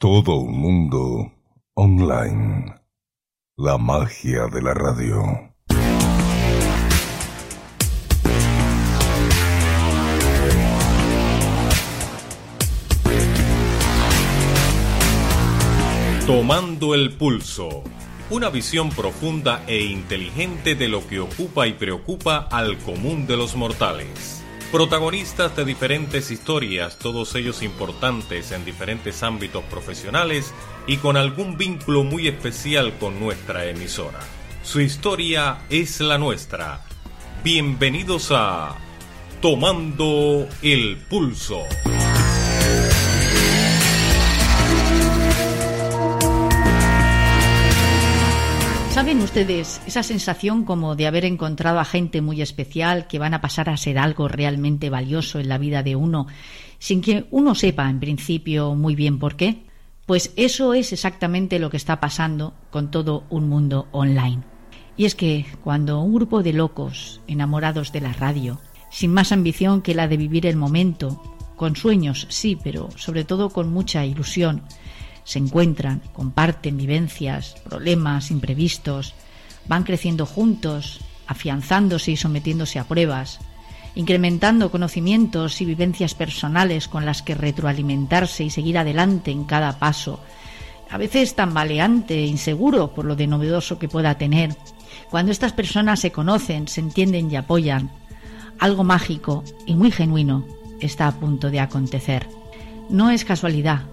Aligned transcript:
Todo 0.00 0.36
un 0.36 0.58
mundo 0.58 1.30
online. 1.74 2.74
La 3.58 3.76
magia 3.76 4.46
de 4.46 4.62
la 4.62 4.72
radio. 4.72 5.22
Tomando 16.26 16.94
el 16.94 17.12
pulso. 17.18 17.84
Una 18.30 18.48
visión 18.48 18.88
profunda 18.88 19.64
e 19.66 19.82
inteligente 19.82 20.76
de 20.76 20.88
lo 20.88 21.06
que 21.06 21.20
ocupa 21.20 21.66
y 21.66 21.74
preocupa 21.74 22.48
al 22.50 22.78
común 22.78 23.26
de 23.26 23.36
los 23.36 23.54
mortales. 23.54 24.39
Protagonistas 24.72 25.56
de 25.56 25.64
diferentes 25.64 26.30
historias, 26.30 26.96
todos 26.96 27.34
ellos 27.34 27.60
importantes 27.64 28.52
en 28.52 28.64
diferentes 28.64 29.24
ámbitos 29.24 29.64
profesionales 29.64 30.54
y 30.86 30.98
con 30.98 31.16
algún 31.16 31.56
vínculo 31.56 32.04
muy 32.04 32.28
especial 32.28 32.96
con 32.98 33.18
nuestra 33.18 33.64
emisora. 33.64 34.20
Su 34.62 34.80
historia 34.80 35.58
es 35.70 36.00
la 36.00 36.18
nuestra. 36.18 36.84
Bienvenidos 37.42 38.28
a 38.30 38.76
Tomando 39.40 40.46
el 40.62 40.98
Pulso. 40.98 41.64
¿Saben 49.00 49.22
ustedes 49.22 49.80
esa 49.86 50.02
sensación 50.02 50.66
como 50.66 50.94
de 50.94 51.06
haber 51.06 51.24
encontrado 51.24 51.80
a 51.80 51.86
gente 51.86 52.20
muy 52.20 52.42
especial 52.42 53.06
que 53.06 53.18
van 53.18 53.32
a 53.32 53.40
pasar 53.40 53.70
a 53.70 53.76
ser 53.78 53.98
algo 53.98 54.28
realmente 54.28 54.90
valioso 54.90 55.40
en 55.40 55.48
la 55.48 55.56
vida 55.56 55.82
de 55.82 55.96
uno 55.96 56.26
sin 56.78 57.00
que 57.00 57.24
uno 57.30 57.54
sepa 57.54 57.88
en 57.88 57.98
principio 57.98 58.74
muy 58.74 58.94
bien 58.94 59.18
por 59.18 59.36
qué? 59.36 59.62
Pues 60.04 60.34
eso 60.36 60.74
es 60.74 60.92
exactamente 60.92 61.58
lo 61.58 61.70
que 61.70 61.78
está 61.78 61.98
pasando 61.98 62.52
con 62.68 62.90
todo 62.90 63.24
un 63.30 63.48
mundo 63.48 63.88
online. 63.92 64.42
Y 64.98 65.06
es 65.06 65.14
que 65.14 65.46
cuando 65.64 66.02
un 66.02 66.12
grupo 66.12 66.42
de 66.42 66.52
locos 66.52 67.22
enamorados 67.26 67.92
de 67.92 68.02
la 68.02 68.12
radio, 68.12 68.60
sin 68.90 69.14
más 69.14 69.32
ambición 69.32 69.80
que 69.80 69.94
la 69.94 70.08
de 70.08 70.18
vivir 70.18 70.44
el 70.44 70.56
momento, 70.56 71.22
con 71.56 71.74
sueños 71.74 72.26
sí, 72.28 72.58
pero 72.62 72.90
sobre 72.96 73.24
todo 73.24 73.48
con 73.48 73.72
mucha 73.72 74.04
ilusión, 74.04 74.62
se 75.30 75.38
encuentran, 75.38 76.02
comparten 76.12 76.76
vivencias, 76.76 77.54
problemas, 77.62 78.32
imprevistos, 78.32 79.14
van 79.68 79.84
creciendo 79.84 80.26
juntos, 80.26 80.98
afianzándose 81.28 82.10
y 82.10 82.16
sometiéndose 82.16 82.80
a 82.80 82.88
pruebas, 82.88 83.38
incrementando 83.94 84.72
conocimientos 84.72 85.60
y 85.60 85.66
vivencias 85.66 86.14
personales 86.14 86.88
con 86.88 87.06
las 87.06 87.22
que 87.22 87.36
retroalimentarse 87.36 88.42
y 88.42 88.50
seguir 88.50 88.76
adelante 88.76 89.30
en 89.30 89.44
cada 89.44 89.78
paso, 89.78 90.18
a 90.90 90.98
veces 90.98 91.36
tambaleante 91.36 92.14
e 92.14 92.26
inseguro 92.26 92.92
por 92.92 93.04
lo 93.04 93.14
de 93.14 93.28
novedoso 93.28 93.78
que 93.78 93.88
pueda 93.88 94.18
tener. 94.18 94.56
Cuando 95.10 95.30
estas 95.30 95.52
personas 95.52 96.00
se 96.00 96.10
conocen, 96.10 96.66
se 96.66 96.80
entienden 96.80 97.30
y 97.30 97.36
apoyan, 97.36 97.92
algo 98.58 98.82
mágico 98.82 99.44
y 99.64 99.76
muy 99.76 99.92
genuino 99.92 100.44
está 100.80 101.06
a 101.06 101.12
punto 101.12 101.52
de 101.52 101.60
acontecer. 101.60 102.26
No 102.88 103.10
es 103.10 103.24
casualidad 103.24 103.84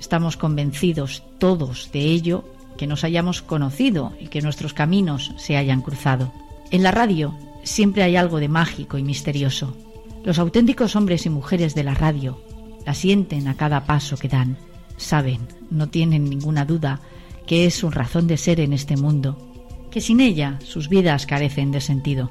Estamos 0.00 0.36
convencidos 0.36 1.22
todos 1.38 1.92
de 1.92 2.00
ello 2.00 2.44
que 2.78 2.86
nos 2.86 3.04
hayamos 3.04 3.42
conocido 3.42 4.14
y 4.18 4.28
que 4.28 4.40
nuestros 4.40 4.72
caminos 4.72 5.32
se 5.36 5.58
hayan 5.58 5.82
cruzado. 5.82 6.32
En 6.70 6.82
la 6.82 6.90
radio 6.90 7.34
siempre 7.62 8.02
hay 8.02 8.16
algo 8.16 8.40
de 8.40 8.48
mágico 8.48 8.96
y 8.96 9.02
misterioso. 9.02 9.76
Los 10.24 10.38
auténticos 10.38 10.96
hombres 10.96 11.26
y 11.26 11.30
mujeres 11.30 11.74
de 11.74 11.84
la 11.84 11.94
radio 11.94 12.40
la 12.86 12.94
sienten 12.94 13.46
a 13.46 13.56
cada 13.56 13.84
paso 13.84 14.16
que 14.16 14.28
dan. 14.28 14.56
Saben, 14.96 15.40
no 15.70 15.88
tienen 15.88 16.24
ninguna 16.24 16.64
duda, 16.64 17.00
que 17.46 17.66
es 17.66 17.74
su 17.74 17.90
razón 17.90 18.26
de 18.26 18.38
ser 18.38 18.60
en 18.60 18.72
este 18.72 18.96
mundo, 18.96 19.36
que 19.90 20.00
sin 20.00 20.20
ella 20.20 20.58
sus 20.64 20.88
vidas 20.88 21.26
carecen 21.26 21.72
de 21.72 21.80
sentido. 21.80 22.30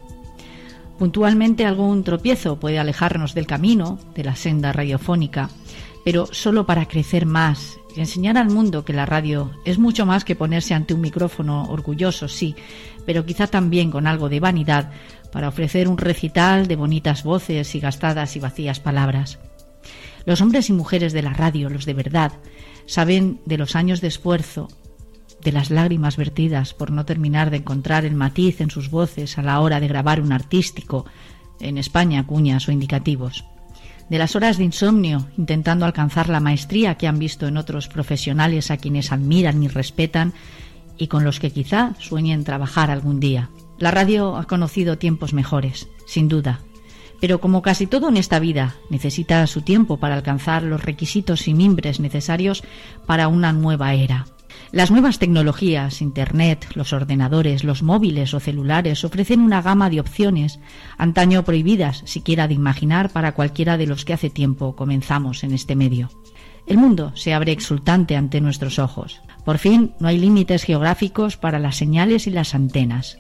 Puntualmente 0.98 1.66
algún 1.66 2.04
tropiezo 2.04 2.60
puede 2.60 2.80
alejarnos 2.80 3.34
del 3.34 3.48
camino, 3.48 4.00
de 4.16 4.24
la 4.24 4.36
senda 4.36 4.74
radiofónica, 4.74 5.50
pero 6.10 6.26
solo 6.32 6.66
para 6.66 6.88
crecer 6.88 7.28
más 7.28 7.78
y 7.96 8.00
enseñar 8.00 8.36
al 8.40 8.50
mundo 8.50 8.84
que 8.84 8.94
la 8.94 9.06
radio 9.06 9.52
es 9.64 9.78
mucho 9.78 10.08
más 10.08 10.26
que 10.26 10.36
ponerse 10.36 10.74
ante 10.74 10.96
un 10.96 11.02
micrófono 11.02 11.66
orgulloso, 11.66 12.28
sí, 12.28 12.56
pero 13.06 13.28
quizá 13.28 13.46
también 13.46 13.92
con 13.92 14.08
algo 14.08 14.28
de 14.28 14.40
vanidad 14.40 14.90
para 15.32 15.50
ofrecer 15.50 15.88
un 15.88 16.00
recital 16.00 16.66
de 16.66 16.76
bonitas 16.76 17.24
voces 17.24 17.76
y 17.76 17.80
gastadas 17.80 18.36
y 18.36 18.40
vacías 18.40 18.80
palabras. 18.80 19.38
Los 20.26 20.42
hombres 20.42 20.72
y 20.72 20.74
mujeres 20.74 21.14
de 21.14 21.22
la 21.22 21.34
radio, 21.34 21.70
los 21.70 21.86
de 21.86 21.94
verdad, 21.94 22.32
saben 22.88 23.40
de 23.46 23.60
los 23.60 23.76
años 23.76 24.02
de 24.02 24.08
esfuerzo, 24.08 24.68
de 25.44 25.52
las 25.52 25.70
lágrimas 25.70 26.18
vertidas 26.18 26.74
por 26.74 26.90
no 26.90 27.06
terminar 27.06 27.52
de 27.52 27.58
encontrar 27.58 28.04
el 28.04 28.16
matiz 28.16 28.62
en 28.62 28.72
sus 28.72 28.90
voces 28.90 29.38
a 29.38 29.44
la 29.44 29.60
hora 29.60 29.80
de 29.80 29.88
grabar 29.88 30.22
un 30.22 30.32
artístico, 30.32 31.06
en 31.60 31.78
España 31.78 32.26
cuñas 32.26 32.68
o 32.68 32.72
indicativos 32.72 33.46
de 34.10 34.18
las 34.18 34.36
horas 34.36 34.58
de 34.58 34.64
insomnio 34.64 35.28
intentando 35.38 35.86
alcanzar 35.86 36.30
la 36.30 36.40
maestría 36.40 36.96
que 36.96 37.08
han 37.08 37.20
visto 37.20 37.48
en 37.48 37.58
otros 37.58 37.88
profesionales 37.88 38.72
a 38.72 38.78
quienes 38.78 39.12
admiran 39.12 39.62
y 39.64 39.68
respetan 39.68 40.34
y 40.98 41.08
con 41.08 41.24
los 41.24 41.40
que 41.40 41.52
quizá 41.52 41.94
sueñen 42.00 42.44
trabajar 42.44 42.92
algún 42.92 43.20
día. 43.20 43.50
La 43.78 43.92
radio 43.92 44.36
ha 44.36 44.46
conocido 44.46 44.98
tiempos 44.98 45.34
mejores, 45.34 45.88
sin 46.06 46.28
duda, 46.28 46.60
pero 47.22 47.40
como 47.40 47.62
casi 47.62 47.88
todo 47.88 48.10
en 48.10 48.18
esta 48.18 48.40
vida, 48.40 48.76
necesita 48.90 49.46
su 49.48 49.62
tiempo 49.62 49.98
para 49.98 50.16
alcanzar 50.16 50.64
los 50.64 50.84
requisitos 50.84 51.48
y 51.48 51.54
mimbres 51.54 52.00
necesarios 52.00 52.64
para 53.06 53.28
una 53.28 53.54
nueva 53.54 53.94
era. 53.94 54.26
Las 54.72 54.92
nuevas 54.92 55.18
tecnologías, 55.18 56.00
Internet, 56.00 56.68
los 56.76 56.94
ordenadores, 56.94 57.64
los 57.64 57.82
móviles 57.82 58.36
o 58.36 58.40
celulares 58.40 59.04
ofrecen 59.04 59.42
una 59.42 59.64
gama 59.64 59.90
de 59.90 60.00
opciones, 60.00 60.60
antaño 60.98 61.44
prohibidas 61.44 62.04
siquiera 62.06 62.48
de 62.48 62.54
imaginar 62.54 63.10
para 63.10 63.32
cualquiera 63.32 63.78
de 63.78 63.88
los 63.88 64.06
que 64.06 64.14
hace 64.14 64.30
tiempo 64.30 64.76
comenzamos 64.76 65.44
en 65.44 65.54
este 65.54 65.76
medio. 65.76 66.10
El 66.68 66.78
mundo 66.78 67.12
se 67.16 67.34
abre 67.34 67.52
exultante 67.52 68.16
ante 68.16 68.42
nuestros 68.42 68.78
ojos. 68.78 69.22
Por 69.44 69.58
fin 69.58 69.94
no 70.00 70.08
hay 70.08 70.20
límites 70.20 70.64
geográficos 70.64 71.36
para 71.36 71.58
las 71.58 71.76
señales 71.76 72.28
y 72.28 72.30
las 72.30 72.54
antenas. 72.54 73.18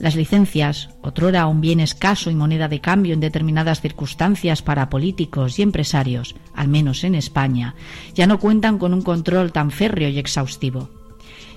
Las 0.00 0.16
licencias, 0.16 0.88
otrora 1.02 1.46
un 1.46 1.60
bien 1.60 1.78
escaso 1.78 2.30
y 2.30 2.34
moneda 2.34 2.68
de 2.68 2.80
cambio 2.80 3.12
en 3.12 3.20
determinadas 3.20 3.82
circunstancias 3.82 4.62
para 4.62 4.88
políticos 4.88 5.58
y 5.58 5.62
empresarios, 5.62 6.34
al 6.54 6.68
menos 6.68 7.04
en 7.04 7.14
España, 7.14 7.74
ya 8.14 8.26
no 8.26 8.40
cuentan 8.40 8.78
con 8.78 8.94
un 8.94 9.02
control 9.02 9.52
tan 9.52 9.70
férreo 9.70 10.08
y 10.08 10.18
exhaustivo. 10.18 10.88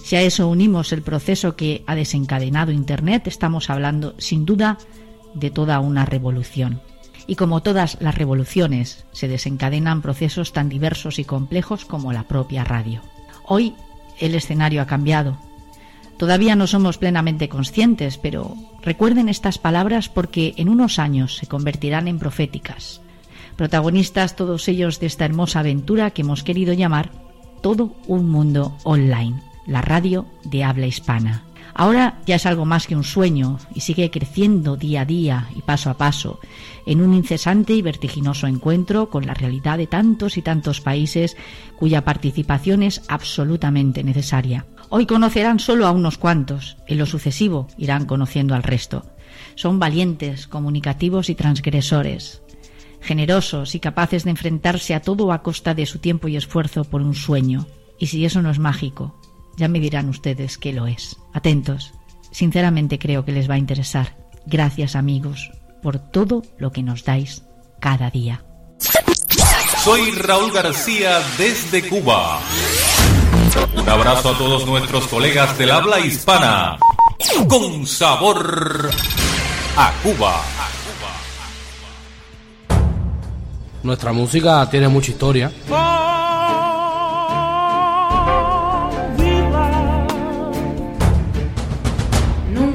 Si 0.04 0.18
a 0.18 0.22
eso 0.22 0.50
unimos 0.50 0.92
el 0.92 1.04
proceso 1.04 1.56
que 1.56 1.86
ha 1.88 1.96
desencadenado 1.96 2.74
Internet, 2.74 3.28
estamos 3.28 3.70
hablando, 3.70 4.14
sin 4.18 4.44
duda, 4.46 4.78
de 5.34 5.50
toda 5.50 5.80
una 5.80 6.06
revolución. 6.06 6.82
Y 7.28 7.36
como 7.36 7.64
todas 7.64 7.96
las 8.02 8.16
revoluciones, 8.16 9.06
se 9.14 9.30
desencadenan 9.30 10.02
procesos 10.02 10.52
tan 10.52 10.68
diversos 10.68 11.18
y 11.18 11.24
complejos 11.24 11.86
como 11.86 12.12
la 12.12 12.28
propia 12.28 12.66
radio. 12.66 13.02
Hoy 13.46 13.74
el 14.20 14.36
escenario 14.36 14.82
ha 14.82 14.86
cambiado, 14.86 15.38
Todavía 16.18 16.56
no 16.56 16.68
somos 16.68 16.98
plenamente 16.98 17.50
conscientes, 17.50 18.18
pero 18.18 18.56
recuerden 18.82 19.30
estas 19.30 19.58
palabras 19.58 20.10
porque 20.10 20.54
en 20.58 20.70
unos 20.70 21.00
años 21.00 21.38
se 21.38 21.48
convertirán 21.48 22.08
en 22.08 22.20
proféticas. 22.20 23.02
Protagonistas 23.56 24.36
todos 24.36 24.68
ellos 24.68 25.00
de 25.00 25.08
esta 25.08 25.26
hermosa 25.26 25.60
aventura 25.60 26.12
que 26.12 26.22
hemos 26.22 26.44
querido 26.44 26.74
llamar 26.74 27.12
Todo 27.62 27.96
un 28.08 28.30
mundo 28.30 28.76
online, 28.84 29.42
la 29.66 29.82
radio 29.82 30.26
de 30.44 30.64
habla 30.64 30.88
hispana. 30.88 31.44
Ahora 31.76 32.20
ya 32.28 32.36
es 32.36 32.46
algo 32.46 32.66
más 32.66 32.86
que 32.86 32.96
un 32.96 33.04
sueño 33.04 33.58
y 33.74 33.80
sigue 33.82 34.12
creciendo 34.12 34.78
día 34.78 35.02
a 35.02 35.06
día 35.06 35.50
y 35.56 35.62
paso 35.62 35.90
a 35.90 35.98
paso 35.98 36.40
en 36.86 37.02
un 37.02 37.14
incesante 37.14 37.74
y 37.74 37.82
vertiginoso 37.82 38.48
encuentro 38.48 39.10
con 39.10 39.26
la 39.26 39.34
realidad 39.34 39.78
de 39.78 39.88
tantos 39.88 40.38
y 40.38 40.42
tantos 40.42 40.82
países 40.82 41.36
cuya 41.78 42.06
participación 42.06 42.84
es 42.84 43.02
absolutamente 43.08 44.04
necesaria. 44.04 44.66
Hoy 44.90 45.08
conocerán 45.08 45.60
solo 45.60 45.88
a 45.88 45.92
unos 45.92 46.18
cuantos, 46.18 46.78
en 46.88 47.00
lo 47.00 47.06
sucesivo 47.06 47.68
irán 47.78 48.06
conociendo 48.06 48.54
al 48.54 48.64
resto. 48.64 49.06
Son 49.56 49.80
valientes, 49.80 50.46
comunicativos 50.46 51.30
y 51.30 51.36
transgresores, 51.36 52.44
generosos 53.02 53.74
y 53.74 53.80
capaces 53.80 54.24
de 54.24 54.32
enfrentarse 54.32 54.94
a 54.94 55.02
todo 55.02 55.32
a 55.32 55.42
costa 55.42 55.74
de 55.74 55.88
su 55.88 55.98
tiempo 56.00 56.28
y 56.28 56.38
esfuerzo 56.38 56.84
por 56.84 57.02
un 57.02 57.16
sueño. 57.16 57.66
Y 57.98 58.08
si 58.08 58.26
eso 58.26 58.42
no 58.42 58.52
es 58.52 58.60
mágico, 58.60 59.20
ya 59.58 59.68
me 59.68 59.80
dirán 59.80 60.10
ustedes 60.10 60.58
qué 60.58 60.74
lo 60.74 60.88
es. 60.88 61.18
Atentos, 61.34 61.94
sinceramente 62.32 63.00
creo 63.00 63.26
que 63.26 63.32
les 63.32 63.50
va 63.50 63.56
a 63.56 63.60
interesar. 63.60 64.16
Gracias 64.46 64.96
amigos 64.96 65.52
por 65.82 66.00
todo 66.00 66.44
lo 66.58 66.72
que 66.72 66.84
nos 66.84 67.04
dais 67.04 67.44
cada 67.80 68.10
día. 68.10 68.44
Soy 69.84 70.12
Raúl 70.12 70.52
García 70.52 71.20
desde 71.38 71.88
Cuba. 71.90 72.40
Un 73.76 73.90
abrazo 73.90 74.30
a 74.30 74.38
todos 74.38 74.66
nuestros 74.66 75.08
colegas 75.08 75.58
del 75.58 75.72
habla 75.72 76.00
hispana. 76.00 76.78
Con 77.48 77.86
sabor 77.86 78.90
a 79.76 79.94
Cuba. 80.02 80.42
Nuestra 83.84 84.14
música 84.14 84.70
tiene 84.70 84.88
mucha 84.88 85.12
historia. 85.12 85.52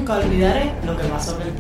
nunca 0.09 0.27
olvidaré 0.27 0.73
lo 0.87 0.97
que 0.97 1.05
pasó 1.05 1.37
en 1.37 1.49
el 1.49 1.53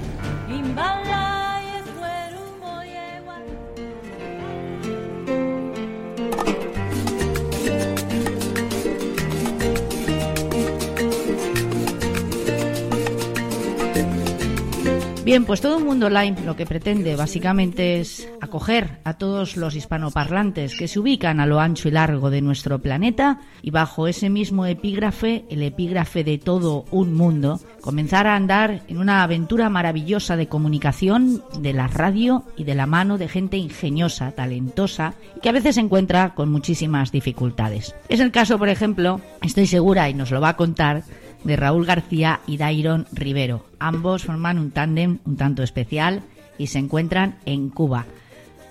Bien, 15.28 15.44
pues 15.44 15.60
todo 15.60 15.76
un 15.76 15.84
mundo 15.84 16.06
online 16.06 16.36
lo 16.46 16.56
que 16.56 16.64
pretende 16.64 17.14
básicamente 17.14 18.00
es 18.00 18.26
acoger 18.40 19.00
a 19.04 19.18
todos 19.18 19.58
los 19.58 19.74
hispanoparlantes 19.74 20.74
que 20.74 20.88
se 20.88 20.98
ubican 20.98 21.38
a 21.38 21.44
lo 21.44 21.60
ancho 21.60 21.88
y 21.88 21.90
largo 21.90 22.30
de 22.30 22.40
nuestro 22.40 22.78
planeta 22.78 23.38
y 23.60 23.70
bajo 23.70 24.08
ese 24.08 24.30
mismo 24.30 24.64
epígrafe, 24.64 25.44
el 25.50 25.62
epígrafe 25.62 26.24
de 26.24 26.38
todo 26.38 26.86
un 26.90 27.12
mundo, 27.12 27.60
comenzar 27.82 28.26
a 28.26 28.36
andar 28.36 28.84
en 28.88 28.96
una 28.96 29.22
aventura 29.22 29.68
maravillosa 29.68 30.34
de 30.36 30.48
comunicación 30.48 31.42
de 31.60 31.74
la 31.74 31.88
radio 31.88 32.44
y 32.56 32.64
de 32.64 32.74
la 32.74 32.86
mano 32.86 33.18
de 33.18 33.28
gente 33.28 33.58
ingeniosa, 33.58 34.32
talentosa 34.32 35.12
y 35.36 35.40
que 35.40 35.50
a 35.50 35.52
veces 35.52 35.74
se 35.74 35.82
encuentra 35.82 36.34
con 36.34 36.50
muchísimas 36.50 37.12
dificultades. 37.12 37.94
Es 38.08 38.20
el 38.20 38.32
caso, 38.32 38.58
por 38.58 38.70
ejemplo, 38.70 39.20
estoy 39.42 39.66
segura 39.66 40.08
y 40.08 40.14
nos 40.14 40.30
lo 40.30 40.40
va 40.40 40.48
a 40.48 40.56
contar 40.56 41.02
de 41.44 41.56
Raúl 41.56 41.86
García 41.86 42.40
y 42.46 42.56
Dairon 42.56 43.06
Rivero. 43.12 43.64
Ambos 43.78 44.24
forman 44.24 44.58
un 44.58 44.70
tándem 44.70 45.18
un 45.24 45.36
tanto 45.36 45.62
especial 45.62 46.22
y 46.58 46.68
se 46.68 46.78
encuentran 46.78 47.38
en 47.46 47.70
Cuba. 47.70 48.06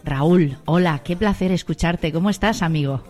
Raúl, 0.03 0.57
hola, 0.65 1.01
qué 1.03 1.15
placer 1.15 1.51
escucharte. 1.51 2.11
¿Cómo 2.11 2.29
estás, 2.29 2.61
amigo? 2.61 3.03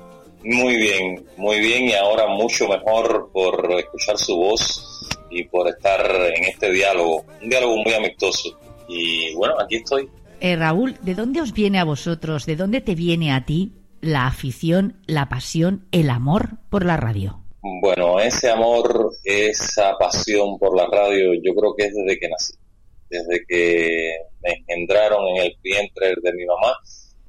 Muy 0.43 0.75
bien, 0.77 1.25
muy 1.37 1.59
bien 1.59 1.85
y 1.85 1.93
ahora 1.93 2.27
mucho 2.27 2.67
mejor 2.67 3.29
por 3.33 3.71
escuchar 3.77 4.17
su 4.17 4.35
voz 4.35 5.09
y 5.29 5.43
por 5.43 5.67
estar 5.67 6.09
en 6.35 6.43
este 6.45 6.71
diálogo, 6.71 7.25
un 7.41 7.49
diálogo 7.49 7.77
muy 7.77 7.93
amistoso. 7.93 8.57
Y 8.87 9.33
bueno, 9.35 9.55
aquí 9.59 9.75
estoy. 9.77 10.09
Eh, 10.39 10.55
Raúl, 10.55 10.95
¿de 11.01 11.15
dónde 11.15 11.41
os 11.41 11.53
viene 11.53 11.79
a 11.79 11.83
vosotros, 11.83 12.45
de 12.45 12.55
dónde 12.55 12.81
te 12.81 12.95
viene 12.95 13.33
a 13.33 13.45
ti 13.45 13.73
la 14.01 14.27
afición, 14.27 14.97
la 15.05 15.27
pasión, 15.29 15.85
el 15.91 16.09
amor 16.09 16.51
por 16.69 16.85
la 16.85 16.97
radio? 16.97 17.41
Bueno, 17.81 18.19
ese 18.19 18.49
amor, 18.49 19.11
esa 19.23 19.97
pasión 19.97 20.57
por 20.57 20.75
la 20.75 20.87
radio, 20.87 21.33
yo 21.33 21.53
creo 21.55 21.75
que 21.75 21.85
es 21.85 21.93
desde 21.93 22.19
que 22.19 22.29
nací. 22.29 22.53
Desde 23.09 23.45
que 23.47 24.11
me 24.41 24.51
engendraron 24.53 25.27
en 25.29 25.45
el 25.45 25.57
vientre 25.61 26.13
de 26.21 26.33
mi 26.33 26.45
mamá, 26.45 26.77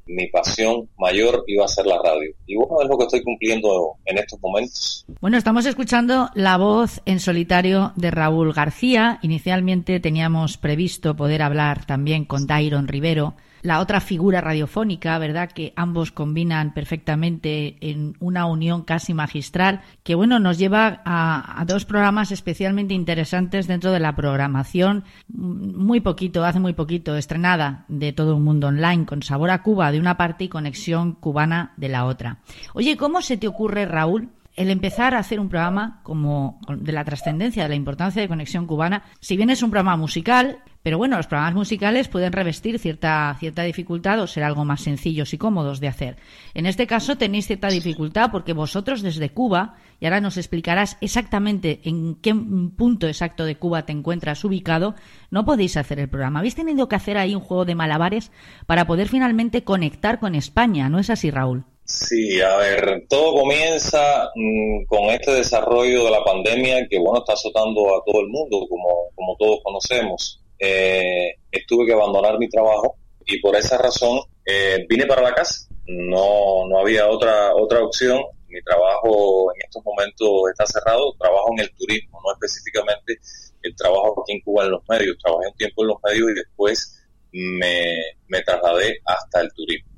mi 0.09 0.27
pasión 0.29 0.89
mayor 0.99 1.45
iba 1.47 1.65
a 1.65 1.69
ser 1.69 1.87
la 1.87 2.01
radio. 2.03 2.33
Y 2.47 2.57
bueno, 2.57 2.83
es 2.83 2.89
lo 2.89 2.99
que 2.99 3.05
estoy 3.05 3.23
cumpliendo 3.23 3.93
en 4.07 4.19
estos 4.19 4.41
momentos. 4.41 5.05
Bueno, 5.21 5.37
estamos 5.37 5.67
escuchando 5.67 6.31
la 6.35 6.57
voz 6.57 7.01
en 7.05 7.21
solitario 7.21 7.93
de 7.97 8.11
Raúl 8.11 8.53
García. 8.53 9.19
Inicialmente 9.23 10.01
teníamos 10.01 10.57
previsto 10.57 11.15
poder 11.15 11.43
hablar 11.43 11.85
también 11.87 12.25
con 12.25 12.47
Dairon 12.47 12.89
Rivero, 12.89 13.35
la 13.69 13.81
otra 13.81 14.01
figura 14.01 14.41
radiofónica, 14.41 15.19
¿verdad? 15.19 15.51
Que 15.53 15.75
ambos 15.77 16.11
combinan 16.11 16.73
perfectamente 16.73 17.77
en 17.83 18.17
una 18.19 18.47
unión 18.47 18.83
casi 18.83 19.13
magistral, 19.13 19.83
que 20.03 20.15
bueno, 20.15 20.39
nos 20.39 20.57
lleva 20.57 21.03
a, 21.05 21.63
dos 21.67 21.85
programas 21.85 22.33
especialmente 22.33 22.95
interesantes 22.95 23.67
dentro 23.67 23.93
de 23.93 24.01
la 24.01 24.17
programación, 24.17 25.05
muy 25.29 26.01
poquito, 26.01 26.47
hace 26.47 26.61
muy 26.61 26.73
poquito, 26.73 27.15
estrenada 27.15 27.85
de 27.89 28.15
todo 28.15 28.37
el 28.37 28.43
mundo 28.43 28.69
online, 28.69 29.05
con 29.05 29.23
sabor 29.23 29.51
a 29.51 29.63
Cuba 29.63 29.93
de 29.93 30.01
una 30.01 30.17
parte 30.17 30.45
y 30.45 30.49
conexión 30.49 31.13
cubana 31.13 31.75
de 31.77 31.91
la 31.91 32.07
otra. 32.07 32.39
Oye, 32.73 32.97
¿cómo 32.97 33.21
se 33.21 33.37
te 33.37 33.49
ocurre, 33.49 33.85
Raúl, 33.85 34.31
el 34.57 34.71
empezar 34.71 35.15
a 35.15 35.19
hacer 35.19 35.41
un 35.41 35.51
programa 35.51 36.01
como 36.03 36.59
de 36.69 36.93
la 36.93 37.05
trascendencia, 37.05 37.63
de 37.65 37.69
la 37.69 37.75
importancia 37.75 38.23
de 38.23 38.29
Conexión 38.29 38.67
Cubana, 38.67 39.05
si 39.21 39.37
bien 39.37 39.51
es 39.51 39.63
un 39.63 39.71
programa 39.71 39.97
musical, 39.97 40.59
pero 40.89 40.97
bueno, 40.97 41.19
los 41.19 41.27
programas 41.27 41.55
musicales 41.55 42.09
pueden 42.09 42.33
revestir 42.33 42.79
cierta, 42.79 43.37
cierta 43.39 43.63
dificultad 43.63 44.23
o 44.23 44.27
ser 44.27 44.43
algo 44.43 44.65
más 44.65 44.81
sencillos 44.81 45.35
y 45.35 45.37
cómodos 45.37 45.81
de 45.81 45.89
hacer. 45.89 46.17
En 46.55 46.65
este 46.65 46.87
caso 46.87 47.19
tenéis 47.19 47.47
cierta 47.47 47.69
dificultad 47.69 48.31
porque 48.33 48.55
vosotros 48.55 49.03
desde 49.03 49.29
Cuba, 49.29 49.75
y 50.01 50.07
ahora 50.07 50.23
nos 50.23 50.39
explicarás 50.39 50.97
exactamente 51.03 51.81
en 51.85 52.15
qué 52.15 52.35
punto 52.35 53.07
exacto 53.07 53.45
de 53.45 53.57
Cuba 53.57 53.85
te 53.85 53.93
encuentras 53.93 54.43
ubicado, 54.47 54.95
no 55.31 55.45
podéis 55.45 55.77
hacer 55.77 56.01
el 56.01 56.09
programa. 56.09 56.39
Habéis 56.39 56.55
tenido 56.55 56.89
que 56.89 56.97
hacer 56.97 57.19
ahí 57.19 57.35
un 57.35 57.43
juego 57.43 57.67
de 57.67 57.75
malabares 57.75 58.33
para 58.65 58.87
poder 58.87 59.09
finalmente 59.09 59.65
conectar 59.65 60.19
con 60.19 60.35
España, 60.35 60.89
¿no 60.89 60.99
es 60.99 61.11
así, 61.11 61.31
Raúl? 61.31 61.67
Sí, 61.85 62.41
a 62.41 62.57
ver, 62.57 63.05
todo 63.11 63.35
comienza 63.35 64.31
mm, 64.35 64.87
con 64.87 65.05
este 65.11 65.33
desarrollo 65.33 66.05
de 66.07 66.11
la 66.13 66.25
pandemia 66.25 66.87
que, 66.89 66.99
bueno, 66.99 67.19
está 67.19 67.35
azotando 67.35 67.95
a 67.95 68.03
todo 68.07 68.23
el 68.23 68.29
mundo, 68.29 68.67
como, 68.71 69.11
como 69.15 69.37
todos 69.37 69.61
conocemos. 69.63 70.41
Eh, 70.59 71.35
estuve 71.51 71.87
que 71.87 71.93
abandonar 71.93 72.39
mi 72.39 72.49
trabajo 72.49 72.97
y 73.27 73.41
por 73.41 73.55
esa 73.57 73.79
razón 73.79 74.21
eh, 74.45 74.87
vine 74.89 75.07
para 75.07 75.23
la 75.23 75.35
casa. 75.35 75.69
No, 75.87 76.67
no 76.69 76.81
había 76.81 77.09
otra, 77.09 77.55
otra 77.55 77.83
opción. 77.83 78.21
Mi 78.49 78.63
trabajo 78.63 79.53
en 79.55 79.63
estos 79.65 79.83
momentos 79.85 80.29
está 80.51 80.67
cerrado. 80.67 81.15
Trabajo 81.19 81.53
en 81.57 81.65
el 81.65 81.75
turismo, 81.75 82.21
no 82.25 82.33
específicamente 82.33 83.19
el 83.63 83.75
trabajo 83.77 84.23
aquí 84.23 84.37
en 84.37 84.41
Cuba 84.43 84.65
en 84.65 84.71
los 84.73 84.83
medios. 84.89 85.17
Trabajé 85.23 85.49
un 85.49 85.57
tiempo 85.57 85.83
en 85.83 85.89
los 85.89 85.97
medios 86.05 86.31
y 86.31 86.35
después 86.35 87.09
me, 87.33 88.03
me 88.29 88.43
trasladé 88.43 89.01
hasta 89.05 89.41
el 89.41 89.53
turismo. 89.53 89.89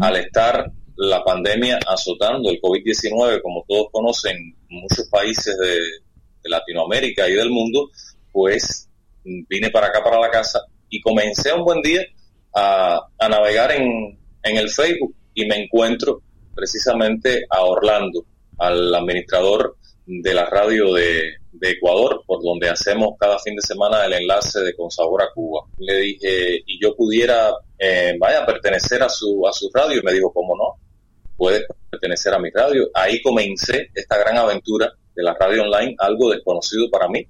Al 0.00 0.16
estar 0.16 0.70
la 0.96 1.24
pandemia 1.24 1.80
azotando 1.86 2.50
el 2.50 2.60
COVID-19, 2.60 3.42
como 3.42 3.64
todos 3.68 3.88
conocen, 3.90 4.56
muchos 4.68 5.08
países 5.08 5.56
de, 5.58 5.78
Latinoamérica 6.46 7.26
y 7.26 7.32
del 7.32 7.48
mundo, 7.48 7.88
pues 8.30 8.90
vine 9.24 9.70
para 9.70 9.88
acá, 9.88 10.02
para 10.02 10.20
la 10.20 10.30
casa, 10.30 10.60
y 10.88 11.00
comencé 11.00 11.52
un 11.52 11.64
buen 11.64 11.82
día 11.82 12.02
a, 12.54 13.08
navegar 13.28 13.72
en, 13.72 14.18
en 14.42 14.56
el 14.56 14.68
Facebook 14.70 15.14
y 15.34 15.46
me 15.46 15.56
encuentro 15.56 16.22
precisamente 16.54 17.44
a 17.50 17.62
Orlando, 17.62 18.24
al 18.58 18.94
administrador 18.94 19.76
de 20.06 20.34
la 20.34 20.46
radio 20.46 20.92
de, 20.92 21.36
Ecuador, 21.66 22.22
por 22.26 22.42
donde 22.42 22.68
hacemos 22.68 23.14
cada 23.18 23.38
fin 23.38 23.56
de 23.56 23.62
semana 23.62 24.04
el 24.04 24.12
enlace 24.12 24.60
de 24.60 24.76
Con 24.76 24.90
Sabor 24.90 25.22
a 25.22 25.32
Cuba. 25.32 25.62
Le 25.78 25.96
dije, 25.96 26.62
y 26.66 26.78
yo 26.78 26.94
pudiera, 26.94 27.54
eh, 27.78 28.14
vaya, 28.18 28.44
pertenecer 28.44 29.02
a 29.02 29.08
su, 29.08 29.46
a 29.48 29.52
su 29.52 29.70
radio, 29.72 29.98
y 29.98 30.02
me 30.02 30.12
dijo, 30.12 30.30
¿cómo 30.30 30.54
no? 30.54 30.84
puede 31.36 31.64
pertenecer 31.90 32.34
a 32.34 32.38
mi 32.38 32.50
radio. 32.50 32.88
Ahí 32.94 33.20
comencé 33.22 33.90
esta 33.94 34.18
gran 34.18 34.36
aventura 34.36 34.92
de 35.14 35.22
la 35.22 35.34
radio 35.34 35.62
online, 35.62 35.94
algo 35.98 36.30
desconocido 36.30 36.88
para 36.90 37.08
mí, 37.08 37.26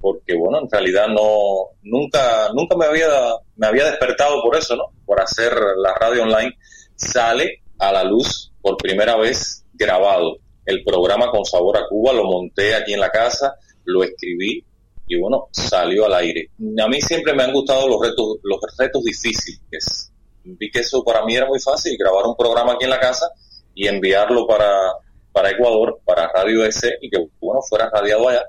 porque 0.00 0.36
bueno, 0.36 0.60
en 0.60 0.70
realidad 0.70 1.08
no, 1.08 1.70
nunca, 1.82 2.50
nunca 2.54 2.76
me 2.76 2.86
había, 2.86 3.08
me 3.56 3.66
había 3.66 3.86
despertado 3.86 4.42
por 4.42 4.56
eso, 4.56 4.76
¿no? 4.76 4.84
Por 5.04 5.20
hacer 5.20 5.52
la 5.82 5.94
radio 5.94 6.22
online. 6.22 6.56
Sale 6.94 7.62
a 7.78 7.92
la 7.92 8.04
luz 8.04 8.52
por 8.60 8.76
primera 8.76 9.16
vez 9.16 9.64
grabado 9.74 10.38
el 10.64 10.82
programa 10.82 11.30
con 11.30 11.44
sabor 11.44 11.76
a 11.76 11.86
Cuba, 11.88 12.12
lo 12.12 12.24
monté 12.24 12.74
aquí 12.74 12.92
en 12.92 13.00
la 13.00 13.10
casa, 13.10 13.54
lo 13.84 14.02
escribí 14.02 14.64
y 15.06 15.18
bueno, 15.18 15.48
salió 15.52 16.06
al 16.06 16.14
aire. 16.14 16.50
A 16.82 16.88
mí 16.88 17.00
siempre 17.00 17.32
me 17.34 17.44
han 17.44 17.52
gustado 17.52 17.88
los 17.88 18.00
retos, 18.00 18.38
los 18.42 18.58
retos 18.76 19.04
difíciles. 19.04 20.12
Vi 20.42 20.70
que 20.70 20.80
eso 20.80 21.04
para 21.04 21.24
mí 21.24 21.36
era 21.36 21.46
muy 21.46 21.60
fácil, 21.60 21.96
grabar 21.96 22.24
un 22.26 22.36
programa 22.36 22.72
aquí 22.72 22.84
en 22.84 22.90
la 22.90 22.98
casa 22.98 23.30
y 23.74 23.86
enviarlo 23.86 24.46
para, 24.46 24.92
para 25.32 25.50
Ecuador, 25.50 26.00
para 26.04 26.28
Radio 26.32 26.64
EC 26.64 26.98
y 27.00 27.10
que 27.10 27.18
bueno, 27.40 27.60
fuera 27.62 27.88
radiado 27.90 28.28
allá, 28.28 28.42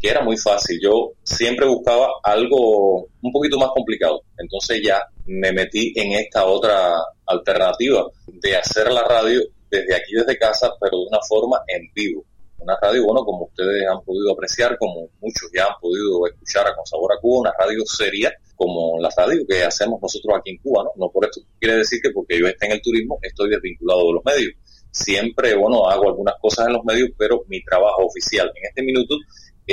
que 0.00 0.08
era 0.08 0.22
muy 0.22 0.36
fácil. 0.36 0.78
Yo 0.82 1.12
siempre 1.22 1.66
buscaba 1.66 2.08
algo 2.22 3.08
un 3.22 3.32
poquito 3.32 3.58
más 3.58 3.70
complicado. 3.74 4.22
Entonces 4.38 4.80
ya 4.82 5.02
me 5.26 5.52
metí 5.52 5.92
en 5.96 6.12
esta 6.12 6.44
otra 6.46 6.94
alternativa 7.26 8.06
de 8.26 8.56
hacer 8.56 8.90
la 8.90 9.04
radio 9.04 9.40
desde 9.70 9.94
aquí, 9.94 10.14
desde 10.14 10.38
casa, 10.38 10.70
pero 10.80 10.98
de 10.98 11.06
una 11.08 11.20
forma 11.28 11.60
en 11.68 11.90
vivo. 11.94 12.24
Una 12.58 12.76
radio, 12.80 13.04
bueno, 13.06 13.24
como 13.24 13.44
ustedes 13.46 13.86
han 13.88 14.02
podido 14.04 14.32
apreciar, 14.32 14.76
como 14.78 15.08
muchos 15.20 15.50
ya 15.54 15.64
han 15.64 15.80
podido 15.80 16.26
escuchar 16.26 16.66
a 16.66 16.74
Con 16.74 16.84
Sabor 16.84 17.12
a 17.12 17.20
Cuba, 17.20 17.40
una 17.40 17.52
radio 17.58 17.82
seria, 17.86 18.32
como 18.54 19.00
la 19.00 19.08
radio 19.16 19.42
que 19.48 19.62
hacemos 19.62 19.98
nosotros 20.02 20.36
aquí 20.38 20.50
en 20.50 20.58
Cuba, 20.58 20.84
¿no? 20.84 20.90
No 20.96 21.10
por 21.10 21.24
esto 21.24 21.40
quiere 21.58 21.78
decir 21.78 22.00
que 22.02 22.10
porque 22.10 22.38
yo 22.38 22.46
esté 22.46 22.66
en 22.66 22.72
el 22.72 22.82
turismo 22.82 23.18
estoy 23.22 23.48
desvinculado 23.48 24.08
de 24.08 24.12
los 24.12 24.24
medios. 24.24 24.52
Siempre, 24.90 25.54
bueno, 25.54 25.88
hago 25.88 26.08
algunas 26.08 26.34
cosas 26.42 26.66
en 26.66 26.74
los 26.74 26.84
medios, 26.84 27.08
pero 27.16 27.44
mi 27.48 27.62
trabajo 27.64 28.04
oficial 28.04 28.52
en 28.54 28.68
este 28.68 28.82
minuto 28.82 29.16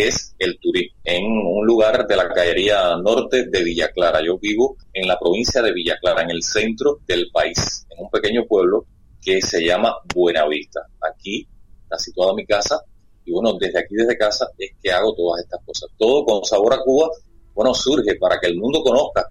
es 0.05 0.35
el 0.37 0.59
turismo, 0.59 0.97
en 1.03 1.25
un 1.25 1.65
lugar 1.65 2.05
de 2.05 2.15
la 2.15 2.29
caería 2.29 2.95
norte 2.97 3.45
de 3.47 3.63
Villa 3.63 3.89
Clara. 3.91 4.21
Yo 4.23 4.37
vivo 4.37 4.77
en 4.93 5.07
la 5.07 5.17
provincia 5.17 5.61
de 5.61 5.73
Villa 5.73 5.97
Clara, 5.99 6.21
en 6.21 6.31
el 6.31 6.43
centro 6.43 6.99
del 7.07 7.29
país, 7.31 7.85
en 7.89 8.03
un 8.03 8.09
pequeño 8.09 8.45
pueblo 8.45 8.85
que 9.21 9.41
se 9.41 9.65
llama 9.65 9.95
Buenavista. 10.13 10.81
Aquí 11.01 11.47
está 11.83 11.97
situada 11.97 12.33
mi 12.33 12.45
casa 12.45 12.79
y 13.25 13.31
bueno, 13.31 13.57
desde 13.59 13.79
aquí, 13.79 13.95
desde 13.95 14.17
casa, 14.17 14.47
es 14.57 14.71
que 14.81 14.91
hago 14.91 15.13
todas 15.13 15.43
estas 15.43 15.59
cosas. 15.65 15.89
Todo 15.97 16.23
con 16.23 16.45
sabor 16.45 16.73
a 16.73 16.81
Cuba, 16.81 17.09
bueno, 17.53 17.73
surge 17.73 18.15
para 18.15 18.39
que 18.39 18.47
el 18.47 18.57
mundo 18.57 18.81
conozca 18.81 19.27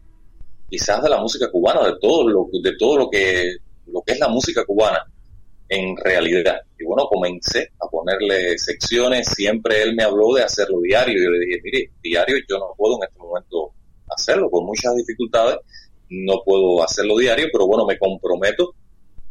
quizás 0.69 1.03
de 1.03 1.09
la 1.09 1.21
música 1.21 1.51
cubana, 1.51 1.87
de 1.87 1.95
todo 2.01 2.29
lo, 2.29 2.47
de 2.53 2.77
todo 2.77 2.99
lo 2.99 3.09
que, 3.09 3.57
lo 3.87 4.03
que 4.03 4.13
es 4.13 4.19
la 4.19 4.29
música 4.29 4.65
cubana. 4.67 5.03
En 5.69 5.97
realidad. 5.97 6.61
Y 6.79 6.85
bueno, 6.85 7.07
comencé 7.09 7.71
a 7.81 7.89
ponerle 7.89 8.59
secciones, 8.59 9.29
siempre 9.29 9.83
él 9.83 9.95
me 9.95 10.05
habló 10.05 10.35
de 10.35 10.43
hacerlo 10.43 10.81
diario, 10.81 11.15
yo 11.23 11.31
le 11.31 11.47
dije, 11.47 11.61
mire, 11.63 11.91
diario 12.03 12.37
yo 12.49 12.59
no 12.59 12.75
puedo 12.77 12.97
en 12.97 13.09
este 13.09 13.19
momento 13.19 13.73
hacerlo, 14.09 14.51
con 14.51 14.65
muchas 14.65 14.95
dificultades, 14.95 15.59
no 16.11 16.43
puedo 16.45 16.83
hacerlo 16.83 17.17
diario, 17.17 17.49
pero 17.53 17.67
bueno, 17.67 17.85
me 17.87 17.99
comprometo 17.99 18.75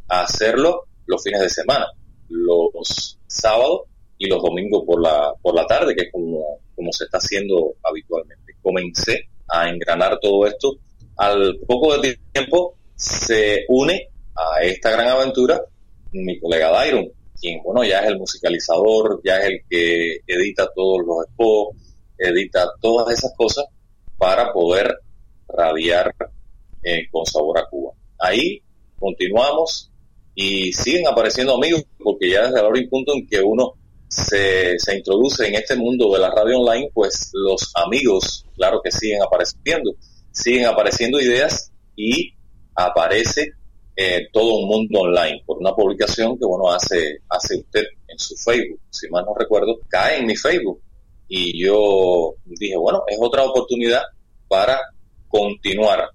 a 0.10 0.22
hacerlo 0.22 0.86
los 1.06 1.24
fines 1.24 1.42
de 1.42 1.50
semana, 1.50 1.86
los 2.30 3.20
sábados 3.28 3.82
y 4.18 4.28
los 4.28 4.42
domingos 4.42 4.84
por 4.86 5.02
la, 5.02 5.34
por 5.42 5.56
la 5.56 5.66
tarde, 5.66 5.96
que 5.96 6.06
es 6.06 6.12
como, 6.12 6.60
como 6.76 6.92
se 6.92 7.06
está 7.06 7.18
haciendo 7.18 7.76
habitualmente. 7.84 8.54
Comencé 8.62 9.30
a 9.48 9.70
engranar 9.70 10.20
todo 10.20 10.46
esto. 10.48 10.78
Al 11.18 11.60
poco 11.68 11.98
de 11.98 12.18
tiempo 12.32 12.76
se 12.96 13.66
une 13.70 14.10
a 14.36 14.64
esta 14.64 14.92
gran 14.92 15.08
aventura 15.08 15.62
mi 16.24 16.40
colega 16.40 16.72
Dairon, 16.72 17.08
quien, 17.40 17.62
bueno, 17.64 17.84
ya 17.84 18.00
es 18.00 18.08
el 18.08 18.18
musicalizador, 18.18 19.22
ya 19.24 19.38
es 19.40 19.46
el 19.46 19.60
que 19.70 20.18
edita 20.28 20.70
todos 20.74 21.06
los 21.06 21.26
spots, 21.34 21.78
edita 22.18 22.72
todas 22.82 23.18
esas 23.18 23.34
cosas 23.36 23.66
para 24.18 24.54
poder 24.54 24.96
radiar 25.48 26.14
eh, 26.84 27.08
con 27.12 27.26
sabor 27.26 27.60
a 27.60 27.68
Cuba. 27.70 27.94
Ahí 28.20 28.62
continuamos 28.98 29.92
y 30.34 30.72
siguen 30.74 31.08
apareciendo 31.08 31.56
amigos, 31.56 31.84
porque 32.04 32.30
ya 32.30 32.46
desde 32.46 32.60
ahora 32.60 32.80
un 32.80 32.90
punto 32.90 33.14
en 33.14 33.28
que 33.28 33.42
uno 33.42 33.74
se, 34.08 34.78
se 34.80 34.98
introduce 34.98 35.48
en 35.48 35.56
este 35.56 35.76
mundo 35.76 36.14
de 36.14 36.20
la 36.20 36.32
radio 36.32 36.60
online, 36.60 36.90
pues 36.94 37.32
los 37.34 37.72
amigos, 37.76 38.46
claro 38.56 38.82
que 38.84 38.92
siguen 38.92 39.22
apareciendo, 39.22 39.92
siguen 40.32 40.66
apareciendo 40.66 41.20
ideas 41.20 41.72
y 41.96 42.34
aparece 42.76 43.54
eh, 43.96 44.28
todo 44.32 44.58
un 44.58 44.68
mundo 44.68 45.02
online 45.02 45.42
por 45.46 45.58
una 45.58 45.74
publicación 45.74 46.38
que 46.38 46.46
bueno 46.46 46.70
hace 46.70 47.20
hace 47.30 47.58
usted 47.58 47.84
en 48.08 48.20
su 48.20 48.36
Facebook. 48.36 48.80
Si 48.90 49.08
mal 49.10 49.24
no 49.26 49.34
recuerdo 49.34 49.80
cae 49.88 50.20
en 50.20 50.26
mi 50.26 50.36
Facebook. 50.36 50.82
Y 51.28 51.64
yo 51.64 52.36
dije 52.46 52.76
bueno 52.76 53.04
es 53.08 53.18
otra 53.22 53.44
oportunidad 53.44 54.02
para 54.48 54.80
continuar 55.30 56.10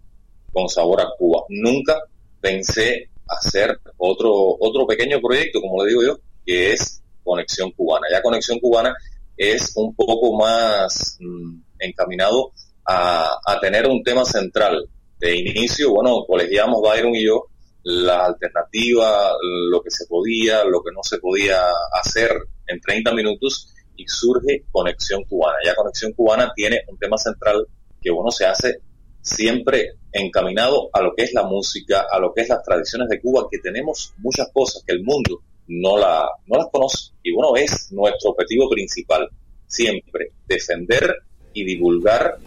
con 0.53 0.69
sabor 0.69 1.01
a 1.01 1.09
Cuba. 1.17 1.45
Nunca 1.49 1.97
pensé 2.41 3.09
hacer 3.27 3.79
otro 3.97 4.33
otro 4.61 4.87
pequeño 4.87 5.21
proyecto 5.21 5.61
como 5.61 5.83
le 5.83 5.91
digo 5.91 6.03
yo 6.03 6.19
que 6.45 6.73
es 6.73 7.03
conexión 7.25 7.71
cubana. 7.73 8.07
Ya 8.13 8.23
conexión 8.23 8.59
cubana 8.59 8.95
es 9.37 9.73
un 9.77 9.95
poco 9.95 10.37
más 10.37 11.17
mm, 11.19 11.61
encaminado 11.79 12.53
a, 12.85 13.39
a 13.47 13.61
tener 13.61 13.87
un 13.87 14.03
tema 14.03 14.25
central. 14.25 14.87
De 15.19 15.37
inicio, 15.37 15.93
bueno, 15.93 16.25
colegiamos 16.27 16.81
Byron 16.81 17.15
y 17.15 17.27
yo 17.27 17.50
la 17.83 18.27
alternativa, 18.27 19.33
lo 19.71 19.83
que 19.83 19.91
se 19.91 20.07
podía, 20.07 20.65
lo 20.65 20.83
que 20.83 20.93
no 20.93 21.03
se 21.03 21.19
podía 21.19 21.61
hacer 21.93 22.31
en 22.67 22.81
30 22.81 23.15
minutos 23.15 23.73
y 23.97 24.05
surge 24.07 24.65
Conexión 24.71 25.25
Cubana. 25.25 25.59
Ya 25.65 25.75
Conexión 25.75 26.13
Cubana 26.13 26.53
tiene 26.55 26.83
un 26.89 26.99
tema 26.99 27.17
central 27.17 27.67
que, 28.01 28.11
bueno, 28.11 28.31
se 28.31 28.47
hace 28.47 28.81
siempre 29.23 29.95
encaminado 30.13 30.89
a 30.93 31.03
lo 31.03 31.15
que 31.15 31.25
es 31.25 31.33
la 31.35 31.45
música, 31.45 32.07
a 32.11 32.19
lo 32.19 32.33
que 32.33 32.43
es 32.43 32.49
las 32.49 32.63
tradiciones 32.63 33.09
de 33.09 33.21
Cuba, 33.21 33.49
que 33.51 33.59
tenemos 33.59 34.15
muchas 34.19 34.49
cosas 34.53 34.83
que 34.87 34.95
el 34.95 35.03
mundo 35.03 35.43
no, 35.67 35.99
la, 35.99 36.29
no 36.47 36.59
las 36.59 36.69
conoce. 36.71 37.13
Y 37.23 37.33
bueno, 37.33 37.57
es 37.57 37.93
nuestro 37.93 38.31
objetivo 38.31 38.69
principal, 38.69 39.29
siempre 39.67 40.33
defender 40.47 41.15
y 41.53 41.65
divulgar 41.65 42.39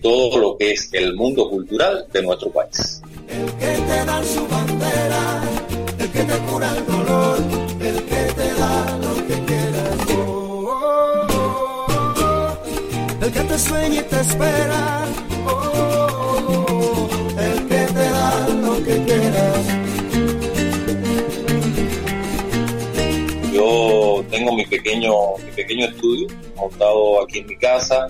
todo 0.00 0.38
lo 0.38 0.56
que 0.56 0.72
es 0.72 0.92
el 0.92 1.14
mundo 1.14 1.48
cultural 1.48 2.06
de 2.12 2.22
nuestro 2.22 2.50
país 2.50 3.02
el 3.32 3.46
que 3.60 3.72
te 3.88 4.04
da 4.04 4.22
su 4.24 4.46
bandera, 4.48 5.42
el 5.98 6.10
que 6.10 6.22
te 6.24 6.38
cura 6.48 6.68
el 6.76 6.86
dolor, 6.86 7.38
el 7.80 8.04
que 8.04 8.22
te 8.38 8.54
da 8.54 8.98
lo 8.98 9.14
que 9.26 9.36
quieras. 9.48 9.96
Oh, 10.16 11.26
oh, 11.28 12.14
oh, 12.20 13.24
el 13.24 13.32
que 13.32 13.40
te 13.40 13.58
sueña 13.58 14.00
y 14.00 14.04
te 14.04 14.20
espera, 14.20 15.04
el 17.38 17.68
que 17.68 17.82
te 17.96 18.04
da 18.16 18.48
lo 18.48 18.84
que 18.84 19.04
quieras. 19.04 19.64
Yo 23.52 24.24
tengo 24.30 24.52
mi 24.54 24.66
pequeño, 24.66 25.12
mi 25.44 25.52
pequeño 25.52 25.86
estudio 25.86 26.28
montado 26.56 27.22
aquí 27.22 27.38
en 27.38 27.46
mi 27.46 27.56
casa 27.56 28.08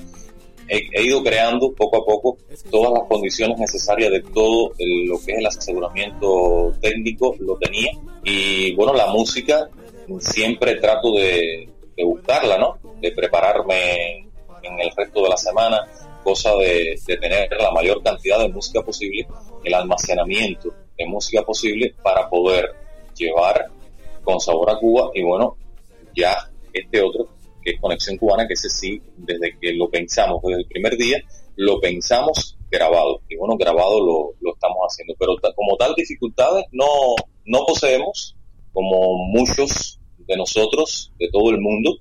he, 0.73 1.03
ido 1.03 1.23
creando 1.23 1.73
poco 1.73 1.99
a 1.99 2.05
poco 2.05 2.39
todas 2.71 2.93
las 2.93 3.09
condiciones 3.09 3.59
necesarias 3.59 4.11
de 4.11 4.23
todo 4.23 4.73
lo 4.79 5.21
que 5.25 5.33
es 5.33 5.39
el 5.39 5.47
aseguramiento 5.47 6.73
técnico, 6.81 7.37
lo 7.39 7.57
tenía. 7.57 7.91
Y 8.25 8.75
bueno, 8.75 8.95
la 8.95 9.07
música 9.09 9.69
siempre 10.21 10.77
trato 10.77 11.13
de, 11.13 11.69
buscarla, 12.05 12.59
¿no? 12.59 12.79
De 13.01 13.13
prepararme 13.13 14.27
en 14.63 14.81
el 14.81 14.91
resto 14.97 15.23
de 15.23 15.29
la 15.29 15.37
semana, 15.37 15.81
cosa 16.25 16.55
de, 16.57 16.99
de 17.07 17.17
tener 17.17 17.51
la 17.61 17.71
mayor 17.71 18.03
cantidad 18.03 18.39
de 18.39 18.49
música 18.49 18.83
posible, 18.83 19.27
el 19.65 19.75
almacenamiento 19.75 20.73
de 20.97 21.07
música 21.07 21.43
posible 21.43 21.95
para 22.03 22.29
poder 22.29 22.75
llevar 23.15 23.67
con 24.25 24.41
sabor 24.41 24.71
a 24.71 24.79
Cuba 24.79 25.11
y 25.15 25.23
bueno, 25.23 25.57
ya 26.15 26.37
este 26.73 27.03
otro 27.03 27.29
que 27.63 27.73
es 27.73 27.81
Conexión 27.81 28.17
Cubana, 28.17 28.47
que 28.47 28.55
ese 28.55 28.69
sí, 28.69 29.03
desde 29.17 29.59
que 29.59 29.73
lo 29.75 29.91
pensamos, 29.91 30.43
desde 30.43 30.63
el 30.63 30.67
primer 30.67 30.97
día, 30.97 31.23
lo 31.57 31.81
pensamos 31.81 32.57
grabado. 32.71 33.21
Y 33.29 33.37
bueno, 33.37 33.57
grabado 33.57 34.01
lo, 34.01 34.35
lo 34.41 34.55
estamos 34.55 34.79
haciendo. 34.89 35.15
Pero 35.19 35.37
como 35.55 35.77
tal, 35.77 35.95
dificultades 35.95 36.65
no, 36.73 36.87
no 37.45 37.65
poseemos, 37.67 38.37
como 38.73 39.27
muchos 39.27 40.01
de 40.19 40.37
nosotros, 40.37 41.13
de 41.19 41.29
todo 41.31 41.51
el 41.51 41.61
mundo, 41.61 41.97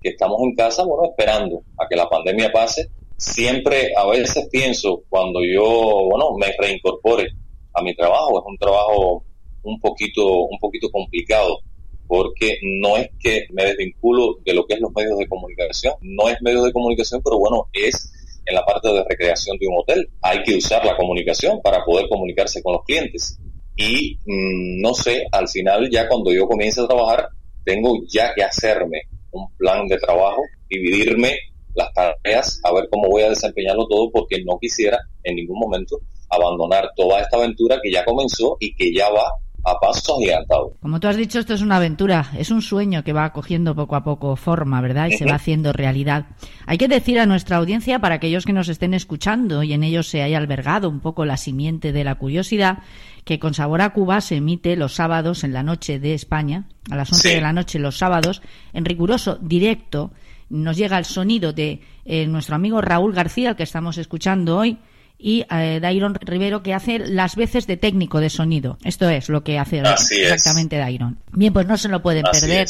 que 0.00 0.10
estamos 0.10 0.40
en 0.42 0.54
casa, 0.54 0.84
bueno, 0.84 1.10
esperando 1.10 1.62
a 1.78 1.86
que 1.88 1.96
la 1.96 2.08
pandemia 2.08 2.52
pase. 2.52 2.88
Siempre, 3.16 3.92
a 3.96 4.06
veces 4.06 4.48
pienso, 4.50 5.02
cuando 5.08 5.40
yo, 5.44 6.08
bueno, 6.10 6.32
me 6.36 6.52
reincorpore 6.58 7.28
a 7.74 7.82
mi 7.82 7.94
trabajo, 7.94 8.40
es 8.40 8.44
un 8.46 8.58
trabajo 8.58 9.24
un 9.62 9.80
poquito, 9.80 10.26
un 10.26 10.58
poquito 10.58 10.90
complicado 10.90 11.60
porque 12.06 12.58
no 12.62 12.96
es 12.96 13.08
que 13.18 13.46
me 13.52 13.64
desvinculo 13.64 14.38
de 14.44 14.54
lo 14.54 14.66
que 14.66 14.74
es 14.74 14.80
los 14.80 14.92
medios 14.92 15.18
de 15.18 15.28
comunicación, 15.28 15.94
no 16.02 16.28
es 16.28 16.36
medios 16.42 16.64
de 16.64 16.72
comunicación, 16.72 17.20
pero 17.24 17.38
bueno, 17.38 17.68
es 17.72 18.12
en 18.44 18.54
la 18.54 18.64
parte 18.64 18.92
de 18.92 19.04
recreación 19.08 19.56
de 19.58 19.66
un 19.68 19.78
hotel. 19.78 20.08
Hay 20.20 20.42
que 20.42 20.56
usar 20.56 20.84
la 20.84 20.96
comunicación 20.96 21.60
para 21.62 21.84
poder 21.84 22.08
comunicarse 22.08 22.62
con 22.62 22.74
los 22.74 22.84
clientes. 22.84 23.38
Y 23.76 24.18
mm, 24.26 24.80
no 24.80 24.94
sé, 24.94 25.24
al 25.32 25.48
final 25.48 25.88
ya 25.90 26.08
cuando 26.08 26.32
yo 26.32 26.46
comience 26.46 26.80
a 26.80 26.86
trabajar, 26.86 27.28
tengo 27.64 27.94
ya 28.08 28.34
que 28.34 28.42
hacerme 28.42 29.02
un 29.30 29.48
plan 29.56 29.86
de 29.86 29.98
trabajo, 29.98 30.42
dividirme 30.68 31.36
las 31.74 31.92
tareas, 31.94 32.60
a 32.64 32.72
ver 32.74 32.88
cómo 32.90 33.08
voy 33.08 33.22
a 33.22 33.30
desempeñarlo 33.30 33.86
todo, 33.88 34.10
porque 34.10 34.42
no 34.44 34.58
quisiera 34.58 34.98
en 35.22 35.36
ningún 35.36 35.58
momento 35.58 35.98
abandonar 36.28 36.90
toda 36.96 37.20
esta 37.20 37.36
aventura 37.36 37.78
que 37.82 37.90
ya 37.90 38.04
comenzó 38.04 38.56
y 38.60 38.74
que 38.74 38.92
ya 38.92 39.08
va 39.10 39.24
a 39.64 39.78
pasos 39.78 40.16
agigantados. 40.18 40.72
Como 40.80 40.98
tú 40.98 41.08
has 41.08 41.16
dicho, 41.16 41.38
esto 41.38 41.54
es 41.54 41.62
una 41.62 41.76
aventura, 41.76 42.30
es 42.36 42.50
un 42.50 42.62
sueño 42.62 43.04
que 43.04 43.12
va 43.12 43.32
cogiendo 43.32 43.74
poco 43.74 43.96
a 43.96 44.04
poco 44.04 44.36
forma, 44.36 44.80
¿verdad? 44.80 45.08
Y 45.08 45.16
se 45.16 45.24
va 45.24 45.36
haciendo 45.36 45.72
realidad. 45.72 46.26
Hay 46.66 46.78
que 46.78 46.88
decir 46.88 47.20
a 47.20 47.26
nuestra 47.26 47.58
audiencia, 47.58 48.00
para 48.00 48.16
aquellos 48.16 48.44
que 48.44 48.52
nos 48.52 48.68
estén 48.68 48.94
escuchando 48.94 49.62
y 49.62 49.72
en 49.72 49.84
ellos 49.84 50.08
se 50.08 50.22
haya 50.22 50.38
albergado 50.38 50.88
un 50.88 51.00
poco 51.00 51.24
la 51.24 51.36
simiente 51.36 51.92
de 51.92 52.04
la 52.04 52.16
curiosidad, 52.16 52.78
que 53.24 53.38
con 53.38 53.54
Sabor 53.54 53.82
a 53.82 53.90
Cuba 53.90 54.20
se 54.20 54.36
emite 54.36 54.76
los 54.76 54.94
sábados 54.94 55.44
en 55.44 55.52
la 55.52 55.62
noche 55.62 55.98
de 55.98 56.14
España, 56.14 56.64
a 56.90 56.96
las 56.96 57.12
11 57.12 57.36
de 57.36 57.40
la 57.40 57.52
noche 57.52 57.78
los 57.78 57.98
sábados, 57.98 58.42
en 58.72 58.84
riguroso 58.84 59.38
directo. 59.40 60.10
Nos 60.50 60.76
llega 60.76 60.98
el 60.98 61.04
sonido 61.04 61.52
de 61.52 61.80
eh, 62.04 62.26
nuestro 62.26 62.56
amigo 62.56 62.80
Raúl 62.80 63.12
García, 63.12 63.54
que 63.54 63.62
estamos 63.62 63.96
escuchando 63.96 64.58
hoy, 64.58 64.78
y 65.22 65.46
eh, 65.50 65.78
Dairon 65.80 66.14
Rivero 66.16 66.62
que 66.62 66.74
hace 66.74 66.98
las 66.98 67.36
veces 67.36 67.66
de 67.66 67.76
técnico 67.76 68.20
de 68.20 68.28
sonido. 68.28 68.76
Esto 68.82 69.08
es 69.08 69.28
lo 69.28 69.44
que 69.44 69.58
hace 69.58 69.80
exactamente 69.80 70.76
Dairon. 70.76 71.18
Bien, 71.30 71.52
pues 71.52 71.66
no 71.66 71.78
se 71.78 71.88
lo 71.88 72.02
pueden 72.02 72.24
perder 72.24 72.66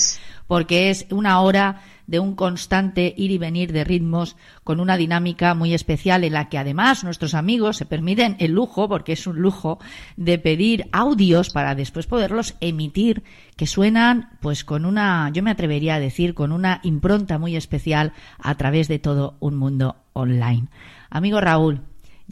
porque 0.46 0.90
es 0.90 1.06
una 1.10 1.40
hora 1.40 1.80
de 2.06 2.18
un 2.18 2.34
constante 2.34 3.14
ir 3.16 3.30
y 3.30 3.38
venir 3.38 3.72
de 3.72 3.84
ritmos 3.84 4.36
con 4.64 4.80
una 4.80 4.98
dinámica 4.98 5.54
muy 5.54 5.72
especial 5.72 6.24
en 6.24 6.34
la 6.34 6.50
que 6.50 6.58
además 6.58 7.04
nuestros 7.04 7.32
amigos 7.32 7.78
se 7.78 7.86
permiten 7.86 8.36
el 8.38 8.52
lujo, 8.52 8.88
porque 8.88 9.12
es 9.12 9.26
un 9.26 9.40
lujo, 9.40 9.78
de 10.16 10.38
pedir 10.38 10.88
audios 10.92 11.50
para 11.50 11.74
después 11.74 12.06
poderlos 12.06 12.54
emitir 12.60 13.22
que 13.56 13.66
suenan 13.66 14.30
pues 14.40 14.64
con 14.64 14.84
una, 14.84 15.30
yo 15.32 15.42
me 15.42 15.52
atrevería 15.52 15.94
a 15.94 16.00
decir, 16.00 16.34
con 16.34 16.52
una 16.52 16.80
impronta 16.82 17.38
muy 17.38 17.56
especial 17.56 18.12
a 18.38 18.56
través 18.56 18.88
de 18.88 18.98
todo 18.98 19.36
un 19.40 19.56
mundo 19.56 19.96
online. 20.12 20.68
Amigo 21.08 21.40
Raúl, 21.40 21.80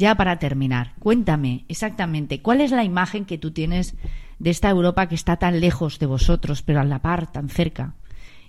ya 0.00 0.14
para 0.14 0.38
terminar, 0.38 0.94
cuéntame 0.98 1.66
exactamente 1.68 2.40
cuál 2.40 2.62
es 2.62 2.70
la 2.70 2.84
imagen 2.84 3.26
que 3.26 3.36
tú 3.36 3.50
tienes 3.50 3.94
de 4.38 4.48
esta 4.48 4.70
Europa 4.70 5.08
que 5.10 5.14
está 5.14 5.36
tan 5.36 5.60
lejos 5.60 5.98
de 5.98 6.06
vosotros, 6.06 6.62
pero 6.62 6.80
a 6.80 6.84
la 6.84 7.02
par, 7.02 7.30
tan 7.30 7.50
cerca. 7.50 7.96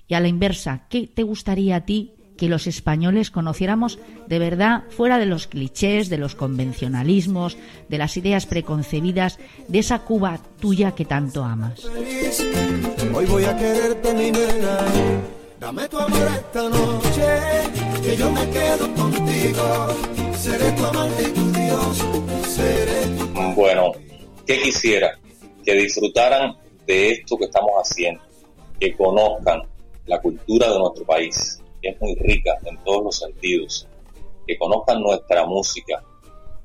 Y 0.07 0.13
a 0.13 0.21
la 0.21 0.29
inversa, 0.29 0.87
¿qué 0.89 1.07
te 1.07 1.23
gustaría 1.23 1.75
a 1.75 1.81
ti 1.81 2.13
que 2.37 2.47
los 2.47 2.67
españoles 2.67 3.31
conociéramos 3.31 3.99
de 4.27 4.39
verdad 4.39 4.85
fuera 4.89 5.19
de 5.19 5.25
los 5.25 5.47
clichés, 5.47 6.09
de 6.09 6.17
los 6.17 6.35
convencionalismos, 6.35 7.57
de 7.89 7.97
las 7.97 8.15
ideas 8.15 8.45
preconcebidas, 8.45 9.37
de 9.67 9.79
esa 9.79 9.99
Cuba 9.99 10.39
tuya 10.59 10.93
que 10.93 11.03
tanto 11.03 11.43
amas. 11.43 11.85
Hoy 13.13 13.25
voy 13.25 13.43
a 13.43 13.57
quererte, 13.57 14.13
mi 14.13 14.31
nena. 14.31 14.77
Dame 15.59 15.87
tu 15.89 15.99
amor 15.99 16.27
esta 16.33 16.63
noche, 16.69 17.27
que 18.01 18.17
yo 18.17 18.31
me 18.31 18.49
quedo 18.49 18.91
contigo. 18.95 19.87
Seré 20.33 20.71
tu 20.71 20.85
amante 20.85 21.40
Bueno, 23.55 23.91
¿qué 24.45 24.61
quisiera? 24.61 25.19
Que 25.63 25.73
disfrutaran 25.73 26.57
de 26.85 27.11
esto 27.11 27.37
que 27.37 27.45
estamos 27.45 27.71
haciendo, 27.75 28.21
que 28.79 28.95
conozcan 28.95 29.61
la 30.05 30.19
cultura 30.19 30.71
de 30.71 30.79
nuestro 30.79 31.05
país, 31.05 31.61
que 31.81 31.89
es 31.89 32.01
muy 32.01 32.15
rica 32.15 32.57
en 32.65 32.77
todos 32.83 33.03
los 33.03 33.17
sentidos, 33.17 33.87
que 34.47 34.57
conozcan 34.57 35.01
nuestra 35.01 35.45
música, 35.45 36.03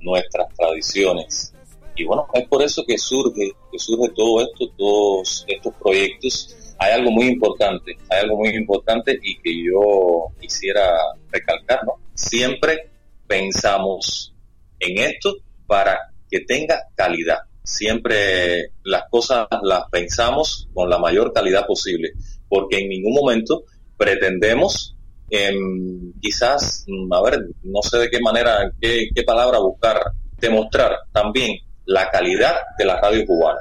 nuestras 0.00 0.52
tradiciones. 0.54 1.52
Y 1.94 2.04
bueno, 2.04 2.26
es 2.34 2.46
por 2.48 2.62
eso 2.62 2.84
que 2.86 2.98
surge, 2.98 3.52
que 3.70 3.78
surge 3.78 4.10
todo 4.14 4.42
esto, 4.42 4.68
todos 4.76 5.44
estos 5.48 5.74
proyectos. 5.74 6.56
Hay 6.78 6.92
algo 6.92 7.10
muy 7.10 7.26
importante, 7.26 7.96
hay 8.10 8.20
algo 8.20 8.36
muy 8.36 8.50
importante 8.50 9.18
y 9.22 9.38
que 9.38 9.64
yo 9.64 10.28
quisiera 10.40 10.90
recalcar, 11.30 11.84
¿no? 11.86 11.94
Siempre 12.14 12.90
pensamos 13.26 14.35
en 14.80 14.98
esto 14.98 15.36
para 15.66 15.98
que 16.30 16.40
tenga 16.40 16.82
calidad. 16.94 17.38
Siempre 17.62 18.72
las 18.84 19.04
cosas 19.10 19.48
las 19.62 19.84
pensamos 19.90 20.68
con 20.72 20.88
la 20.88 20.98
mayor 20.98 21.32
calidad 21.32 21.66
posible, 21.66 22.12
porque 22.48 22.78
en 22.78 22.88
ningún 22.88 23.14
momento 23.14 23.64
pretendemos 23.96 24.94
em, 25.28 26.12
quizás, 26.20 26.84
mm, 26.86 27.12
a 27.12 27.22
ver, 27.22 27.40
no 27.64 27.82
sé 27.82 27.98
de 27.98 28.10
qué 28.10 28.20
manera, 28.20 28.70
qué, 28.80 29.08
qué 29.12 29.22
palabra 29.24 29.58
buscar, 29.58 30.00
demostrar 30.38 30.92
también 31.12 31.58
la 31.84 32.08
calidad 32.10 32.54
de 32.78 32.84
la 32.84 33.00
radio 33.00 33.26
cubana. 33.26 33.58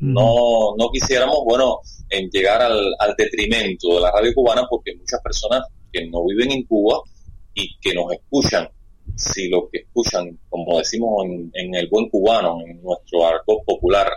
No, 0.00 0.74
no 0.78 0.88
quisiéramos, 0.90 1.38
bueno, 1.44 1.80
en 2.08 2.30
llegar 2.30 2.62
al, 2.62 2.94
al 2.98 3.14
detrimento 3.16 3.94
de 3.94 4.00
la 4.00 4.10
radio 4.10 4.32
cubana 4.34 4.62
porque 4.68 4.94
muchas 4.96 5.20
personas 5.22 5.62
que 5.92 6.06
no 6.06 6.26
viven 6.26 6.50
en 6.50 6.64
Cuba 6.64 7.00
y 7.54 7.78
que 7.80 7.94
nos 7.94 8.12
escuchan, 8.12 8.68
si 9.16 9.48
lo 9.48 9.68
que 9.70 9.80
escuchan, 9.80 10.38
como 10.48 10.78
decimos 10.78 11.24
en, 11.24 11.50
en 11.54 11.74
el 11.74 11.88
buen 11.88 12.08
cubano, 12.08 12.58
en 12.66 12.82
nuestro 12.82 13.26
argot 13.26 13.64
popular, 13.64 14.10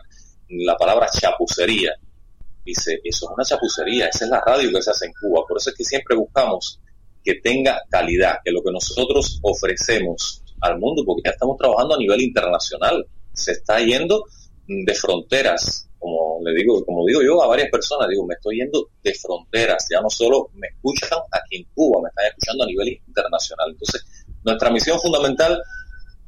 la 0.49 0.75
palabra 0.75 1.07
chapucería, 1.11 1.93
dice, 2.67 2.99
eso 3.03 3.25
es 3.25 3.31
una 3.33 3.43
chapucería, 3.43 4.07
esa 4.07 4.25
es 4.25 4.31
la 4.31 4.41
radio 4.45 4.71
que 4.71 4.81
se 4.81 4.91
hace 4.91 5.05
en 5.05 5.13
Cuba. 5.19 5.43
Por 5.47 5.57
eso 5.57 5.69
es 5.69 5.75
que 5.75 5.83
siempre 5.83 6.15
buscamos 6.15 6.79
que 7.23 7.35
tenga 7.35 7.81
calidad, 7.89 8.37
que 8.43 8.51
lo 8.51 8.61
que 8.61 8.71
nosotros 8.71 9.39
ofrecemos 9.41 10.43
al 10.61 10.79
mundo, 10.79 11.03
porque 11.05 11.23
ya 11.25 11.31
estamos 11.31 11.57
trabajando 11.57 11.95
a 11.95 11.99
nivel 11.99 12.21
internacional, 12.21 13.05
se 13.33 13.51
está 13.53 13.79
yendo 13.79 14.25
de 14.67 14.93
fronteras, 14.93 15.89
como 15.99 16.39
le 16.43 16.53
digo, 16.55 16.83
como 16.85 17.05
digo 17.05 17.21
yo 17.23 17.41
a 17.41 17.47
varias 17.47 17.69
personas, 17.69 18.07
digo, 18.09 18.25
me 18.25 18.35
estoy 18.35 18.57
yendo 18.57 18.89
de 19.03 19.13
fronteras, 19.13 19.87
ya 19.89 20.01
no 20.01 20.09
solo 20.09 20.49
me 20.53 20.67
escuchan 20.67 21.19
aquí 21.31 21.57
en 21.57 21.67
Cuba, 21.73 22.01
me 22.03 22.09
están 22.09 22.25
escuchando 22.27 22.63
a 22.63 22.67
nivel 22.67 23.01
internacional. 23.07 23.71
Entonces, 23.71 24.05
nuestra 24.43 24.69
misión 24.69 24.99
fundamental 24.99 25.61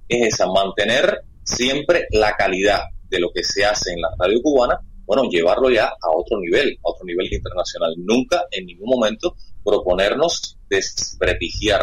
es 0.07 0.33
esa, 0.33 0.47
mantener 0.47 1.21
siempre 1.43 2.07
la 2.11 2.35
calidad 2.35 2.81
de 3.09 3.19
lo 3.19 3.29
que 3.33 3.43
se 3.43 3.65
hace 3.65 3.93
en 3.93 4.01
la 4.01 4.09
radio 4.17 4.41
cubana, 4.41 4.79
bueno, 5.05 5.23
llevarlo 5.23 5.71
ya 5.71 5.87
a 5.87 6.11
otro 6.15 6.39
nivel, 6.39 6.77
a 6.85 6.91
otro 6.91 7.05
nivel 7.05 7.33
internacional. 7.33 7.95
Nunca 7.97 8.43
en 8.51 8.67
ningún 8.67 8.89
momento 8.89 9.35
proponernos 9.63 10.57
desprestigiar 10.69 11.81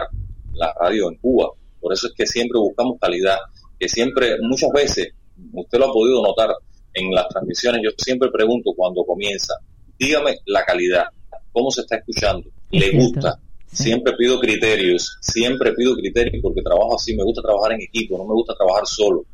la 0.52 0.72
radio 0.80 1.08
en 1.08 1.16
Cuba. 1.16 1.50
Por 1.80 1.92
eso 1.92 2.06
es 2.06 2.14
que 2.16 2.26
siempre 2.26 2.58
buscamos 2.60 2.98
calidad, 3.00 3.38
que 3.78 3.88
siempre, 3.88 4.36
muchas 4.40 4.70
veces, 4.70 5.08
usted 5.52 5.78
lo 5.78 5.86
ha 5.86 5.92
podido 5.92 6.22
notar 6.22 6.54
en 6.94 7.10
las 7.12 7.28
transmisiones, 7.28 7.82
yo 7.84 7.90
siempre 7.98 8.30
pregunto 8.30 8.70
cuando 8.76 9.04
comienza, 9.04 9.54
dígame 9.98 10.38
la 10.46 10.64
calidad, 10.64 11.04
cómo 11.52 11.70
se 11.70 11.82
está 11.82 11.96
escuchando, 11.96 12.48
le 12.70 12.90
gusta. 12.92 13.40
Siempre 13.66 14.14
pido 14.16 14.40
criterios, 14.40 15.18
siempre 15.20 15.72
pido 15.72 15.94
criterios 15.94 16.40
porque 16.42 16.62
trabajo 16.62 16.94
así, 16.94 17.14
me 17.14 17.24
gusta 17.24 17.42
trabajar 17.42 17.72
en 17.72 17.82
equipo, 17.82 18.16
no 18.16 18.24
me 18.24 18.34
gusta 18.34 18.54
trabajar 18.54 18.86
solo, 18.86 19.24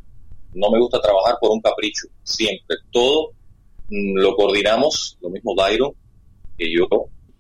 no 0.55 0.71
me 0.71 0.81
gusta 0.81 1.01
trabajar 1.01 1.37
por 1.41 1.53
un 1.53 1.61
capricho, 1.61 2.09
siempre, 2.23 2.77
todo 2.91 3.31
mm, 3.89 4.19
lo 4.19 4.35
coordinamos, 4.35 5.19
lo 5.21 5.31
mismo 5.31 5.55
Dairo, 5.57 5.95
que 6.59 6.73
yo 6.73 6.89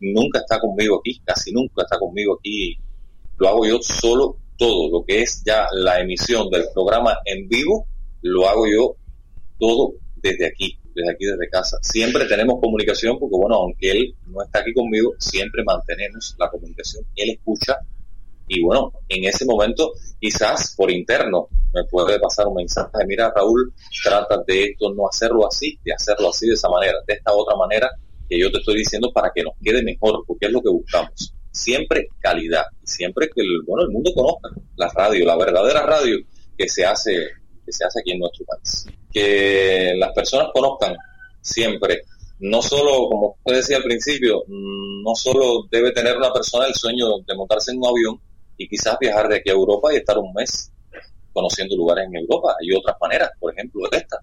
nunca 0.00 0.40
está 0.40 0.60
conmigo 0.60 1.00
aquí, 1.00 1.20
casi 1.24 1.52
nunca 1.52 1.82
está 1.82 1.98
conmigo 1.98 2.36
aquí, 2.38 2.76
lo 3.38 3.48
hago 3.48 3.66
yo 3.66 3.78
solo 3.80 4.36
todo 4.56 4.90
lo 4.90 5.04
que 5.04 5.22
es 5.22 5.42
ya 5.44 5.66
la 5.72 6.00
emisión 6.00 6.48
del 6.50 6.64
programa 6.72 7.16
en 7.24 7.48
vivo, 7.48 7.86
lo 8.20 8.48
hago 8.48 8.66
yo 8.66 8.96
todo 9.58 9.94
desde 10.16 10.46
aquí, 10.46 10.78
desde 10.94 11.10
aquí, 11.10 11.24
desde 11.26 11.48
casa. 11.48 11.78
Siempre 11.82 12.24
tenemos 12.26 12.60
comunicación 12.60 13.18
porque, 13.18 13.36
bueno, 13.36 13.56
aunque 13.56 13.90
él 13.90 14.14
no 14.26 14.42
está 14.42 14.60
aquí 14.60 14.72
conmigo, 14.72 15.12
siempre 15.18 15.62
mantenemos 15.64 16.34
la 16.38 16.50
comunicación. 16.50 17.04
Él 17.16 17.30
escucha 17.30 17.78
y, 18.48 18.62
bueno, 18.62 18.92
en 19.08 19.24
ese 19.24 19.44
momento, 19.44 19.92
quizás 20.20 20.74
por 20.76 20.90
interno, 20.90 21.48
me 21.72 21.84
puede 21.84 22.18
pasar 22.20 22.46
un 22.48 22.54
mensaje, 22.54 22.90
mira, 23.06 23.32
Raúl, 23.34 23.72
trata 24.04 24.42
de 24.46 24.64
esto, 24.64 24.92
no 24.92 25.08
hacerlo 25.08 25.46
así, 25.46 25.78
de 25.84 25.94
hacerlo 25.94 26.28
así, 26.28 26.46
de 26.46 26.54
esa 26.54 26.68
manera, 26.68 26.98
de 27.06 27.14
esta 27.14 27.32
otra 27.32 27.56
manera 27.56 27.90
que 28.28 28.38
yo 28.38 28.50
te 28.50 28.58
estoy 28.58 28.78
diciendo 28.78 29.10
para 29.12 29.30
que 29.34 29.42
nos 29.42 29.54
quede 29.62 29.82
mejor, 29.82 30.22
porque 30.26 30.46
es 30.46 30.52
lo 30.52 30.60
que 30.60 30.68
buscamos 30.68 31.34
siempre 31.52 32.08
calidad, 32.18 32.64
siempre 32.82 33.28
que 33.32 33.42
el, 33.42 33.62
bueno, 33.66 33.84
el 33.84 33.90
mundo 33.90 34.10
conozca 34.14 34.48
la 34.76 34.88
radio, 34.88 35.24
la 35.26 35.36
verdadera 35.36 35.82
radio 35.82 36.18
que 36.56 36.68
se 36.68 36.84
hace, 36.84 37.28
se 37.72 37.84
hace 37.84 38.00
aquí 38.00 38.12
en 38.12 38.20
nuestro 38.20 38.44
país. 38.44 38.86
Que 39.12 39.94
las 39.96 40.12
personas 40.12 40.48
conozcan 40.52 40.96
siempre, 41.40 42.04
no 42.40 42.60
solo, 42.60 43.08
como 43.08 43.36
decía 43.46 43.76
al 43.76 43.84
principio, 43.84 44.42
mm, 44.46 45.02
no 45.02 45.14
solo 45.14 45.66
debe 45.70 45.92
tener 45.92 46.16
una 46.16 46.32
persona 46.32 46.66
el 46.66 46.74
sueño 46.74 47.18
de 47.26 47.34
montarse 47.36 47.72
en 47.72 47.78
un 47.78 47.86
avión 47.86 48.20
y 48.56 48.68
quizás 48.68 48.98
viajar 49.00 49.28
de 49.28 49.36
aquí 49.36 49.50
a 49.50 49.52
Europa 49.52 49.92
y 49.92 49.96
estar 49.96 50.18
un 50.18 50.32
mes 50.32 50.72
conociendo 51.32 51.76
lugares 51.76 52.06
en 52.06 52.16
Europa. 52.16 52.54
Hay 52.60 52.72
otras 52.76 52.96
maneras, 53.00 53.30
por 53.38 53.52
ejemplo, 53.52 53.82
esta. 53.90 54.18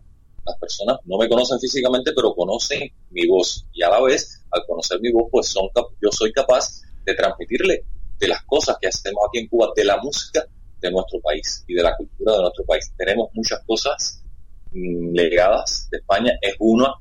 Las 0.46 0.58
personas 0.58 0.98
no 1.06 1.18
me 1.18 1.30
conocen 1.30 1.60
físicamente, 1.60 2.12
pero 2.16 2.34
conocen 2.34 2.92
mi 3.12 3.28
voz. 3.28 3.66
Y 3.74 3.84
a 3.84 3.90
la 3.90 4.02
vez, 4.02 4.44
al 4.52 4.66
conocer 4.66 5.00
mi 5.02 5.12
voz, 5.12 5.28
pues 5.32 5.48
son 5.48 5.70
yo 6.02 6.12
soy 6.12 6.32
capaz 6.32 6.82
de 7.06 7.14
transmitirle 7.14 7.84
de 8.20 8.28
las 8.28 8.44
cosas 8.44 8.78
que 8.82 8.88
hacemos 8.88 9.24
aquí 9.28 9.40
en 9.40 9.48
Cuba, 9.48 9.72
de 9.76 9.86
la 9.86 9.98
música 9.98 10.46
de 10.80 10.92
nuestro 10.92 11.20
país 11.22 11.64
y 11.68 11.74
de 11.74 11.84
la 11.84 11.96
cultura 11.96 12.34
de 12.34 12.42
nuestro 12.42 12.66
país. 12.66 12.92
Tenemos 12.98 13.30
muchas 13.34 13.62
cosas 13.66 14.24
mm, 14.72 15.14
legadas 15.14 15.88
de 15.92 15.98
España, 15.98 16.34
es 16.42 16.56
una 16.60 16.94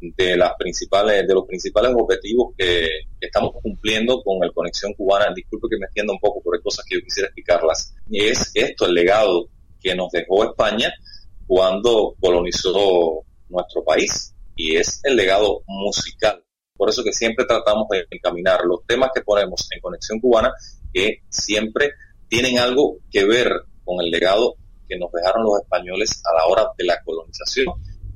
de 0.00 0.36
las 0.36 0.54
principales, 0.58 1.26
de 1.26 1.34
los 1.34 1.46
principales 1.46 1.92
objetivos 1.94 2.54
que, 2.56 2.88
estamos 3.20 3.52
cumpliendo 3.62 4.22
con 4.22 4.42
el 4.42 4.52
Conexión 4.52 4.94
Cubana. 4.94 5.32
Disculpe 5.34 5.68
que 5.70 5.78
me 5.78 5.84
extienda 5.84 6.14
un 6.14 6.20
poco, 6.20 6.42
por 6.42 6.56
hay 6.56 6.62
cosas 6.62 6.84
que 6.88 6.96
yo 6.96 7.02
quisiera 7.02 7.26
explicarlas. 7.26 7.94
Y 8.08 8.24
es 8.24 8.50
esto, 8.54 8.86
el 8.86 8.94
legado 8.94 9.48
que 9.78 9.94
nos 9.94 10.10
dejó 10.10 10.44
España 10.44 10.90
cuando 11.46 12.14
colonizó 12.18 13.24
nuestro 13.50 13.84
país. 13.84 14.34
Y 14.56 14.76
es 14.76 15.00
el 15.04 15.16
legado 15.16 15.62
musical 15.66 16.42
por 16.80 16.88
eso 16.88 17.04
que 17.04 17.12
siempre 17.12 17.44
tratamos 17.44 17.88
de 17.90 18.06
encaminar 18.10 18.60
los 18.64 18.86
temas 18.86 19.10
que 19.14 19.20
ponemos 19.20 19.68
en 19.70 19.82
Conexión 19.82 20.18
Cubana, 20.18 20.50
que 20.90 21.18
siempre 21.28 21.92
tienen 22.30 22.58
algo 22.58 22.98
que 23.10 23.26
ver 23.26 23.52
con 23.84 24.02
el 24.02 24.10
legado 24.10 24.54
que 24.88 24.96
nos 24.98 25.12
dejaron 25.12 25.44
los 25.44 25.60
españoles 25.60 26.22
a 26.24 26.38
la 26.38 26.46
hora 26.46 26.70
de 26.78 26.84
la 26.84 27.02
colonización 27.04 27.66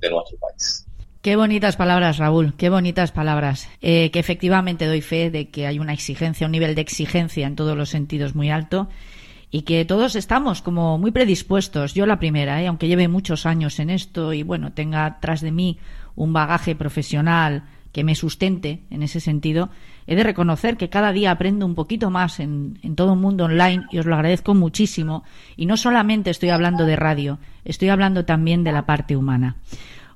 de 0.00 0.10
nuestro 0.10 0.38
país. 0.38 0.86
Qué 1.20 1.36
bonitas 1.36 1.76
palabras, 1.76 2.18
Raúl, 2.18 2.54
qué 2.56 2.68
bonitas 2.68 3.10
palabras. 3.10 3.68
Eh, 3.80 4.10
que 4.12 4.18
efectivamente 4.18 4.86
doy 4.86 5.00
fe 5.00 5.30
de 5.30 5.50
que 5.50 5.66
hay 5.66 5.78
una 5.78 5.92
exigencia, 5.92 6.46
un 6.46 6.52
nivel 6.52 6.74
de 6.74 6.82
exigencia 6.82 7.46
en 7.46 7.56
todos 7.56 7.76
los 7.76 7.90
sentidos 7.90 8.34
muy 8.34 8.50
alto 8.50 8.88
y 9.50 9.62
que 9.62 9.84
todos 9.84 10.16
estamos 10.16 10.62
como 10.62 10.98
muy 10.98 11.10
predispuestos. 11.10 11.94
Yo 11.94 12.06
la 12.06 12.18
primera, 12.18 12.62
¿eh? 12.62 12.66
aunque 12.66 12.88
lleve 12.88 13.08
muchos 13.08 13.46
años 13.46 13.78
en 13.80 13.90
esto 13.90 14.32
y 14.32 14.42
bueno, 14.42 14.72
tenga 14.72 15.18
tras 15.20 15.40
de 15.40 15.50
mí 15.50 15.78
un 16.14 16.32
bagaje 16.32 16.76
profesional 16.76 17.64
que 17.90 18.04
me 18.04 18.14
sustente 18.14 18.82
en 18.90 19.02
ese 19.02 19.20
sentido, 19.20 19.70
he 20.06 20.16
de 20.16 20.22
reconocer 20.22 20.76
que 20.76 20.90
cada 20.90 21.12
día 21.12 21.30
aprendo 21.30 21.66
un 21.66 21.74
poquito 21.74 22.10
más 22.10 22.40
en, 22.40 22.78
en 22.82 22.96
todo 22.96 23.14
el 23.14 23.20
mundo 23.20 23.44
online 23.44 23.84
y 23.90 23.98
os 23.98 24.06
lo 24.06 24.14
agradezco 24.14 24.54
muchísimo. 24.54 25.24
Y 25.56 25.66
no 25.66 25.76
solamente 25.76 26.30
estoy 26.30 26.50
hablando 26.50 26.86
de 26.86 26.96
radio, 26.96 27.38
estoy 27.64 27.88
hablando 27.88 28.24
también 28.24 28.64
de 28.64 28.72
la 28.72 28.86
parte 28.86 29.16
humana. 29.16 29.56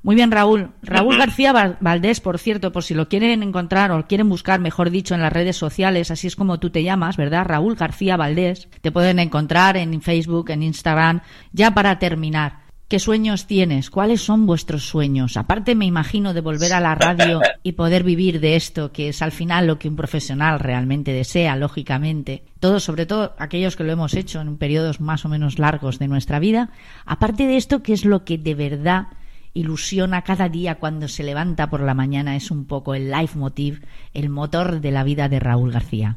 Muy 0.03 0.15
bien, 0.15 0.31
Raúl. 0.31 0.71
Raúl 0.83 1.19
García 1.19 1.77
Valdés, 1.81 2.21
por 2.21 2.39
cierto, 2.39 2.73
por 2.73 2.85
si 2.85 2.95
lo 2.95 3.09
quieren 3.09 3.43
encontrar 3.43 3.91
o 3.91 4.07
quieren 4.07 4.29
buscar, 4.29 4.61
mejor 4.61 4.91
dicho, 4.91 5.15
en 5.15 5.21
las 5.21 5.33
redes 5.33 5.57
sociales, 5.57 6.11
así 6.11 6.27
es 6.27 6.37
como 6.37 6.59
tú 6.59 6.71
te 6.71 6.83
llamas, 6.83 7.17
¿verdad? 7.17 7.45
Raúl 7.47 7.75
García 7.75 8.17
Valdés. 8.17 8.69
Te 8.81 8.93
pueden 8.93 9.19
encontrar 9.19 9.77
en 9.77 10.01
Facebook, 10.01 10.51
en 10.51 10.63
Instagram. 10.63 11.21
Ya 11.53 11.73
para 11.73 11.99
terminar, 11.99 12.61
¿Qué 12.89 12.99
sueños 12.99 13.47
tienes? 13.47 13.91
¿Cuáles 13.91 14.23
son 14.23 14.47
vuestros 14.47 14.89
sueños? 14.89 15.37
Aparte 15.37 15.75
me 15.75 15.85
imagino 15.85 16.33
de 16.33 16.41
volver 16.41 16.73
a 16.73 16.81
la 16.81 16.95
radio 16.95 17.43
y 17.63 17.73
poder 17.73 18.03
vivir 18.03 18.41
de 18.41 18.57
esto, 18.57 18.93
que 18.93 19.11
es 19.11 19.21
al 19.21 19.31
final 19.31 19.67
lo 19.67 19.79
que 19.79 19.89
un 19.89 19.97
profesional 19.97 20.59
realmente 20.59 21.13
desea, 21.13 21.55
lógicamente. 21.57 22.45
Todos, 22.61 22.85
sobre 22.85 23.05
todo 23.05 23.35
aquellos 23.37 23.77
que 23.77 23.85
lo 23.85 23.93
hemos 23.93 24.15
hecho 24.15 24.41
en 24.41 24.57
periodos 24.57 25.03
más 25.03 25.27
o 25.27 25.29
menos 25.29 25.59
largos 25.59 25.99
de 25.99 26.09
nuestra 26.09 26.39
vida. 26.39 26.71
Aparte 27.05 27.47
de 27.47 27.59
esto, 27.59 27.83
¿qué 27.83 27.93
es 27.93 28.07
lo 28.07 28.25
que 28.25 28.39
de 28.39 28.55
verdad 28.55 29.09
ilusiona 29.53 30.25
cada 30.25 30.49
día 30.49 30.77
cuando 30.77 31.09
se 31.09 31.25
levanta 31.25 31.69
por 31.69 31.83
la 31.83 31.93
mañana? 31.93 32.37
Es 32.37 32.51
un 32.51 32.65
poco 32.65 32.95
el 32.95 33.11
leitmotiv, 33.11 33.83
el 34.15 34.31
motor 34.31 34.81
de 34.81 34.93
la 34.93 35.05
vida 35.05 35.29
de 35.29 35.41
Raúl 35.41 35.73
García. 35.73 36.17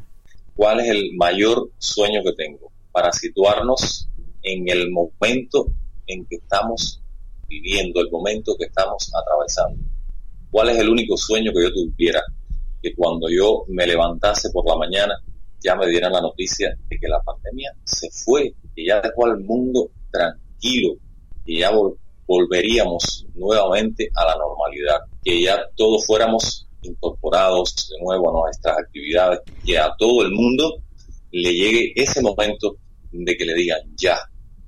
¿Cuál 0.55 0.79
es 0.79 0.87
el 0.87 1.17
mayor 1.17 1.69
sueño 1.79 2.21
que 2.23 2.31
tengo? 2.31 2.71
Para 2.93 3.11
situarnos 3.11 4.07
en 4.41 4.69
el 4.69 4.89
momento 4.89 5.67
en 6.07 6.25
que 6.25 6.35
estamos 6.37 7.01
viviendo, 7.47 8.01
el 8.01 8.09
momento 8.09 8.55
que 8.57 8.65
estamos 8.65 9.11
atravesando. 9.13 9.83
¿Cuál 10.49 10.69
es 10.69 10.77
el 10.77 10.89
único 10.89 11.17
sueño 11.17 11.51
que 11.53 11.63
yo 11.63 11.73
tuviera? 11.73 12.21
Que 12.81 12.93
cuando 12.95 13.27
yo 13.29 13.65
me 13.67 13.85
levantase 13.85 14.49
por 14.51 14.67
la 14.67 14.77
mañana 14.77 15.15
ya 15.63 15.75
me 15.75 15.87
dieran 15.87 16.11
la 16.11 16.21
noticia 16.21 16.75
de 16.89 16.97
que 16.97 17.07
la 17.07 17.21
pandemia 17.21 17.71
se 17.85 18.09
fue, 18.09 18.53
que 18.75 18.85
ya 18.85 18.99
dejó 18.99 19.27
al 19.27 19.39
mundo 19.41 19.91
tranquilo, 20.11 20.95
que 21.45 21.59
ya 21.59 21.71
volveríamos 22.25 23.27
nuevamente 23.35 24.09
a 24.15 24.25
la 24.25 24.35
normalidad, 24.37 24.99
que 25.23 25.41
ya 25.41 25.61
todos 25.75 26.05
fuéramos 26.05 26.67
incorporados 26.81 27.89
de 27.89 28.03
nuevo 28.03 28.29
a 28.29 28.45
nuestras 28.45 28.79
actividades, 28.79 29.41
que 29.63 29.77
a 29.77 29.93
todo 29.97 30.23
el 30.23 30.31
mundo 30.31 30.81
le 31.31 31.53
llegue 31.53 31.93
ese 31.95 32.21
momento 32.21 32.77
de 33.11 33.37
que 33.37 33.45
le 33.45 33.53
digan 33.53 33.81
ya, 33.95 34.17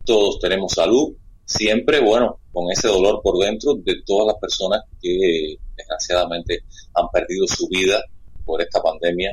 todos 0.06 0.39
tenemos 0.39 0.74
salud, 0.74 1.15
siempre, 1.45 1.99
bueno, 1.99 2.39
con 2.51 2.71
ese 2.71 2.88
dolor 2.88 3.21
por 3.23 3.38
dentro 3.38 3.75
de 3.75 3.95
todas 4.06 4.27
las 4.27 4.38
personas 4.38 4.82
que 5.01 5.58
desgraciadamente 5.75 6.63
han 6.93 7.10
perdido 7.10 7.47
su 7.47 7.67
vida 7.67 8.01
por 8.45 8.62
esta 8.62 8.82
pandemia, 8.82 9.32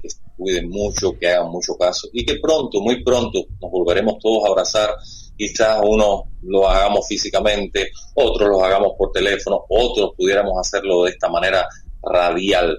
que 0.00 0.08
cuiden 0.36 0.70
mucho, 0.70 1.18
que 1.18 1.28
hagan 1.28 1.50
mucho 1.50 1.76
caso 1.76 2.08
y 2.12 2.24
que 2.24 2.38
pronto, 2.40 2.80
muy 2.80 3.02
pronto, 3.02 3.44
nos 3.60 3.70
volveremos 3.70 4.18
todos 4.20 4.44
a 4.44 4.48
abrazar. 4.48 4.90
Quizás 5.36 5.80
uno 5.82 6.24
lo 6.42 6.68
hagamos 6.68 7.06
físicamente, 7.08 7.90
otros 8.14 8.48
lo 8.48 8.62
hagamos 8.62 8.92
por 8.96 9.10
teléfono, 9.10 9.64
otros 9.68 10.10
pudiéramos 10.16 10.58
hacerlo 10.58 11.04
de 11.04 11.10
esta 11.10 11.28
manera 11.28 11.66
radial, 12.02 12.78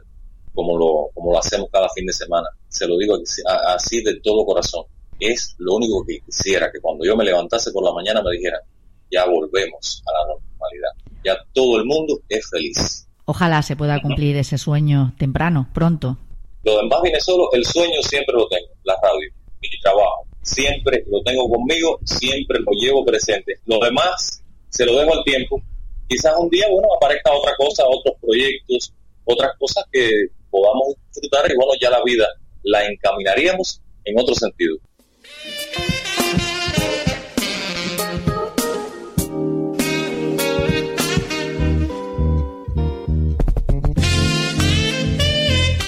como 0.54 0.78
lo, 0.78 1.10
como 1.14 1.32
lo 1.32 1.40
hacemos 1.40 1.70
cada 1.72 1.90
fin 1.90 2.06
de 2.06 2.14
semana. 2.14 2.48
Se 2.70 2.88
lo 2.88 2.98
digo 2.98 3.18
así 3.68 4.04
de 4.04 4.20
todo 4.22 4.46
corazón. 4.46 4.86
Es 5.22 5.56
lo 5.60 5.76
único 5.76 6.04
que 6.04 6.20
quisiera, 6.26 6.72
que 6.72 6.82
cuando 6.82 7.06
yo 7.06 7.16
me 7.16 7.24
levantase 7.24 7.72
por 7.72 7.84
la 7.84 7.94
mañana 7.94 8.24
me 8.24 8.32
dijera, 8.32 8.58
ya 9.12 9.26
volvemos 9.26 10.02
a 10.08 10.12
la 10.14 10.34
normalidad. 10.34 10.90
Ya 11.24 11.38
todo 11.54 11.78
el 11.78 11.86
mundo 11.86 12.20
es 12.28 12.50
feliz. 12.50 13.08
Ojalá 13.26 13.62
se 13.62 13.76
pueda 13.76 14.02
cumplir 14.02 14.36
ese 14.36 14.58
sueño 14.58 15.14
temprano, 15.20 15.70
pronto. 15.76 16.18
Lo 16.64 16.78
demás 16.78 17.02
viene 17.04 17.20
solo, 17.22 17.52
el 17.54 17.64
sueño 17.64 18.02
siempre 18.02 18.34
lo 18.34 18.48
tengo, 18.48 18.72
la 18.84 18.96
radio, 19.02 19.30
mi 19.62 19.70
trabajo, 19.82 20.26
siempre 20.42 21.04
lo 21.08 21.22
tengo 21.22 21.48
conmigo, 21.48 22.00
siempre 22.04 22.60
lo 22.60 22.72
llevo 22.74 23.06
presente. 23.06 23.60
Lo 23.66 23.80
demás 23.80 24.42
se 24.70 24.86
lo 24.86 24.98
dejo 24.98 25.14
al 25.14 25.24
tiempo. 25.24 25.62
Quizás 26.08 26.34
un 26.38 26.50
día, 26.50 26.66
bueno, 26.68 26.88
aparezca 26.96 27.32
otra 27.32 27.54
cosa, 27.58 27.84
otros 27.88 28.16
proyectos, 28.20 28.92
otras 29.26 29.52
cosas 29.60 29.86
que 29.92 30.10
podamos 30.50 30.96
disfrutar 31.14 31.50
y 31.52 31.56
bueno, 31.56 31.74
ya 31.80 31.90
la 31.90 32.04
vida 32.04 32.28
la 32.64 32.86
encaminaríamos 32.86 33.82
en 34.04 34.20
otro 34.20 34.36
sentido. 34.36 34.78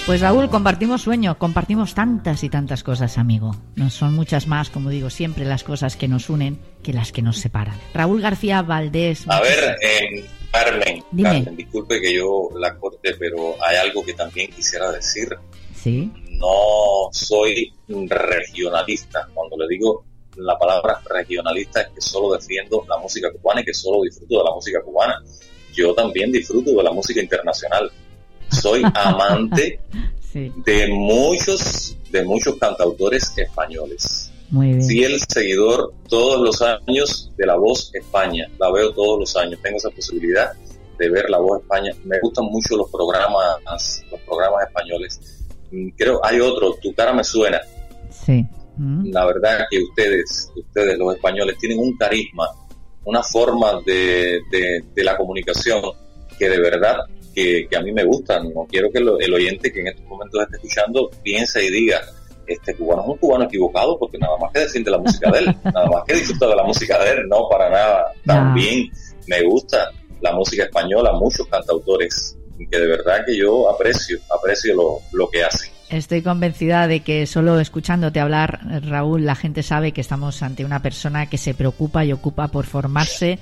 Pues 0.06 0.20
Raúl, 0.20 0.50
compartimos 0.50 1.00
sueño, 1.00 1.38
compartimos 1.38 1.94
tantas 1.94 2.44
y 2.44 2.50
tantas 2.50 2.82
cosas, 2.82 3.16
amigo. 3.16 3.56
No 3.74 3.88
son 3.88 4.14
muchas 4.14 4.46
más, 4.46 4.68
como 4.68 4.90
digo 4.90 5.08
siempre, 5.08 5.46
las 5.46 5.64
cosas 5.64 5.96
que 5.96 6.08
nos 6.08 6.28
unen 6.28 6.58
que 6.82 6.92
las 6.92 7.10
que 7.10 7.22
nos 7.22 7.38
separan. 7.38 7.80
Raúl 7.94 8.20
García 8.20 8.60
Valdés. 8.60 9.24
A 9.26 9.40
ver, 9.40 9.76
eh, 9.80 10.26
Carmen, 10.52 11.02
Carmen, 11.10 11.56
disculpe 11.56 12.02
que 12.02 12.14
yo 12.14 12.50
la 12.58 12.76
corte, 12.76 13.14
pero 13.18 13.56
hay 13.64 13.76
algo 13.76 14.04
que 14.04 14.12
también 14.12 14.50
quisiera 14.50 14.92
decir. 14.92 15.38
Sí. 15.74 16.12
No 16.32 17.08
soy 17.10 17.72
regionalista. 17.88 19.26
Cuando 19.32 19.56
le 19.56 19.68
digo 19.68 20.04
la 20.36 20.58
palabra 20.58 21.00
regionalista 21.08 21.80
es 21.80 21.88
que 21.88 22.00
solo 22.02 22.34
defiendo 22.34 22.84
la 22.88 22.98
música 22.98 23.32
cubana 23.32 23.62
y 23.62 23.64
que 23.64 23.72
solo 23.72 24.02
disfruto 24.02 24.36
de 24.36 24.44
la 24.44 24.54
música 24.54 24.82
cubana. 24.82 25.22
Yo 25.72 25.94
también 25.94 26.30
disfruto 26.30 26.72
de 26.72 26.82
la 26.82 26.92
música 26.92 27.22
internacional 27.22 27.90
soy 28.50 28.82
amante 28.94 29.80
de 30.34 30.88
muchos, 30.88 31.96
de 32.10 32.24
muchos 32.24 32.56
cantautores 32.56 33.32
españoles. 33.36 34.30
Muy 34.50 34.68
bien. 34.68 34.82
Fiel 34.82 35.20
seguidor 35.28 35.92
todos 36.08 36.40
los 36.40 36.62
años 36.62 37.32
de 37.36 37.46
La 37.46 37.56
Voz 37.56 37.90
España. 37.94 38.48
La 38.58 38.70
veo 38.70 38.92
todos 38.92 39.18
los 39.18 39.36
años. 39.36 39.60
Tengo 39.62 39.78
esa 39.78 39.90
posibilidad 39.90 40.52
de 40.98 41.10
ver 41.10 41.30
La 41.30 41.38
Voz 41.38 41.62
España. 41.62 41.92
Me 42.04 42.18
gustan 42.20 42.46
mucho 42.46 42.76
los 42.76 42.90
programas, 42.90 44.04
los 44.10 44.20
programas 44.20 44.66
españoles. 44.66 45.46
Mm, 45.70 45.88
creo, 45.96 46.24
hay 46.24 46.40
otro, 46.40 46.74
Tu 46.82 46.94
cara 46.94 47.12
me 47.12 47.24
suena. 47.24 47.60
Sí. 48.10 48.44
Mm. 48.76 49.10
La 49.12 49.24
verdad 49.26 49.66
que 49.70 49.82
ustedes, 49.82 50.50
ustedes 50.56 50.98
los 50.98 51.14
españoles, 51.14 51.56
tienen 51.58 51.78
un 51.78 51.96
carisma, 51.96 52.48
una 53.04 53.22
forma 53.22 53.80
de, 53.86 54.40
de, 54.50 54.84
de 54.94 55.04
la 55.04 55.16
comunicación 55.16 55.82
que 56.38 56.48
de 56.48 56.60
verdad 56.60 56.98
que, 57.34 57.68
a 57.76 57.82
mí 57.82 57.92
me 57.92 58.04
gustan. 58.04 58.52
No 58.54 58.66
quiero 58.68 58.90
que 58.90 58.98
el 58.98 59.34
oyente 59.34 59.72
que 59.72 59.80
en 59.80 59.88
estos 59.88 60.06
momentos 60.06 60.42
esté 60.42 60.56
escuchando 60.56 61.10
piense 61.22 61.64
y 61.64 61.70
diga, 61.70 62.00
este 62.46 62.74
cubano 62.74 63.02
es 63.02 63.08
un 63.08 63.16
cubano 63.18 63.44
equivocado 63.44 63.98
porque 63.98 64.18
nada 64.18 64.36
más 64.38 64.52
que 64.52 64.60
defiende 64.60 64.90
la 64.90 64.98
música 64.98 65.30
de 65.30 65.38
él, 65.38 65.56
nada 65.64 65.86
más 65.86 66.04
que 66.06 66.14
disfruta 66.14 66.46
de 66.48 66.56
la 66.56 66.64
música 66.64 67.02
de 67.02 67.10
él, 67.10 67.28
no, 67.28 67.48
para 67.48 67.70
nada. 67.70 68.12
También 68.24 68.90
me 69.26 69.42
gusta 69.42 69.90
la 70.20 70.32
música 70.32 70.64
española, 70.64 71.12
muchos 71.12 71.46
cantautores 71.48 72.36
que 72.70 72.78
de 72.78 72.86
verdad 72.86 73.24
que 73.26 73.36
yo 73.36 73.68
aprecio, 73.68 74.18
aprecio 74.30 74.74
lo, 74.74 74.98
lo 75.12 75.28
que 75.28 75.42
hacen. 75.44 75.70
Estoy 75.90 76.22
convencida 76.22 76.86
de 76.86 77.00
que 77.00 77.26
solo 77.26 77.60
escuchándote 77.60 78.20
hablar, 78.20 78.60
Raúl, 78.84 79.26
la 79.26 79.34
gente 79.34 79.62
sabe 79.62 79.92
que 79.92 80.00
estamos 80.00 80.42
ante 80.42 80.64
una 80.64 80.80
persona 80.80 81.28
que 81.28 81.36
se 81.36 81.54
preocupa 81.54 82.04
y 82.04 82.12
ocupa 82.12 82.48
por 82.48 82.64
formarse 82.64 83.38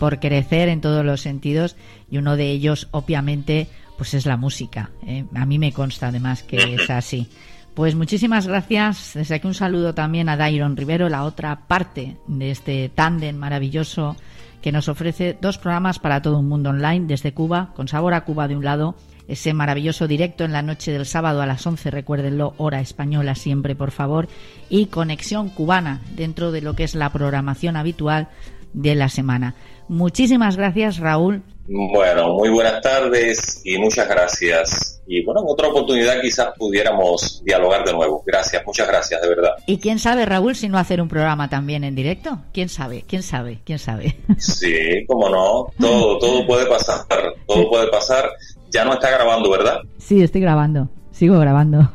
por 0.00 0.18
crecer 0.18 0.70
en 0.70 0.80
todos 0.80 1.04
los 1.04 1.20
sentidos 1.20 1.76
y 2.10 2.16
uno 2.16 2.36
de 2.36 2.50
ellos 2.50 2.88
obviamente 2.90 3.68
pues 3.98 4.14
es 4.14 4.24
la 4.24 4.38
música. 4.38 4.90
¿eh? 5.06 5.26
A 5.34 5.44
mí 5.44 5.58
me 5.58 5.72
consta 5.72 6.08
además 6.08 6.42
que 6.42 6.56
es 6.74 6.88
así. 6.90 7.28
Pues 7.74 7.94
muchísimas 7.94 8.46
gracias. 8.46 9.12
Desde 9.14 9.34
aquí 9.34 9.46
un 9.46 9.52
saludo 9.52 9.94
también 9.94 10.30
a 10.30 10.38
Dairon 10.38 10.78
Rivero, 10.78 11.10
la 11.10 11.24
otra 11.24 11.68
parte 11.68 12.16
de 12.26 12.50
este 12.50 12.88
tándem 12.88 13.36
maravilloso 13.36 14.16
que 14.62 14.72
nos 14.72 14.88
ofrece 14.88 15.36
dos 15.38 15.58
programas 15.58 15.98
para 15.98 16.22
todo 16.22 16.38
un 16.38 16.48
mundo 16.48 16.70
online 16.70 17.06
desde 17.06 17.34
Cuba, 17.34 17.72
con 17.76 17.86
sabor 17.86 18.14
a 18.14 18.24
Cuba 18.24 18.48
de 18.48 18.56
un 18.56 18.64
lado, 18.64 18.96
ese 19.28 19.52
maravilloso 19.52 20.08
directo 20.08 20.44
en 20.44 20.52
la 20.52 20.62
noche 20.62 20.92
del 20.92 21.04
sábado 21.04 21.42
a 21.42 21.46
las 21.46 21.66
11, 21.66 21.90
recuérdenlo, 21.90 22.54
hora 22.56 22.80
española 22.80 23.34
siempre, 23.34 23.76
por 23.76 23.90
favor, 23.90 24.28
y 24.70 24.86
conexión 24.86 25.50
cubana 25.50 26.00
dentro 26.16 26.52
de 26.52 26.62
lo 26.62 26.74
que 26.74 26.84
es 26.84 26.94
la 26.94 27.12
programación 27.12 27.76
habitual 27.76 28.28
de 28.72 28.94
la 28.94 29.08
semana. 29.08 29.54
Muchísimas 29.88 30.56
gracias, 30.56 30.98
Raúl. 30.98 31.42
Bueno, 31.66 32.34
muy 32.34 32.48
buenas 32.48 32.80
tardes 32.80 33.60
y 33.64 33.78
muchas 33.78 34.08
gracias. 34.08 35.00
Y 35.06 35.24
bueno, 35.24 35.40
en 35.42 35.46
otra 35.48 35.68
oportunidad 35.68 36.20
quizás 36.20 36.48
pudiéramos 36.58 37.42
dialogar 37.44 37.84
de 37.84 37.92
nuevo. 37.92 38.22
Gracias, 38.26 38.64
muchas 38.66 38.88
gracias, 38.88 39.22
de 39.22 39.28
verdad. 39.28 39.50
Y 39.66 39.78
quién 39.78 39.98
sabe, 40.00 40.26
Raúl, 40.26 40.56
si 40.56 40.68
no 40.68 40.78
hacer 40.78 41.00
un 41.00 41.08
programa 41.08 41.48
también 41.48 41.84
en 41.84 41.94
directo. 41.94 42.40
¿Quién 42.52 42.68
sabe? 42.68 43.04
¿Quién 43.06 43.22
sabe? 43.22 43.60
¿Quién 43.64 43.78
sabe? 43.78 44.16
Sí, 44.38 45.04
cómo 45.06 45.28
no. 45.28 45.66
Todo, 45.78 46.18
todo 46.18 46.46
puede 46.46 46.66
pasar. 46.66 47.06
Todo 47.46 47.68
puede 47.68 47.88
pasar. 47.88 48.30
Ya 48.70 48.84
no 48.84 48.94
está 48.94 49.10
grabando, 49.10 49.50
¿verdad? 49.50 49.78
Sí, 49.98 50.22
estoy 50.22 50.40
grabando. 50.40 50.88
Sigo 51.12 51.38
grabando. 51.38 51.88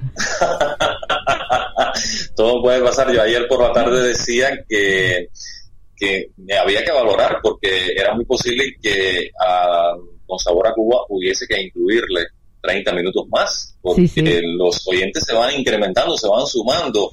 todo 2.36 2.62
puede 2.62 2.82
pasar. 2.82 3.12
Yo 3.12 3.22
ayer 3.22 3.48
por 3.48 3.62
la 3.62 3.74
tarde 3.74 4.08
decía 4.08 4.64
que 4.70 5.30
que 5.96 6.32
había 6.60 6.84
que 6.84 6.92
valorar 6.92 7.40
porque 7.42 7.94
era 7.96 8.14
muy 8.14 8.26
posible 8.26 8.76
que 8.82 9.30
a, 9.40 9.96
con 10.26 10.40
Sabor 10.40 10.68
a 10.68 10.74
Cuba 10.74 11.02
hubiese 11.10 11.46
que 11.48 11.62
incluirle 11.62 12.26
30 12.62 12.94
minutos 12.94 13.28
más, 13.30 13.78
porque 13.82 14.42
los 14.44 14.88
oyentes 14.88 15.24
se 15.26 15.34
van 15.34 15.54
incrementando, 15.54 16.18
se 16.18 16.28
van 16.28 16.46
sumando. 16.46 17.12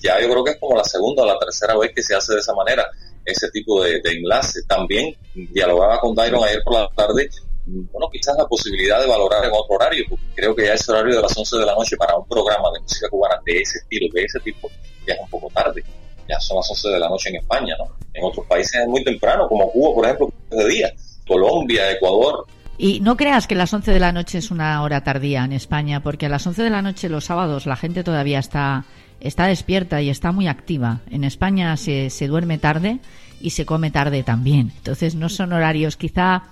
Ya 0.00 0.20
yo 0.20 0.28
creo 0.30 0.44
que 0.44 0.52
es 0.52 0.58
como 0.58 0.76
la 0.76 0.84
segunda 0.84 1.22
o 1.22 1.26
la 1.26 1.38
tercera 1.38 1.76
vez 1.76 1.92
que 1.94 2.02
se 2.02 2.14
hace 2.14 2.34
de 2.34 2.40
esa 2.40 2.54
manera 2.54 2.86
ese 3.24 3.50
tipo 3.50 3.82
de, 3.82 4.00
enlace. 4.04 4.62
También 4.66 5.14
dialogaba 5.34 6.00
con 6.00 6.14
Dairon 6.14 6.44
ayer 6.44 6.62
por 6.64 6.74
la 6.74 6.88
tarde, 6.94 7.28
bueno, 7.66 8.08
quizás 8.10 8.36
la 8.36 8.46
posibilidad 8.46 9.00
de 9.00 9.06
valorar 9.06 9.44
en 9.44 9.50
otro 9.52 9.76
horario, 9.76 10.04
porque 10.08 10.24
creo 10.34 10.54
que 10.54 10.66
ya 10.66 10.74
ese 10.74 10.90
horario 10.90 11.16
de 11.16 11.22
las 11.22 11.36
11 11.36 11.58
de 11.58 11.66
la 11.66 11.74
noche 11.74 11.96
para 11.96 12.16
un 12.16 12.26
programa 12.26 12.70
de 12.72 12.80
música 12.80 13.08
cubana 13.08 13.36
de 13.44 13.60
ese 13.60 13.78
estilo, 13.78 14.08
de 14.12 14.22
ese 14.22 14.40
tipo, 14.40 14.70
ya 15.06 15.14
es 15.14 15.20
un 15.20 15.30
poco 15.30 15.48
tarde 15.54 15.82
ya 16.28 16.40
son 16.40 16.56
las 16.56 16.70
11 16.70 16.88
de 16.88 16.98
la 16.98 17.08
noche 17.08 17.28
en 17.30 17.36
España, 17.36 17.74
¿no? 17.78 17.96
En 18.14 18.24
otros 18.24 18.46
países 18.46 18.80
es 18.80 18.88
muy 18.88 19.02
temprano, 19.04 19.48
como 19.48 19.70
Cuba, 19.70 19.94
por 19.94 20.04
ejemplo, 20.04 20.32
de 20.50 20.68
día. 20.68 20.92
Colombia, 21.26 21.90
Ecuador. 21.90 22.46
Y 22.78 23.00
no 23.00 23.16
creas 23.16 23.46
que 23.46 23.54
las 23.54 23.72
11 23.72 23.92
de 23.92 24.00
la 24.00 24.12
noche 24.12 24.38
es 24.38 24.50
una 24.50 24.82
hora 24.82 25.04
tardía 25.04 25.44
en 25.44 25.52
España, 25.52 26.02
porque 26.02 26.26
a 26.26 26.28
las 26.28 26.46
11 26.46 26.62
de 26.62 26.70
la 26.70 26.82
noche 26.82 27.08
los 27.08 27.24
sábados 27.24 27.66
la 27.66 27.76
gente 27.76 28.02
todavía 28.02 28.38
está, 28.38 28.84
está 29.20 29.46
despierta 29.46 30.02
y 30.02 30.10
está 30.10 30.32
muy 30.32 30.48
activa. 30.48 31.00
En 31.10 31.24
España 31.24 31.76
se, 31.76 32.10
se 32.10 32.26
duerme 32.26 32.58
tarde 32.58 32.98
y 33.40 33.50
se 33.50 33.66
come 33.66 33.90
tarde 33.90 34.22
también. 34.22 34.72
Entonces 34.76 35.14
no 35.14 35.28
son 35.28 35.52
horarios 35.52 35.96
quizá 35.96 36.44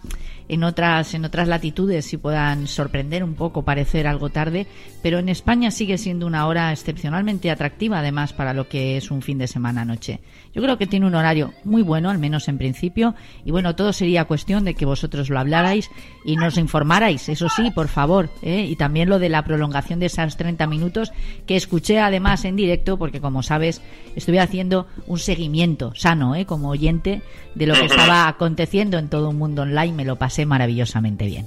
en 0.51 0.65
otras, 0.65 1.15
en 1.15 1.25
otras 1.25 1.47
latitudes 1.47 2.07
sí 2.07 2.17
puedan 2.17 2.67
sorprender 2.67 3.23
un 3.23 3.35
poco, 3.35 3.65
parecer 3.65 4.09
algo 4.09 4.31
tarde, 4.31 4.67
pero 5.01 5.21
en 5.21 5.29
España 5.29 5.71
sigue 5.71 5.97
siendo 5.97 6.27
una 6.27 6.49
hora 6.49 6.73
excepcionalmente 6.73 7.53
atractiva, 7.53 8.01
además, 8.01 8.33
para 8.33 8.53
lo 8.53 8.69
que 8.69 8.97
es 8.97 9.13
un 9.13 9.23
fin 9.23 9.39
de 9.39 9.47
semana 9.47 9.85
noche. 9.85 10.19
Yo 10.53 10.63
creo 10.63 10.79
que 10.79 10.87
tiene 10.87 11.07
un 11.07 11.15
horario 11.15 11.53
muy 11.65 11.83
bueno, 11.83 12.11
al 12.11 12.19
menos 12.19 12.49
en 12.49 12.59
principio, 12.59 13.15
y 13.45 13.53
bueno, 13.53 13.77
todo 13.77 13.93
sería 13.93 14.25
cuestión 14.25 14.65
de 14.65 14.75
que 14.75 14.85
vosotros 14.85 15.31
lo 15.31 15.39
hablarais 15.39 15.91
y 16.25 16.37
nos 16.37 16.59
informarais, 16.59 17.29
eso 17.29 17.49
sí, 17.49 17.71
por 17.71 17.89
favor, 17.89 18.31
¿eh? 18.43 18.67
y 18.69 18.77
también 18.77 19.09
lo 19.09 19.19
de 19.19 19.29
la 19.29 19.45
prolongación 19.45 20.01
de 20.01 20.07
esas 20.07 20.37
30 20.37 20.67
minutos 20.67 21.13
que 21.47 21.57
escuché 21.57 22.01
además 22.01 22.45
en 22.45 22.57
directo, 22.57 22.99
porque 22.99 23.21
como 23.21 23.43
sabes, 23.43 23.81
estuve 24.17 24.41
haciendo 24.41 24.87
un 25.07 25.19
seguimiento 25.19 25.93
sano, 25.95 26.35
¿eh? 26.35 26.47
como 26.47 26.71
oyente, 26.71 27.23
de 27.55 27.67
lo 27.67 27.75
que 27.75 27.87
estaba 27.87 28.29
aconteciendo 28.29 28.99
en 28.99 29.09
todo 29.09 29.31
un 29.31 29.39
mundo 29.39 29.63
online, 29.63 29.93
me 29.93 30.05
lo 30.05 30.17
pasé 30.17 30.47
maravillosamente 30.47 31.27
bien. 31.27 31.47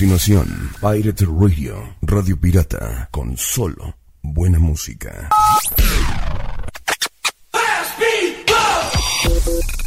Continuación, 0.00 0.70
Pirate 0.80 1.26
Radio, 1.26 1.94
Radio 2.00 2.40
Pirata, 2.40 3.06
con 3.10 3.36
solo 3.36 3.94
buena 4.22 4.58
música. 4.58 5.28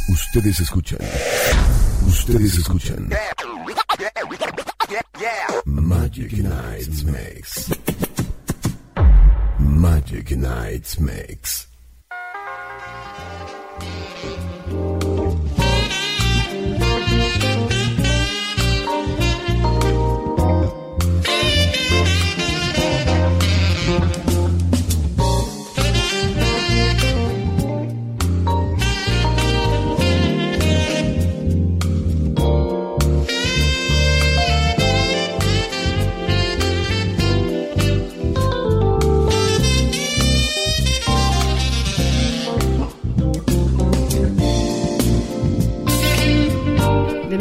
Ustedes 0.08 0.60
escuchan. 0.60 1.00
Ustedes 2.06 2.58
escuchan. 2.58 3.10
Magic 5.64 6.32
Nights 6.34 7.02
Mix. 7.02 7.70
Magic 9.58 10.30
Nights 10.30 11.00
Mix. 11.00 11.73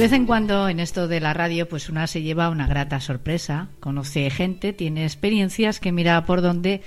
Vez 0.04 0.12
en 0.12 0.26
cuando 0.26 0.68
en 0.68 0.82
esto 0.82 1.08
de 1.08 1.22
la 1.22 1.34
radio, 1.34 1.70
pues 1.70 1.88
una 1.88 2.08
se 2.08 2.22
lleva 2.22 2.50
una 2.50 2.68
grata 2.68 3.00
sorpresa, 3.00 3.70
conoce 3.80 4.30
gente, 4.30 4.74
tiene 4.74 5.06
experiencias 5.06 5.80
que 5.80 5.94
mira 5.94 6.26
por 6.26 6.42
donde 6.42 6.82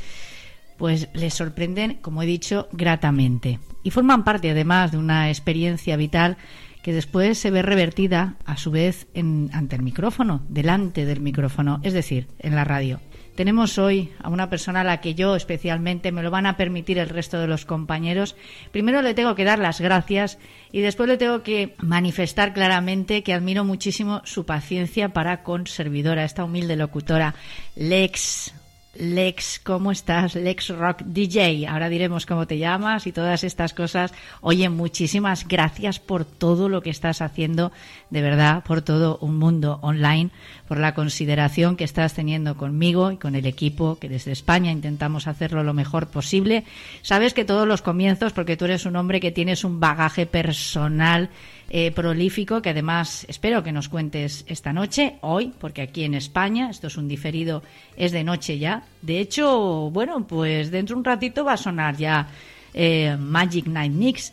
pues 0.76 1.08
les 1.14 1.32
sorprenden, 1.32 1.94
como 2.02 2.22
he 2.22 2.26
dicho, 2.26 2.68
gratamente. 2.72 3.58
Y 3.82 3.90
forman 3.90 4.22
parte 4.22 4.50
además 4.50 4.92
de 4.92 4.98
una 4.98 5.30
experiencia 5.30 5.96
vital 5.96 6.36
que 6.82 6.92
después 6.92 7.38
se 7.38 7.50
ve 7.50 7.62
revertida 7.62 8.34
a 8.44 8.58
su 8.58 8.70
vez 8.70 9.06
en, 9.14 9.48
ante 9.54 9.76
el 9.76 9.82
micrófono, 9.82 10.44
delante 10.50 11.06
del 11.06 11.20
micrófono, 11.20 11.80
es 11.84 11.94
decir, 11.94 12.26
en 12.40 12.54
la 12.54 12.64
radio. 12.64 13.00
Tenemos 13.36 13.78
hoy 13.78 14.12
a 14.22 14.28
una 14.28 14.50
persona 14.50 14.80
a 14.80 14.84
la 14.84 15.00
que 15.00 15.14
yo 15.14 15.36
especialmente 15.36 16.10
me 16.10 16.22
lo 16.22 16.30
van 16.30 16.46
a 16.46 16.56
permitir 16.56 16.98
el 16.98 17.08
resto 17.08 17.38
de 17.38 17.46
los 17.46 17.64
compañeros. 17.64 18.34
Primero 18.72 19.02
le 19.02 19.14
tengo 19.14 19.34
que 19.34 19.44
dar 19.44 19.58
las 19.58 19.80
gracias 19.80 20.38
y 20.72 20.80
después 20.80 21.08
le 21.08 21.18
tengo 21.18 21.42
que 21.42 21.74
manifestar 21.78 22.52
claramente 22.52 23.22
que 23.22 23.34
admiro 23.34 23.64
muchísimo 23.64 24.22
su 24.24 24.44
paciencia 24.44 25.10
para 25.10 25.42
con 25.42 25.66
servidora, 25.66 26.24
esta 26.24 26.44
humilde 26.44 26.76
locutora 26.76 27.34
Lex. 27.76 28.65
Lex, 28.98 29.60
¿cómo 29.62 29.92
estás? 29.92 30.34
Lex 30.34 30.68
Rock 30.70 31.02
DJ. 31.04 31.66
Ahora 31.66 31.88
diremos 31.88 32.26
cómo 32.26 32.46
te 32.46 32.58
llamas 32.58 33.06
y 33.06 33.12
todas 33.12 33.44
estas 33.44 33.74
cosas. 33.74 34.12
Oye, 34.40 34.68
muchísimas 34.68 35.46
gracias 35.46 36.00
por 36.00 36.24
todo 36.24 36.68
lo 36.68 36.82
que 36.82 36.90
estás 36.90 37.22
haciendo, 37.22 37.72
de 38.10 38.22
verdad, 38.22 38.64
por 38.64 38.82
todo 38.82 39.18
un 39.20 39.38
mundo 39.38 39.78
online, 39.82 40.30
por 40.68 40.78
la 40.78 40.94
consideración 40.94 41.76
que 41.76 41.84
estás 41.84 42.14
teniendo 42.14 42.56
conmigo 42.56 43.10
y 43.10 43.16
con 43.16 43.34
el 43.34 43.46
equipo, 43.46 43.98
que 43.98 44.08
desde 44.08 44.32
España 44.32 44.72
intentamos 44.72 45.26
hacerlo 45.26 45.62
lo 45.62 45.74
mejor 45.74 46.08
posible. 46.08 46.64
Sabes 47.02 47.34
que 47.34 47.44
todos 47.44 47.66
los 47.66 47.82
comienzos, 47.82 48.32
porque 48.32 48.56
tú 48.56 48.64
eres 48.64 48.86
un 48.86 48.96
hombre 48.96 49.20
que 49.20 49.32
tienes 49.32 49.64
un 49.64 49.80
bagaje 49.80 50.26
personal 50.26 51.30
eh, 51.68 51.90
prolífico 51.90 52.62
que 52.62 52.70
además 52.70 53.26
espero 53.28 53.62
que 53.62 53.72
nos 53.72 53.88
cuentes 53.88 54.44
esta 54.48 54.72
noche, 54.72 55.16
hoy, 55.22 55.52
porque 55.58 55.82
aquí 55.82 56.04
en 56.04 56.14
España, 56.14 56.70
esto 56.70 56.86
es 56.86 56.96
un 56.96 57.08
diferido, 57.08 57.62
es 57.96 58.12
de 58.12 58.22
noche 58.22 58.58
ya. 58.58 58.84
De 59.02 59.18
hecho, 59.18 59.90
bueno, 59.90 60.26
pues 60.26 60.70
dentro 60.70 60.94
de 60.94 61.00
un 61.00 61.04
ratito 61.04 61.44
va 61.44 61.54
a 61.54 61.56
sonar 61.56 61.96
ya 61.96 62.28
eh, 62.72 63.16
Magic 63.18 63.66
Night 63.66 63.92
Mix. 63.92 64.32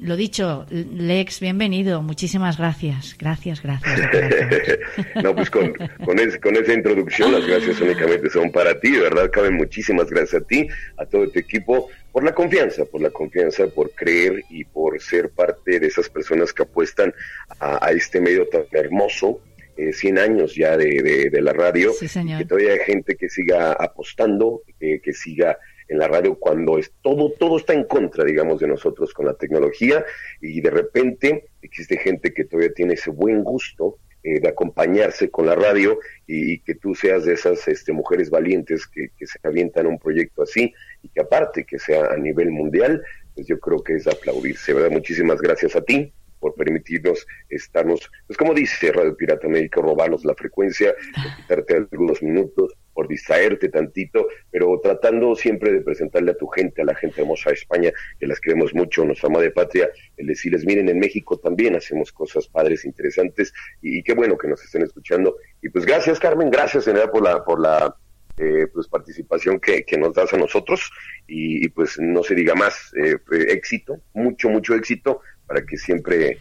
Lo 0.00 0.16
dicho, 0.16 0.66
Lex, 0.70 1.40
bienvenido. 1.40 2.02
Muchísimas 2.02 2.58
gracias. 2.58 3.16
Gracias, 3.18 3.62
gracias. 3.62 4.00
no, 5.22 5.34
pues 5.34 5.50
con, 5.50 5.72
con, 5.72 6.16
con, 6.40 6.56
esa 6.56 6.72
introducción, 6.72 7.32
las 7.32 7.46
gracias 7.46 7.80
únicamente 7.80 8.28
son 8.30 8.50
para 8.52 8.78
ti. 8.78 8.90
De 8.90 9.00
verdad, 9.00 9.30
caben 9.30 9.54
muchísimas 9.54 10.10
gracias 10.10 10.42
a 10.42 10.46
ti, 10.46 10.68
a 10.96 11.06
todo 11.06 11.28
tu 11.28 11.38
equipo, 11.38 11.88
por 12.12 12.24
la 12.24 12.34
confianza, 12.34 12.84
por 12.84 13.00
la 13.00 13.10
confianza, 13.10 13.66
por 13.68 13.92
creer 13.92 14.44
y 14.50 14.64
por 14.64 15.00
ser 15.00 15.30
parte 15.30 15.80
de 15.80 15.86
esas 15.86 16.08
personas 16.08 16.52
que 16.52 16.62
apuestan 16.62 17.14
a, 17.60 17.84
a 17.84 17.92
este 17.92 18.20
medio 18.20 18.46
tan 18.48 18.64
hermoso. 18.72 19.40
Eh, 19.76 19.92
100 19.92 20.18
años 20.20 20.54
ya 20.54 20.76
de, 20.76 21.28
de, 21.32 21.42
la 21.42 21.52
radio, 21.52 21.92
sí, 21.92 22.06
señor. 22.06 22.38
que 22.38 22.44
todavía 22.44 22.74
hay 22.74 22.78
gente 22.86 23.16
que 23.16 23.28
siga 23.28 23.72
apostando, 23.72 24.62
que, 24.78 25.00
que 25.02 25.12
siga 25.12 25.58
en 25.88 25.98
la 25.98 26.08
radio 26.08 26.36
cuando 26.36 26.78
es 26.78 26.92
todo, 27.02 27.30
todo 27.30 27.58
está 27.58 27.74
en 27.74 27.84
contra, 27.84 28.24
digamos, 28.24 28.60
de 28.60 28.68
nosotros 28.68 29.12
con 29.12 29.26
la 29.26 29.34
tecnología 29.34 30.04
y 30.40 30.60
de 30.60 30.70
repente 30.70 31.46
existe 31.62 31.98
gente 31.98 32.32
que 32.32 32.44
todavía 32.44 32.72
tiene 32.72 32.94
ese 32.94 33.10
buen 33.10 33.42
gusto 33.42 33.98
eh, 34.22 34.40
de 34.40 34.48
acompañarse 34.48 35.30
con 35.30 35.46
la 35.46 35.54
radio 35.54 35.98
y, 36.26 36.60
que 36.60 36.74
tú 36.74 36.94
seas 36.94 37.24
de 37.24 37.34
esas 37.34 37.66
este, 37.68 37.92
mujeres 37.92 38.30
valientes 38.30 38.86
que, 38.86 39.10
que 39.18 39.26
se 39.26 39.38
avientan 39.42 39.86
un 39.86 39.98
proyecto 39.98 40.42
así 40.42 40.72
y 41.02 41.08
que 41.08 41.20
aparte 41.20 41.64
que 41.64 41.78
sea 41.78 42.06
a 42.06 42.16
nivel 42.16 42.50
mundial, 42.50 43.02
pues 43.34 43.46
yo 43.46 43.58
creo 43.60 43.82
que 43.82 43.94
es 43.94 44.06
aplaudirse, 44.06 44.72
¿verdad? 44.72 44.90
Muchísimas 44.90 45.40
gracias 45.40 45.76
a 45.76 45.82
ti 45.82 46.12
por 46.44 46.54
permitirnos 46.56 47.26
estarnos, 47.48 48.10
pues 48.26 48.36
como 48.36 48.52
dice 48.52 48.92
Radio 48.92 49.16
Pirata 49.16 49.48
Médica, 49.48 49.80
robarnos 49.80 50.26
la 50.26 50.34
frecuencia, 50.34 50.94
quitarte 51.38 51.74
algunos 51.74 52.22
minutos, 52.22 52.76
por 52.92 53.08
distraerte 53.08 53.70
tantito, 53.70 54.26
pero 54.50 54.78
tratando 54.82 55.34
siempre 55.36 55.72
de 55.72 55.80
presentarle 55.80 56.32
a 56.32 56.36
tu 56.36 56.46
gente, 56.48 56.82
a 56.82 56.84
la 56.84 56.94
gente 56.94 57.22
hermosa 57.22 57.48
de 57.48 57.54
España, 57.54 57.92
que 58.20 58.26
las 58.26 58.40
queremos 58.40 58.74
mucho, 58.74 59.06
nuestra 59.06 59.30
madre 59.30 59.52
patria, 59.52 59.88
el 60.18 60.26
decirles, 60.26 60.66
miren, 60.66 60.90
en 60.90 60.98
México 60.98 61.38
también 61.38 61.76
hacemos 61.76 62.12
cosas 62.12 62.46
padres, 62.46 62.84
interesantes, 62.84 63.54
y, 63.80 64.02
qué 64.02 64.12
bueno 64.12 64.36
que 64.36 64.46
nos 64.46 64.62
estén 64.62 64.82
escuchando. 64.82 65.38
Y 65.62 65.70
pues 65.70 65.86
gracias, 65.86 66.20
Carmen, 66.20 66.50
gracias 66.50 66.86
en 66.88 66.98
por 67.10 67.22
la, 67.22 67.42
por 67.42 67.58
la 67.58 67.96
eh, 68.36 68.66
pues 68.74 68.86
participación 68.88 69.60
que, 69.60 69.84
que, 69.84 69.96
nos 69.96 70.12
das 70.12 70.34
a 70.34 70.36
nosotros, 70.36 70.90
y, 71.26 71.64
y 71.64 71.68
pues 71.70 71.98
no 71.98 72.22
se 72.22 72.34
diga 72.34 72.54
más, 72.54 72.92
eh, 72.96 73.16
éxito, 73.48 74.02
mucho, 74.12 74.50
mucho 74.50 74.74
éxito, 74.74 75.20
para 75.46 75.64
que 75.64 75.76
siempre 75.76 76.38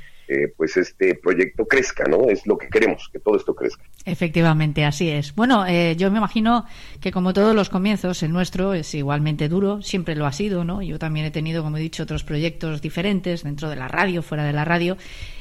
pues 0.56 0.78
este 0.78 1.16
proyecto 1.16 1.66
crezca, 1.66 2.06
¿no? 2.06 2.30
Es 2.30 2.46
lo 2.46 2.58
que 2.58 2.68
queremos, 2.68 3.10
que 3.12 3.20
todo 3.20 3.36
esto 3.36 3.56
crezca. 3.56 3.84
Efectivamente, 4.06 4.86
así 4.86 5.10
es. 5.10 5.34
Bueno, 5.36 5.66
eh, 5.66 5.96
yo 5.98 6.12
me 6.12 6.18
imagino 6.18 6.66
que 7.00 7.12
como 7.12 7.34
todos 7.34 7.56
los 7.56 7.70
comienzos, 7.70 8.22
el 8.24 8.32
nuestro 8.32 8.74
es 8.74 8.94
igualmente 8.94 9.50
duro, 9.50 9.82
siempre 9.82 10.16
lo 10.16 10.26
ha 10.26 10.34
sido, 10.34 10.64
¿no? 10.64 10.82
Yo 10.82 11.00
también 11.00 11.26
he 11.26 11.32
tenido, 11.32 11.64
como 11.64 11.78
he 11.78 11.82
dicho, 11.82 12.04
otros 12.04 12.24
proyectos 12.24 12.82
diferentes 12.82 13.44
dentro 13.44 13.70
de 13.70 13.76
la 13.76 13.88
radio, 13.88 14.22
fuera 14.22 14.44
de 14.44 14.54
la 14.54 14.66
radio. 14.66 14.98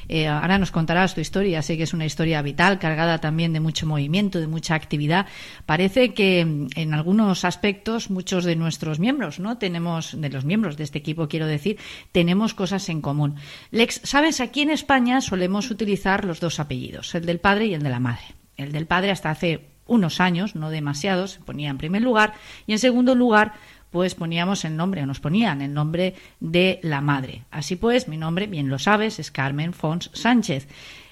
Eh, 0.09 0.27
ahora 0.27 0.57
nos 0.57 0.71
contarás 0.71 1.15
tu 1.15 1.21
historia, 1.21 1.61
sé 1.61 1.77
que 1.77 1.83
es 1.83 1.93
una 1.93 2.05
historia 2.05 2.41
vital, 2.41 2.79
cargada 2.79 3.19
también 3.19 3.53
de 3.53 3.59
mucho 3.59 3.85
movimiento, 3.85 4.39
de 4.39 4.47
mucha 4.47 4.75
actividad. 4.75 5.27
Parece 5.65 6.13
que 6.13 6.41
en 6.41 6.93
algunos 6.93 7.45
aspectos 7.45 8.09
muchos 8.09 8.43
de 8.45 8.55
nuestros 8.55 8.99
miembros, 8.99 9.39
¿no? 9.39 9.57
Tenemos, 9.57 10.19
de 10.19 10.29
los 10.29 10.45
miembros 10.45 10.77
de 10.77 10.83
este 10.83 10.99
equipo, 10.99 11.27
quiero 11.27 11.47
decir, 11.47 11.77
tenemos 12.11 12.53
cosas 12.53 12.89
en 12.89 13.01
común. 13.01 13.35
Lex, 13.71 14.01
¿sabes? 14.03 14.41
Aquí 14.41 14.61
en 14.61 14.69
España 14.83 15.21
solemos 15.21 15.71
utilizar 15.71 16.25
los 16.25 16.41
dos 16.41 16.59
apellidos, 16.59 17.15
el 17.15 17.25
del 17.25 17.39
padre 17.39 17.67
y 17.67 17.73
el 17.73 17.83
de 17.83 17.89
la 17.89 18.01
madre. 18.01 18.35
El 18.57 18.73
del 18.73 18.85
padre 18.85 19.11
hasta 19.11 19.31
hace 19.31 19.69
unos 19.85 20.19
años, 20.19 20.55
no 20.55 20.69
demasiados, 20.69 21.31
se 21.31 21.39
ponía 21.39 21.69
en 21.69 21.77
primer 21.77 22.01
lugar 22.01 22.33
y 22.67 22.73
en 22.73 22.79
segundo 22.79 23.15
lugar 23.15 23.53
pues 23.91 24.13
poníamos 24.13 24.65
el 24.65 24.75
nombre, 24.75 25.03
o 25.03 25.05
nos 25.05 25.21
ponían 25.21 25.61
el 25.61 25.73
nombre 25.73 26.15
de 26.41 26.81
la 26.83 26.99
madre. 26.99 27.45
Así 27.49 27.77
pues, 27.77 28.09
mi 28.09 28.17
nombre, 28.17 28.47
bien 28.47 28.67
lo 28.67 28.77
sabes, 28.77 29.19
es 29.19 29.31
Carmen 29.31 29.71
Fons 29.71 30.09
Sánchez. 30.13 30.67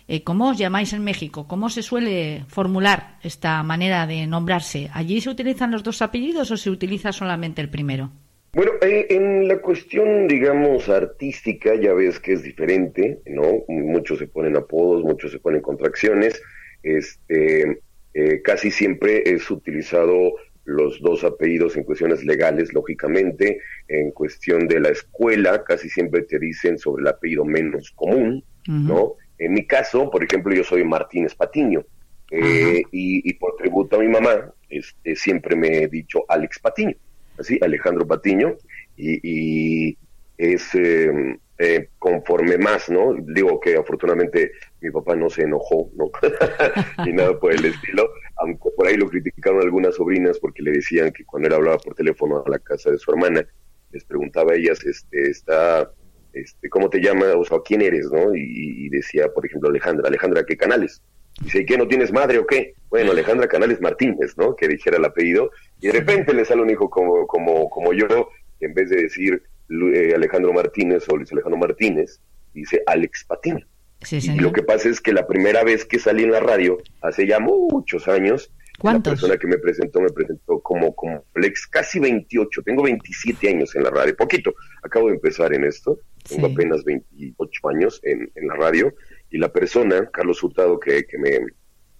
Eh, 0.10 0.24
¿Cómo 0.24 0.50
os 0.50 0.58
llamáis 0.58 0.92
en 0.92 1.04
México? 1.04 1.48
¿Cómo 1.48 1.70
se 1.70 1.84
suele 1.84 2.44
formular 2.50 3.20
esta 3.24 3.64
manera 3.64 4.06
de 4.06 4.28
nombrarse? 4.28 4.90
¿Allí 4.94 5.22
se 5.22 5.30
utilizan 5.30 5.72
los 5.72 5.84
dos 5.84 6.02
apellidos 6.02 6.52
o 6.52 6.58
se 6.58 6.70
utiliza 6.70 7.14
solamente 7.14 7.62
el 7.62 7.70
primero? 7.70 8.12
Bueno, 8.54 8.74
en 8.82 9.48
la 9.48 9.60
cuestión, 9.60 10.28
digamos, 10.28 10.90
artística, 10.90 11.74
ya 11.76 11.94
ves 11.94 12.20
que 12.20 12.34
es 12.34 12.44
diferente, 12.44 13.20
¿no? 13.26 13.64
Muchos 13.70 14.20
se 14.20 14.28
ponen 14.28 14.58
apodos, 14.58 15.04
muchos 15.04 15.32
se 15.32 15.40
ponen 15.40 15.62
contracciones. 15.62 16.42
Este, 16.84 17.82
eh, 18.14 18.42
casi 18.42 18.70
siempre 18.72 19.24
es 19.26 19.50
utilizado 19.50 20.34
los 20.66 21.02
dos 21.02 21.24
apellidos 21.24 21.78
en 21.78 21.84
cuestiones 21.84 22.26
legales, 22.26 22.74
lógicamente, 22.74 23.60
en 23.88 24.12
cuestión 24.12 24.68
de 24.68 24.82
la 24.82 24.90
escuela, 24.90 25.64
casi 25.64 25.90
siempre 25.90 26.24
te 26.24 26.38
dicen 26.38 26.78
sobre 26.78 27.04
el 27.04 27.08
apellido 27.08 27.46
menos 27.46 27.92
común, 27.92 28.44
uh 28.68 28.72
-huh. 28.72 28.88
¿no? 28.88 29.16
En 29.38 29.54
mi 29.54 29.66
caso, 29.66 30.12
por 30.12 30.24
ejemplo, 30.24 30.54
yo 30.54 30.64
soy 30.64 30.84
Martínez 30.84 31.34
Patiño, 31.36 31.86
eh, 32.30 32.38
uh 32.38 32.44
-huh. 32.44 32.88
y, 32.92 33.30
y, 33.30 33.34
por 33.36 33.56
tributo 33.56 33.96
a 33.96 34.00
mi 34.00 34.08
mamá, 34.08 34.54
este, 34.70 35.16
siempre 35.16 35.56
me 35.56 35.84
he 35.84 35.88
dicho 35.88 36.26
Alex 36.28 36.60
Patiño, 36.60 36.96
así, 37.42 37.60
Alejandro 37.62 38.08
Patiño, 38.08 38.58
y, 38.98 39.98
es 40.38 40.74
eh, 40.74 41.38
eh, 41.60 41.90
conforme 42.00 42.58
más, 42.58 42.90
¿no? 42.90 43.14
Digo 43.14 43.60
que 43.60 43.76
afortunadamente 43.76 44.52
mi 44.80 44.90
papá 44.90 45.16
no 45.16 45.30
se 45.30 45.44
enojó, 45.44 45.92
¿no? 45.96 46.10
Ni 47.06 47.14
nada 47.14 47.40
por 47.40 47.54
el 47.54 47.66
estilo, 47.66 48.10
aunque 48.38 48.70
por 48.76 48.88
ahí 48.88 48.96
lo 48.96 49.08
criticaron 49.08 49.62
algunas 49.62 49.96
sobrinas 49.96 50.40
porque 50.40 50.64
le 50.64 50.72
decían 50.72 51.12
que 51.12 51.24
cuando 51.26 51.48
él 51.48 51.54
hablaba 51.54 51.78
por 51.78 51.94
teléfono 51.94 52.44
a 52.44 52.50
la 52.50 52.58
casa 52.58 52.90
de 52.90 52.98
su 52.98 53.12
hermana, 53.12 53.46
les 53.92 54.04
preguntaba 54.06 54.54
a 54.54 54.56
ellas, 54.56 54.84
este, 54.84 55.30
está, 55.30 55.92
este, 56.34 56.70
¿cómo 56.70 56.90
te 56.90 57.00
llamas? 57.00 57.36
O 57.36 57.46
sea, 57.46 57.60
¿quién 57.64 57.82
eres, 57.82 58.10
no? 58.12 58.34
Y, 58.34 58.88
y 58.88 58.90
decía, 58.90 59.32
por 59.32 59.46
ejemplo, 59.46 59.70
Alejandra, 59.70 60.08
Alejandra, 60.08 60.44
¿qué 60.44 60.58
canales? 60.58 61.04
Dice, 61.42 61.62
¿y 61.62 61.66
qué, 61.66 61.78
no 61.78 61.88
tienes 61.88 62.12
madre 62.12 62.38
o 62.40 62.46
qué? 62.46 62.76
Bueno, 62.90 63.12
Alejandra 63.12 63.48
Canales 63.48 63.82
Martínez, 63.82 64.38
¿no? 64.38 64.56
Que 64.56 64.68
dijera 64.68 64.98
el 64.98 65.06
apellido, 65.06 65.52
y 65.80 65.88
de 65.88 65.94
repente 65.94 66.34
le 66.34 66.46
sale 66.46 66.62
un 66.62 66.70
hijo 66.70 66.90
como, 66.90 67.26
como, 67.26 67.70
como 67.70 67.94
yo, 67.94 68.30
que 68.60 68.66
en 68.66 68.74
vez 68.74 68.90
de 68.90 69.04
decir 69.04 69.42
eh, 69.70 70.14
Alejandro 70.14 70.54
Martínez 70.54 71.08
o 71.10 71.16
Luis 71.16 71.32
Alejandro 71.32 71.58
Martínez, 71.58 72.20
dice 72.54 72.84
Alex 72.86 73.26
Patiño. 73.26 73.66
Sí, 74.02 74.18
y 74.18 74.40
lo 74.40 74.52
que 74.52 74.64
pasa 74.64 74.90
es 74.90 75.00
que 75.00 75.14
la 75.14 75.28
primera 75.28 75.64
vez 75.64 75.86
que 75.86 76.00
salí 76.00 76.24
en 76.24 76.32
la 76.32 76.40
radio, 76.40 76.78
hace 77.02 77.28
ya 77.28 77.40
muchos 77.40 78.08
años, 78.08 78.52
¿Cuántos? 78.80 79.12
la 79.12 79.16
persona 79.16 79.38
que 79.38 79.48
me 79.48 79.58
presentó 79.60 80.02
me 80.02 80.10
presentó 80.10 80.60
como 80.60 80.96
complex, 80.96 81.68
casi 81.68 82.00
28, 82.00 82.64
tengo 82.64 82.82
27 82.84 83.50
años 83.50 83.76
en 83.76 83.84
la 83.84 83.92
radio, 83.92 84.16
poquito, 84.16 84.56
acabo 84.82 85.08
de 85.08 85.16
empezar 85.16 85.54
en 85.54 85.66
esto, 85.66 86.00
tengo 86.28 86.48
sí. 86.48 86.54
apenas 86.54 86.84
28 86.84 87.70
años 87.70 88.00
en, 88.04 88.32
en, 88.34 88.48
la 88.48 88.56
radio, 88.56 88.92
y 89.32 89.38
la 89.38 89.52
persona, 89.52 90.10
Carlos 90.12 90.44
Hurtado, 90.44 90.80
que, 90.80 91.06
que 91.06 91.17
me, 91.17 91.30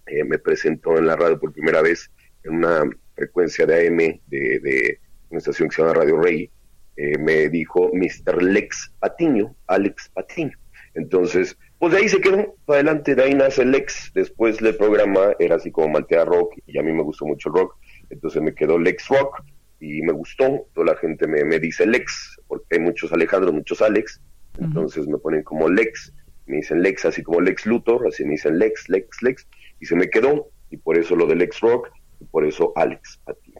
eh, 0.06 0.24
me 0.24 0.38
presentó 0.38 0.96
en 0.98 1.06
la 1.06 1.16
radio 1.16 1.40
por 1.40 1.52
primera 1.52 1.82
vez 1.82 2.10
en 2.44 2.56
una 2.56 2.84
frecuencia 3.14 3.66
de 3.66 3.88
AM 3.88 3.96
de, 4.26 4.60
de 4.60 5.00
una 5.30 5.38
estación 5.38 5.68
que 5.68 5.76
se 5.76 5.82
llama 5.82 5.94
Radio 5.94 6.20
Rey, 6.20 6.50
eh, 6.96 7.18
me 7.18 7.48
dijo 7.48 7.90
Mr. 7.94 8.42
Lex 8.42 8.92
Patiño, 9.00 9.56
Alex 9.66 10.10
Patiño. 10.10 10.56
Entonces, 10.94 11.56
pues 11.78 11.92
de 11.92 11.98
ahí 12.00 12.08
se 12.08 12.20
quedó, 12.20 12.54
para 12.66 12.80
adelante, 12.80 13.14
de 13.14 13.22
ahí 13.22 13.34
nace 13.34 13.64
Lex, 13.64 14.12
después 14.14 14.60
el 14.60 14.76
programa 14.76 15.34
era 15.38 15.56
así 15.56 15.70
como 15.70 15.88
Maltea 15.88 16.26
Rock, 16.26 16.54
y 16.66 16.78
a 16.78 16.82
mí 16.82 16.92
me 16.92 17.02
gustó 17.02 17.24
mucho 17.24 17.48
el 17.48 17.54
rock, 17.54 17.76
entonces 18.10 18.42
me 18.42 18.54
quedó 18.54 18.78
Lex 18.78 19.08
Rock, 19.08 19.42
y 19.80 20.02
me 20.02 20.12
gustó, 20.12 20.66
toda 20.74 20.92
la 20.92 20.96
gente 20.96 21.26
me, 21.26 21.44
me 21.44 21.58
dice 21.58 21.86
Lex, 21.86 22.38
porque 22.46 22.76
hay 22.76 22.80
muchos 22.80 23.10
Alejandros, 23.12 23.54
muchos 23.54 23.80
Alex, 23.80 24.20
entonces 24.60 25.06
uh 25.06 25.08
-huh. 25.08 25.12
me 25.12 25.18
ponen 25.18 25.42
como 25.42 25.68
Lex, 25.68 26.12
me 26.52 26.58
dicen 26.58 26.82
Lex, 26.82 27.06
así 27.06 27.22
como 27.22 27.40
Lex 27.40 27.64
Luthor, 27.64 28.06
así 28.06 28.24
me 28.24 28.32
dicen 28.32 28.58
Lex, 28.58 28.90
Lex, 28.90 29.22
Lex, 29.22 29.46
y 29.80 29.86
se 29.86 29.96
me 29.96 30.10
quedó, 30.10 30.50
y 30.70 30.76
por 30.76 30.98
eso 30.98 31.16
lo 31.16 31.26
de 31.26 31.34
Lex 31.34 31.60
Rock, 31.60 31.88
por 32.30 32.44
eso 32.44 32.72
Alex, 32.76 33.20
a 33.26 33.32
ti. 33.32 33.54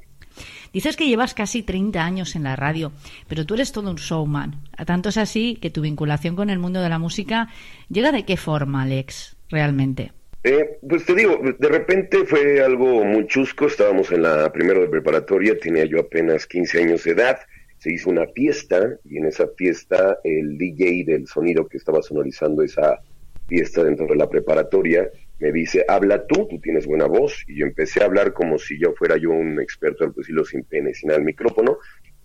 Dices 0.72 0.97
que 0.97 1.07
llevas 1.07 1.34
casi 1.34 1.62
30 1.62 2.03
años 2.03 2.36
en 2.36 2.45
la 2.45 2.57
radio, 2.57 2.93
pero 3.28 3.45
tú 3.45 3.55
eres 3.55 3.72
todo 3.72 3.90
un 3.90 3.97
showman. 3.97 4.57
A 4.76 4.84
tanto 4.84 5.09
es 5.09 5.18
así 5.18 5.59
que 5.61 5.70
tu 5.70 5.82
vinculación 5.82 6.36
con 6.36 6.49
el 6.49 6.59
mundo 6.59 6.80
de 6.80 6.88
la 6.88 6.99
música 6.99 7.49
llega 7.90 8.12
de 8.12 8.24
qué 8.24 8.36
forma, 8.36 8.82
Alex, 8.82 9.36
realmente. 9.51 10.12
Eh, 10.45 10.78
pues 10.88 11.05
te 11.05 11.14
digo, 11.14 11.40
de 11.59 11.68
repente 11.68 12.24
fue 12.24 12.62
algo 12.62 13.05
muy 13.05 13.26
chusco, 13.26 13.66
estábamos 13.66 14.11
en 14.12 14.22
la 14.22 14.51
primera 14.53 14.80
de 14.80 14.88
preparatoria, 14.88 15.59
tenía 15.59 15.84
yo 15.84 16.01
apenas 16.01 16.47
15 16.47 16.82
años 16.82 17.05
de 17.05 17.12
edad, 17.12 17.38
se 17.83 17.93
hizo 17.93 18.11
una 18.11 18.28
fiesta 18.28 18.97
y 19.05 19.18
en 19.18 19.26
esa 19.26 19.49
fiesta 19.49 20.18
el 20.22 20.57
DJ 20.57 21.03
del 21.05 21.26
sonido 21.26 21.66
que 21.66 21.78
estaba 21.78 22.01
sonorizando 22.01 22.62
esa 22.62 23.01
fiesta 23.49 23.83
dentro 23.83 24.07
de 24.07 24.14
la 24.14 24.28
preparatoria 24.28 25.11
me 25.41 25.51
dice, 25.51 25.85
habla 25.89 26.24
tú, 26.28 26.47
tú 26.49 26.61
tienes 26.61 26.87
buena 26.87 27.07
voz, 27.07 27.43
y 27.49 27.59
yo 27.59 27.66
empecé 27.66 28.01
a 28.01 28.05
hablar 28.05 28.33
como 28.33 28.57
si 28.61 28.78
yo 28.78 28.93
fuera 28.93 29.16
yo 29.16 29.30
un 29.30 29.61
experto 29.61 30.05
al 30.05 30.12
decirlo 30.12 30.45
sin 30.45 30.62
pene, 30.62 30.95
sin 30.95 31.11
el 31.11 31.24
micrófono, 31.24 31.78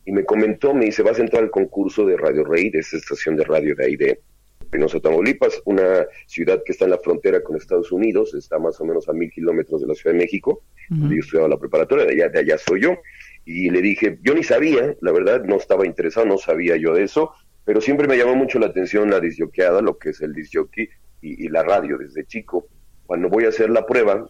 y 0.05 0.11
me 0.11 0.23
comentó, 0.23 0.75
me 0.75 0.85
dice, 0.85 1.01
vas 1.01 1.17
a 1.17 1.23
entrar 1.23 1.41
al 1.41 1.49
concurso 1.49 2.05
de 2.05 2.15
Radio 2.17 2.43
Rey, 2.43 2.69
de 2.69 2.77
esta 2.77 2.97
estación 2.97 3.35
de 3.35 3.43
radio 3.43 3.73
de 3.73 3.85
ahí 3.85 3.95
de 3.95 4.19
Penosa, 4.69 4.99
Tamaulipas, 4.99 5.59
una 5.65 6.05
ciudad 6.27 6.61
que 6.63 6.73
está 6.73 6.85
en 6.85 6.91
la 6.91 6.99
frontera 6.99 7.41
con 7.41 7.57
Estados 7.57 7.91
Unidos, 7.91 8.35
está 8.35 8.59
más 8.59 8.79
o 8.79 8.85
menos 8.85 9.09
a 9.09 9.13
mil 9.13 9.31
kilómetros 9.31 9.81
de 9.81 9.87
la 9.87 9.95
Ciudad 9.95 10.13
de 10.13 10.19
México, 10.19 10.61
donde 10.87 11.15
yo 11.15 11.21
estudiaba 11.21 11.47
la 11.47 11.57
preparatoria, 11.57 12.05
de 12.05 12.11
allá, 12.13 12.29
de 12.29 12.39
allá 12.39 12.57
soy 12.59 12.81
yo, 12.81 12.97
y 13.49 13.69
le 13.69 13.81
dije, 13.81 14.19
yo 14.21 14.33
ni 14.33 14.43
sabía, 14.43 14.95
la 15.01 15.11
verdad, 15.11 15.43
no 15.43 15.55
estaba 15.55 15.85
interesado, 15.85 16.25
no 16.25 16.37
sabía 16.37 16.75
yo 16.77 16.93
de 16.93 17.03
eso, 17.03 17.31
pero 17.63 17.81
siempre 17.81 18.07
me 18.07 18.17
llamó 18.17 18.35
mucho 18.35 18.59
la 18.59 18.67
atención 18.67 19.09
la 19.09 19.19
disjoqueada, 19.19 19.81
lo 19.81 19.97
que 19.97 20.09
es 20.09 20.21
el 20.21 20.33
y, 20.37 20.87
y 21.21 21.49
la 21.49 21.63
radio 21.63 21.97
desde 21.97 22.25
chico 22.25 22.67
cuando 23.07 23.29
voy 23.29 23.45
a 23.45 23.49
hacer 23.49 23.69
la 23.71 23.85
prueba, 23.85 24.29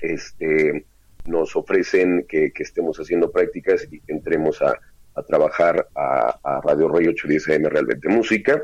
este, 0.00 0.86
nos 1.26 1.54
ofrecen 1.54 2.24
que, 2.26 2.50
estemos 2.58 2.98
haciendo 2.98 3.30
prácticas 3.30 3.86
y 3.90 4.00
que 4.00 4.12
entremos 4.12 4.60
a, 4.62 4.74
trabajar 5.28 5.86
a, 5.94 6.60
Radio 6.64 6.88
Rey 6.88 7.06
810 7.08 7.48
AM 7.50 7.70
Realmente 7.70 8.08
Música. 8.08 8.62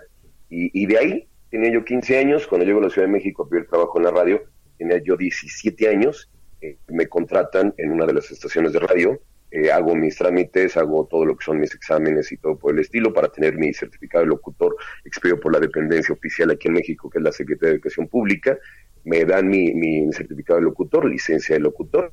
Y, 0.49 0.87
de 0.87 0.99
ahí 0.99 1.29
tenía 1.51 1.71
yo 1.71 1.85
15 1.85 2.19
años, 2.19 2.47
cuando 2.47 2.67
llego 2.67 2.81
a 2.81 2.85
la 2.85 2.91
Ciudad 2.91 3.07
de 3.07 3.13
México 3.13 3.43
a 3.43 3.49
pedir 3.49 3.67
trabajo 3.67 3.99
en 3.99 4.05
la 4.05 4.11
radio, 4.11 4.43
tenía 4.79 5.03
yo 5.05 5.19
17 5.19 5.87
años, 5.89 6.31
eh, 6.63 6.79
me 6.89 7.07
contratan 7.09 7.75
en 7.77 7.93
una 7.93 8.07
de 8.07 8.15
las 8.15 8.31
estaciones 8.31 8.73
de 8.73 8.81
radio, 8.81 9.21
eh, 9.57 9.73
hago 9.73 9.95
mis 9.95 10.17
trámites, 10.17 10.77
hago 10.77 11.07
todo 11.07 11.25
lo 11.25 11.35
que 11.35 11.47
son 11.47 11.59
mis 11.59 11.75
exámenes 11.75 12.31
y 12.31 12.37
todo 12.37 12.59
por 12.59 12.75
el 12.75 12.81
estilo 12.81 13.11
para 13.15 13.29
tener 13.29 13.57
mi 13.57 13.73
certificado 13.73 14.23
de 14.23 14.29
locutor 14.29 14.77
expedido 15.03 15.41
por 15.41 15.51
la 15.51 15.59
dependencia 15.59 16.15
oficial 16.15 16.51
aquí 16.51 16.69
en 16.69 16.75
México, 16.75 17.09
que 17.09 17.17
es 17.17 17.25
la 17.25 17.33
Secretaría 17.33 17.71
de 17.71 17.75
Educación 17.77 18.07
Pública, 18.07 18.59
me 19.05 19.25
dan 19.25 19.49
mi, 19.49 19.73
mi 19.73 20.13
certificado 20.13 20.59
de 20.59 20.65
locutor, 20.67 21.09
licencia 21.09 21.55
de 21.55 21.61
locutor. 21.61 22.13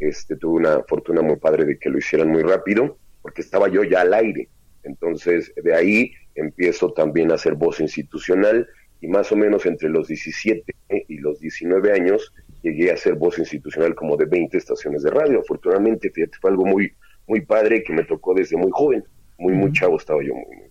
Este, 0.00 0.34
tuve 0.34 0.58
una 0.58 0.82
fortuna 0.82 1.22
muy 1.22 1.36
padre 1.36 1.66
de 1.66 1.78
que 1.78 1.88
lo 1.88 1.98
hicieran 1.98 2.30
muy 2.30 2.42
rápido, 2.42 2.98
porque 3.20 3.42
estaba 3.42 3.68
yo 3.68 3.84
ya 3.84 4.00
al 4.00 4.12
aire. 4.14 4.48
Entonces, 4.82 5.52
de 5.54 5.76
ahí 5.76 6.12
empiezo 6.34 6.92
también 6.92 7.30
a 7.30 7.36
hacer 7.36 7.54
voz 7.54 7.78
institucional 7.78 8.66
y 9.00 9.06
más 9.06 9.30
o 9.30 9.36
menos 9.36 9.66
entre 9.66 9.88
los 9.88 10.08
17 10.08 10.64
y 11.06 11.18
los 11.18 11.38
19 11.38 11.92
años 11.92 12.32
llegué 12.62 12.90
a 12.90 12.94
hacer 12.94 13.14
voz 13.14 13.38
institucional 13.38 13.94
como 13.94 14.16
de 14.16 14.26
20 14.26 14.56
estaciones 14.56 15.02
de 15.02 15.10
radio. 15.10 15.40
Afortunadamente, 15.40 16.12
fue 16.40 16.50
algo 16.50 16.64
muy, 16.64 16.92
muy 17.26 17.40
padre 17.40 17.82
que 17.82 17.92
me 17.92 18.04
tocó 18.04 18.34
desde 18.34 18.56
muy 18.56 18.70
joven, 18.72 19.04
muy, 19.38 19.54
muy 19.54 19.72
chavo 19.72 19.96
estaba 19.96 20.22
yo, 20.22 20.34
muy, 20.34 20.62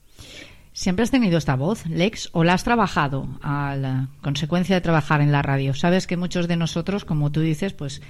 ¿Siempre 0.74 1.04
has 1.04 1.12
tenido 1.12 1.38
esta 1.38 1.56
voz, 1.56 1.86
Lex, 1.86 2.30
o 2.32 2.46
la 2.46 2.54
has 2.54 2.64
trabajado 2.64 3.28
a 3.42 3.76
la 3.76 4.08
consecuencia 4.22 4.74
de 4.74 4.82
trabajar 4.82 5.20
en 5.20 5.34
la 5.34 5.42
radio? 5.42 5.74
Sabes 5.74 6.08
que 6.08 6.16
muchos 6.16 6.48
de 6.48 6.56
nosotros, 6.56 7.04
como 7.04 7.30
tú 7.30 7.42
dices, 7.42 7.74
pues 7.74 8.02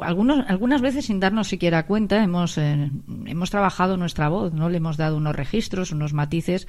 algunos, 0.00 0.44
algunas 0.48 0.82
veces 0.82 1.06
sin 1.06 1.18
darnos 1.18 1.48
siquiera 1.48 1.86
cuenta 1.86 2.22
hemos, 2.22 2.58
eh, 2.58 2.90
hemos 3.26 3.50
trabajado 3.50 3.96
nuestra 3.96 4.28
voz, 4.28 4.52
¿no? 4.52 4.68
Le 4.68 4.76
hemos 4.76 4.98
dado 4.98 5.16
unos 5.16 5.34
registros, 5.34 5.92
unos 5.92 6.12
matices 6.12 6.66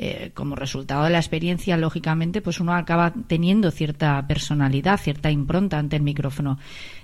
eh, 0.00 0.30
como 0.32 0.54
resultado 0.54 1.04
de 1.04 1.10
la 1.10 1.18
experiencia, 1.18 1.76
lógicamente, 1.76 2.40
pues 2.40 2.60
uno 2.60 2.72
acaba 2.74 3.12
teniendo 3.26 3.72
cierta 3.72 4.24
personalidad, 4.28 5.00
cierta 5.00 5.30
impronta 5.30 5.78
ante 5.78 5.96
el 5.96 6.02
micrófono. 6.02 6.58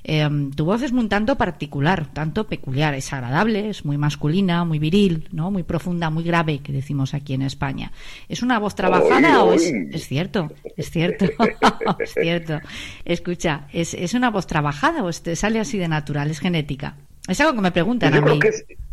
Eh, 0.05 0.29
tu 0.55 0.65
voz 0.65 0.83
es 0.83 0.93
un 0.93 1.09
tanto 1.09 1.37
particular, 1.37 2.13
tanto 2.13 2.47
peculiar, 2.47 2.95
es 2.95 3.13
agradable, 3.13 3.71
es 3.71 3.85
muy 3.85 3.99
masculina, 3.99 4.65
muy 4.65 4.79
viril, 4.79 5.29
¿no? 5.33 5.51
Muy 5.51 5.65
profunda, 5.65 6.09
muy 6.11 6.23
grave, 6.23 6.61
que 6.61 6.73
decimos 6.73 7.15
aquí 7.15 7.35
en 7.35 7.43
España. 7.43 7.91
¿Es 8.29 8.43
una 8.43 8.61
voz 8.61 8.77
trabajada 8.77 9.43
o 9.43 9.53
es, 9.53 9.73
es 9.91 10.07
cierto? 10.07 10.53
Es 10.77 10.91
cierto, 10.91 11.27
es 11.99 12.15
cierto. 12.15 12.61
Escucha, 13.05 13.67
¿es, 13.73 13.95
¿es 13.95 14.15
una 14.15 14.31
voz 14.31 14.47
trabajada 14.47 15.03
o 15.03 15.11
te 15.11 15.35
sale 15.35 15.59
así 15.59 15.79
de 15.79 15.89
natural? 15.89 16.31
¿Es 16.31 16.39
genética? 16.39 16.97
Es 17.29 17.41
algo 17.41 17.55
que 17.55 17.63
me 17.63 17.73
preguntan 17.73 18.13
a 18.13 18.21
mí 18.21 18.39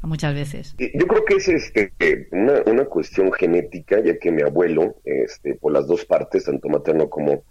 muchas 0.04 0.34
veces. 0.34 0.76
Yo 0.78 1.06
creo 1.06 1.26
que 1.26 1.36
es 1.36 1.50
este, 1.50 2.28
una, 2.32 2.62
una, 2.66 2.86
cuestión 2.86 3.32
genética, 3.34 4.00
ya 4.00 4.18
que 4.18 4.32
mi 4.32 4.42
abuelo, 4.42 4.96
este, 5.04 5.56
por 5.56 5.74
las 5.74 5.86
dos 5.86 6.06
partes, 6.06 6.46
tanto 6.46 6.70
materno 6.70 7.10
como, 7.10 7.44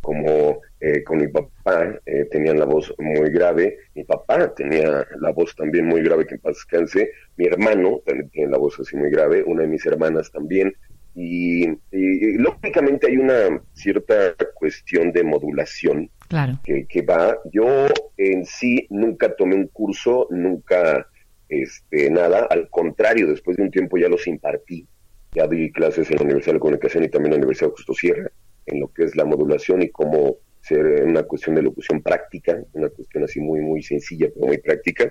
como 0.00 0.60
eh, 0.80 1.02
con 1.02 1.18
mi 1.18 1.28
papá, 1.28 1.92
eh, 2.06 2.26
tenían 2.30 2.60
la 2.60 2.66
voz 2.66 2.94
muy 2.98 3.30
grave. 3.30 3.78
Mi 3.94 4.04
papá 4.04 4.54
tenía 4.54 5.04
la 5.20 5.32
voz 5.32 5.56
también 5.56 5.86
muy 5.86 6.02
grave, 6.02 6.24
que 6.24 6.36
en 6.36 6.40
paz 6.40 6.54
descanse. 6.54 7.10
Mi 7.36 7.46
hermano 7.46 8.00
también 8.06 8.30
tiene 8.30 8.52
la 8.52 8.58
voz 8.58 8.78
así 8.78 8.96
muy 8.96 9.10
grave. 9.10 9.42
Una 9.44 9.62
de 9.62 9.68
mis 9.68 9.84
hermanas 9.86 10.30
también. 10.30 10.72
Y, 11.16 11.66
lógicamente 11.90 13.08
hay 13.08 13.16
una 13.16 13.60
cierta 13.72 14.34
cuestión 14.54 15.10
de 15.10 15.24
modulación 15.24 16.08
claro. 16.28 16.60
que, 16.62 16.86
que, 16.86 17.02
va. 17.02 17.36
Yo 17.52 17.88
en 18.18 18.44
sí 18.44 18.86
nunca 18.90 19.34
tomé 19.34 19.54
un 19.54 19.68
curso, 19.68 20.26
nunca 20.30 21.06
este, 21.48 22.10
nada, 22.10 22.46
al 22.50 22.68
contrario, 22.68 23.28
después 23.28 23.56
de 23.56 23.62
un 23.62 23.70
tiempo 23.70 23.96
ya 23.96 24.08
los 24.08 24.26
impartí. 24.26 24.86
Ya 25.32 25.46
di 25.46 25.70
clases 25.70 26.10
en 26.10 26.16
la 26.16 26.24
Universidad 26.24 26.54
de 26.54 26.60
Comunicación 26.60 27.04
y 27.04 27.08
también 27.08 27.32
en 27.32 27.40
la 27.40 27.44
Universidad 27.44 27.68
de 27.68 27.76
Justo 27.76 27.94
Sierra, 27.94 28.30
en 28.66 28.80
lo 28.80 28.92
que 28.92 29.04
es 29.04 29.14
la 29.14 29.24
modulación 29.24 29.82
y 29.82 29.90
cómo 29.90 30.36
ser 30.60 31.04
una 31.04 31.22
cuestión 31.22 31.54
de 31.54 31.62
locución 31.62 32.02
práctica, 32.02 32.58
una 32.72 32.88
cuestión 32.88 33.24
así 33.24 33.40
muy, 33.40 33.60
muy 33.60 33.82
sencilla, 33.82 34.28
pero 34.34 34.46
muy 34.46 34.58
práctica. 34.58 35.10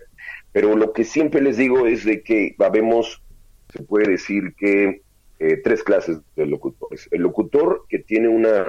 Pero 0.52 0.76
lo 0.76 0.92
que 0.92 1.04
siempre 1.04 1.42
les 1.42 1.58
digo 1.58 1.88
es 1.88 2.04
de 2.04 2.22
que 2.22 2.56
habemos, 2.60 3.24
se 3.72 3.84
puede 3.84 4.12
decir 4.12 4.54
que 4.58 5.02
eh, 5.40 5.58
tres 5.64 5.84
clases 5.84 6.18
de 6.36 6.46
locutores. 6.46 7.08
El 7.12 7.22
locutor 7.22 7.86
que 7.88 8.00
tiene 8.00 8.28
una, 8.28 8.66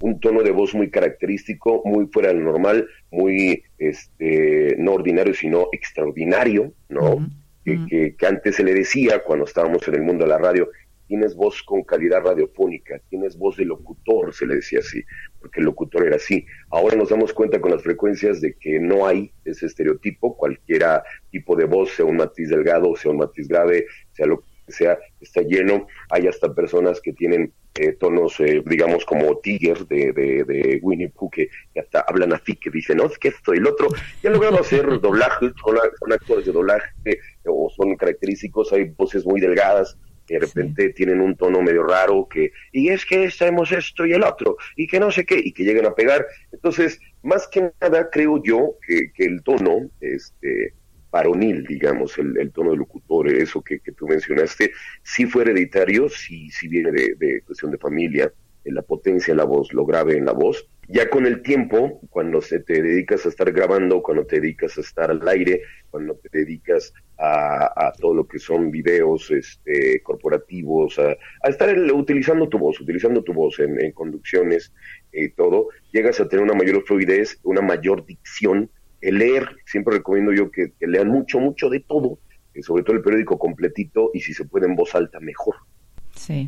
un 0.00 0.18
tono 0.20 0.42
de 0.42 0.50
voz 0.50 0.74
muy 0.74 0.90
característico, 0.90 1.82
muy 1.84 2.06
fuera 2.06 2.28
del 2.28 2.42
normal, 2.42 2.88
muy 3.10 3.62
este, 3.78 4.74
no 4.78 4.94
ordinario, 4.94 5.34
sino 5.34 5.68
extraordinario, 5.72 6.72
¿no? 6.88 7.28
que, 7.64 8.16
que, 8.16 8.26
antes 8.26 8.56
se 8.56 8.64
le 8.64 8.74
decía 8.74 9.22
cuando 9.22 9.44
estábamos 9.44 9.86
en 9.86 9.94
el 9.94 10.02
mundo 10.02 10.24
de 10.24 10.30
la 10.30 10.38
radio, 10.38 10.68
tienes 11.10 11.34
voz 11.34 11.62
con 11.64 11.82
calidad 11.82 12.22
radiofónica, 12.22 13.00
tienes 13.08 13.36
voz 13.36 13.56
de 13.56 13.64
locutor, 13.64 14.32
se 14.32 14.46
le 14.46 14.54
decía 14.54 14.78
así, 14.78 15.02
porque 15.40 15.58
el 15.58 15.66
locutor 15.66 16.06
era 16.06 16.14
así. 16.14 16.46
Ahora 16.70 16.96
nos 16.96 17.08
damos 17.08 17.32
cuenta 17.32 17.60
con 17.60 17.72
las 17.72 17.82
frecuencias 17.82 18.40
de 18.40 18.54
que 18.54 18.78
no 18.78 19.06
hay 19.06 19.32
ese 19.44 19.66
estereotipo, 19.66 20.36
cualquiera 20.36 21.02
tipo 21.30 21.56
de 21.56 21.64
voz, 21.64 21.90
sea 21.90 22.04
un 22.04 22.16
matiz 22.16 22.48
delgado, 22.48 22.94
sea 22.94 23.10
un 23.10 23.18
matiz 23.18 23.48
grave, 23.48 23.86
sea 24.12 24.26
lo 24.26 24.44
sea, 24.70 24.98
está 25.20 25.42
lleno. 25.42 25.86
Hay 26.10 26.26
hasta 26.26 26.54
personas 26.54 27.00
que 27.00 27.12
tienen 27.12 27.52
eh, 27.74 27.92
tonos, 27.92 28.38
eh, 28.40 28.62
digamos, 28.66 29.04
como 29.04 29.38
Tiger 29.38 29.86
de, 29.86 30.12
de, 30.12 30.80
Winnie 30.82 31.08
Pooh, 31.08 31.30
que, 31.30 31.48
hasta 31.78 32.00
hablan 32.00 32.32
así, 32.32 32.56
que 32.56 32.68
dicen, 32.68 32.98
no, 32.98 33.06
es 33.06 33.18
que 33.18 33.28
esto 33.28 33.54
y 33.54 33.58
el 33.58 33.66
otro. 33.66 33.88
Y 34.22 34.26
han 34.26 34.32
logrado 34.34 34.60
hacer 34.60 34.86
doblajes, 35.00 35.52
son, 35.64 36.12
actores 36.12 36.46
de 36.46 36.52
doblaje, 36.52 37.20
o 37.44 37.70
son 37.70 37.94
característicos, 37.96 38.72
hay 38.72 38.84
voces 38.84 39.24
muy 39.24 39.40
delgadas, 39.40 39.96
que 40.26 40.34
de 40.34 40.40
repente 40.40 40.90
tienen 40.90 41.20
un 41.20 41.36
tono 41.36 41.62
medio 41.62 41.84
raro, 41.84 42.28
que, 42.28 42.52
y 42.72 42.88
es 42.88 43.06
que 43.06 43.30
sabemos 43.30 43.72
esto 43.72 44.04
y 44.04 44.12
el 44.12 44.24
otro, 44.24 44.56
y 44.76 44.86
que 44.86 45.00
no 45.00 45.10
sé 45.10 45.24
qué, 45.24 45.40
y 45.42 45.52
que 45.52 45.64
llegan 45.64 45.86
a 45.86 45.94
pegar. 45.94 46.26
Entonces, 46.52 47.00
más 47.22 47.48
que 47.48 47.70
nada, 47.80 48.10
creo 48.10 48.42
yo 48.42 48.76
que, 48.86 49.12
que 49.12 49.24
el 49.24 49.42
tono, 49.42 49.90
este, 50.00 50.74
varonil, 51.10 51.64
digamos, 51.64 52.16
el, 52.18 52.50
tono 52.52 52.70
de 52.70 52.76
locutor, 52.76 53.28
eso 53.28 53.62
que, 53.62 53.80
tú 53.96 54.06
mencionaste, 54.06 54.72
sí 55.02 55.26
fue 55.26 55.42
hereditario, 55.42 56.08
sí, 56.08 56.50
sí 56.50 56.68
viene 56.68 56.92
de, 56.92 57.42
cuestión 57.42 57.70
de 57.70 57.78
familia, 57.78 58.32
en 58.64 58.74
la 58.74 58.82
potencia 58.82 59.32
en 59.32 59.38
la 59.38 59.44
voz, 59.44 59.72
lo 59.72 59.86
grave 59.86 60.16
en 60.16 60.26
la 60.26 60.32
voz. 60.32 60.68
Ya 60.86 61.08
con 61.08 61.24
el 61.24 61.40
tiempo, 61.40 62.00
cuando 62.10 62.42
se 62.42 62.60
te 62.60 62.82
dedicas 62.82 63.24
a 63.24 63.30
estar 63.30 63.50
grabando, 63.52 64.02
cuando 64.02 64.26
te 64.26 64.40
dedicas 64.40 64.76
a 64.76 64.80
estar 64.82 65.10
al 65.10 65.26
aire, 65.28 65.62
cuando 65.88 66.16
te 66.16 66.28
dedicas 66.30 66.92
a, 67.16 67.92
todo 67.98 68.14
lo 68.14 68.26
que 68.26 68.38
son 68.38 68.70
videos 68.70 69.30
este, 69.30 70.02
corporativos, 70.02 70.98
a, 70.98 71.16
estar 71.48 71.78
utilizando 71.92 72.48
tu 72.48 72.58
voz, 72.58 72.80
utilizando 72.80 73.22
tu 73.22 73.32
voz 73.32 73.58
en, 73.60 73.80
en 73.80 73.92
conducciones 73.92 74.72
y 75.12 75.30
todo, 75.30 75.68
llegas 75.92 76.20
a 76.20 76.28
tener 76.28 76.44
una 76.44 76.54
mayor 76.54 76.82
fluidez, 76.84 77.38
una 77.44 77.62
mayor 77.62 78.04
dicción, 78.04 78.68
el 79.00 79.18
leer, 79.18 79.48
siempre 79.66 79.96
recomiendo 79.96 80.32
yo 80.32 80.50
que, 80.50 80.72
lean 80.80 81.08
mucho, 81.08 81.40
mucho 81.40 81.68
de 81.68 81.80
todo, 81.80 82.18
eh, 82.54 82.62
sobre 82.62 82.82
todo 82.82 82.96
el 82.96 83.02
periódico 83.02 83.38
completito 83.38 84.10
y 84.14 84.20
si 84.20 84.34
se 84.34 84.44
puede 84.44 84.66
en 84.66 84.76
voz 84.76 84.94
alta, 84.94 85.20
mejor. 85.20 85.56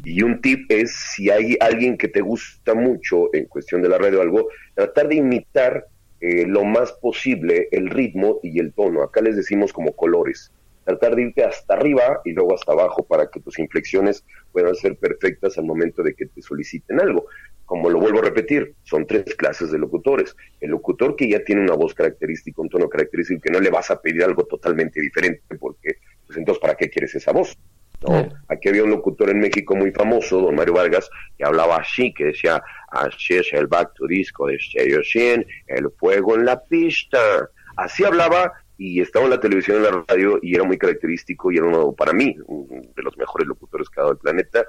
Y 0.05 0.23
un 0.23 0.41
tip 0.41 0.71
es, 0.71 0.95
si 1.15 1.31
hay 1.31 1.57
alguien 1.61 1.97
que 1.97 2.09
te 2.09 2.21
gusta 2.21 2.75
mucho 2.75 3.35
en 3.35 3.47
cuestión 3.47 3.81
de 3.81 3.89
la 3.89 3.99
radio 3.99 4.19
o 4.19 4.23
algo, 4.23 4.49
tratar 4.75 5.09
de 5.09 5.17
imitar 5.17 5.87
eh, 6.21 6.47
lo 6.47 6.65
más 6.65 6.93
posible 6.93 7.69
el 7.73 7.89
ritmo 7.91 8.39
y 8.43 8.59
el 8.61 8.73
tono. 8.73 9.03
Acá 9.03 9.21
les 9.23 9.35
decimos 9.35 9.73
como 9.73 9.93
colores. 9.93 10.53
Tratar 10.85 11.15
de 11.15 11.23
irte 11.23 11.45
hasta 11.45 11.75
arriba 11.75 12.21
y 12.25 12.33
luego 12.33 12.55
hasta 12.55 12.73
abajo 12.73 13.05
para 13.05 13.31
que 13.31 13.41
tus 13.41 13.59
inflexiones 13.59 14.25
puedan 14.51 14.75
ser 14.75 14.97
perfectas 14.97 15.57
al 15.59 15.65
momento 15.65 16.03
de 16.03 16.15
que 16.15 16.27
te 16.27 16.43
soliciten 16.43 17.01
algo. 17.01 17.27
Como 17.65 17.89
lo 17.89 18.01
vuelvo 18.01 18.19
a 18.19 18.23
repetir, 18.23 18.75
son 18.83 19.07
tres 19.07 19.35
clases 19.37 19.71
de 19.71 19.79
locutores. 19.79 20.37
El 20.61 20.71
locutor 20.71 21.17
que 21.17 21.29
ya 21.29 21.43
tiene 21.45 21.63
una 21.63 21.75
voz 21.75 21.95
característica, 21.95 22.61
un 22.61 22.69
tono 22.69 22.89
característico, 22.89 23.41
que 23.41 23.51
no 23.51 23.61
le 23.61 23.71
vas 23.71 23.91
a 23.91 24.01
pedir 24.01 24.25
algo 24.25 24.45
totalmente 24.45 25.01
diferente, 25.01 25.43
porque, 25.59 25.97
pues 26.27 26.39
entonces, 26.39 26.61
¿para 26.61 26.75
qué 26.75 26.91
quieres 26.91 27.15
esa 27.15 27.33
voz? 27.33 27.57
¿no? 28.07 28.29
Aquí 28.49 28.69
había 28.69 28.85
un 28.85 28.91
locutor 28.91 29.31
en 29.31 29.41
México 29.41 29.77
muy 29.77 29.93
famoso, 29.93 30.41
don 30.41 30.55
Mario 30.55 30.75
Vargas, 30.75 31.09
que 31.39 31.45
hablaba 31.45 31.77
así, 31.77 32.13
que 32.13 32.27
decía, 32.27 32.63
así 32.91 33.35
es 33.35 33.53
el 33.53 33.69
back 33.69 33.95
to 33.95 34.07
disco 34.07 34.49
de 34.49 34.59
Stereo 34.59 35.03
100, 35.03 35.47
el 35.69 35.91
fuego 35.93 36.35
en 36.35 36.45
la 36.45 36.63
pista. 36.63 37.19
Así 37.77 38.05
hablaba 38.05 38.53
y 38.83 39.01
estaba 39.01 39.27
en 39.27 39.31
la 39.31 39.39
televisión, 39.39 39.77
en 39.77 39.85
la 39.85 40.05
radio, 40.09 40.41
y 40.43 40.57
era 40.57 40.65
muy 40.65 40.77
característico 40.77 41.53
y 41.53 41.57
era 41.57 41.67
uno, 41.67 41.93
para 41.93 42.13
mí, 42.13 42.35
uno 42.47 42.83
de 42.97 43.03
los 43.05 43.17
mejores 43.17 43.47
locutores 43.47 43.89
que 43.89 44.01
ha 44.01 44.03
dado 44.03 44.15
el 44.15 44.19
planeta. 44.19 44.67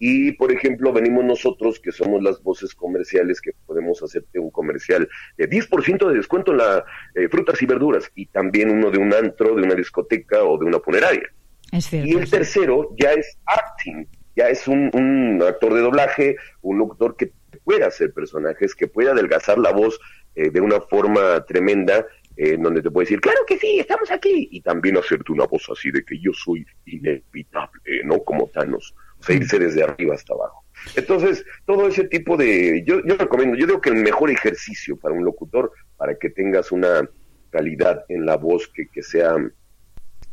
Y, 0.00 0.32
por 0.32 0.50
ejemplo, 0.50 0.92
venimos 0.92 1.24
nosotros, 1.24 1.78
que 1.78 1.92
somos 1.92 2.20
las 2.24 2.42
voces 2.42 2.74
comerciales, 2.74 3.40
que 3.40 3.52
podemos 3.64 4.02
hacerte 4.02 4.40
un 4.40 4.50
comercial 4.50 5.08
de 5.36 5.48
10% 5.48 6.08
de 6.08 6.16
descuento 6.16 6.50
en 6.50 6.58
las 6.58 6.82
eh, 7.14 7.28
frutas 7.28 7.62
y 7.62 7.66
verduras, 7.66 8.10
y 8.16 8.26
también 8.26 8.68
uno 8.68 8.90
de 8.90 8.98
un 8.98 9.14
antro, 9.14 9.54
de 9.54 9.62
una 9.62 9.76
discoteca 9.76 10.42
o 10.42 10.58
de 10.58 10.64
una 10.64 10.80
funeraria. 10.80 11.32
Es 11.70 11.84
cierto. 11.84 12.08
Y 12.08 12.14
el 12.14 12.28
tercero 12.28 12.88
ya 12.98 13.12
es 13.12 13.38
acting, 13.46 14.08
ya 14.34 14.48
es 14.48 14.66
un, 14.66 14.90
un 14.92 15.40
actor 15.40 15.72
de 15.72 15.82
doblaje, 15.82 16.36
un 16.62 16.78
locutor 16.78 17.14
que 17.16 17.30
pueda 17.62 17.86
hacer 17.86 18.12
personajes, 18.12 18.74
que 18.74 18.88
pueda 18.88 19.12
adelgazar 19.12 19.56
la 19.58 19.70
voz 19.70 20.00
eh, 20.34 20.50
de 20.50 20.60
una 20.62 20.80
forma 20.80 21.44
tremenda, 21.44 22.06
eh, 22.36 22.56
donde 22.58 22.82
te 22.82 22.90
puede 22.90 23.04
decir, 23.04 23.20
claro 23.20 23.40
que 23.46 23.58
sí, 23.58 23.78
estamos 23.78 24.10
aquí, 24.10 24.48
y 24.50 24.60
también 24.60 24.96
hacerte 24.96 25.32
una 25.32 25.46
voz 25.46 25.68
así 25.70 25.90
de 25.90 26.04
que 26.04 26.18
yo 26.18 26.32
soy 26.32 26.64
inevitable, 26.86 28.02
¿no? 28.04 28.22
Como 28.22 28.48
Thanos, 28.48 28.94
o 29.18 29.22
sea, 29.22 29.36
irse 29.36 29.58
desde 29.58 29.82
arriba 29.82 30.14
hasta 30.14 30.34
abajo. 30.34 30.64
Entonces, 30.96 31.44
todo 31.66 31.88
ese 31.88 32.04
tipo 32.04 32.36
de, 32.36 32.82
yo, 32.86 33.04
yo 33.04 33.16
recomiendo, 33.16 33.56
yo 33.56 33.66
digo 33.66 33.80
que 33.80 33.90
el 33.90 33.96
mejor 33.96 34.30
ejercicio 34.30 34.96
para 34.96 35.14
un 35.14 35.24
locutor, 35.24 35.72
para 35.96 36.14
que 36.16 36.30
tengas 36.30 36.72
una 36.72 37.08
calidad 37.50 38.04
en 38.08 38.26
la 38.26 38.36
voz 38.36 38.68
que, 38.68 38.88
que 38.88 39.02
sea, 39.02 39.36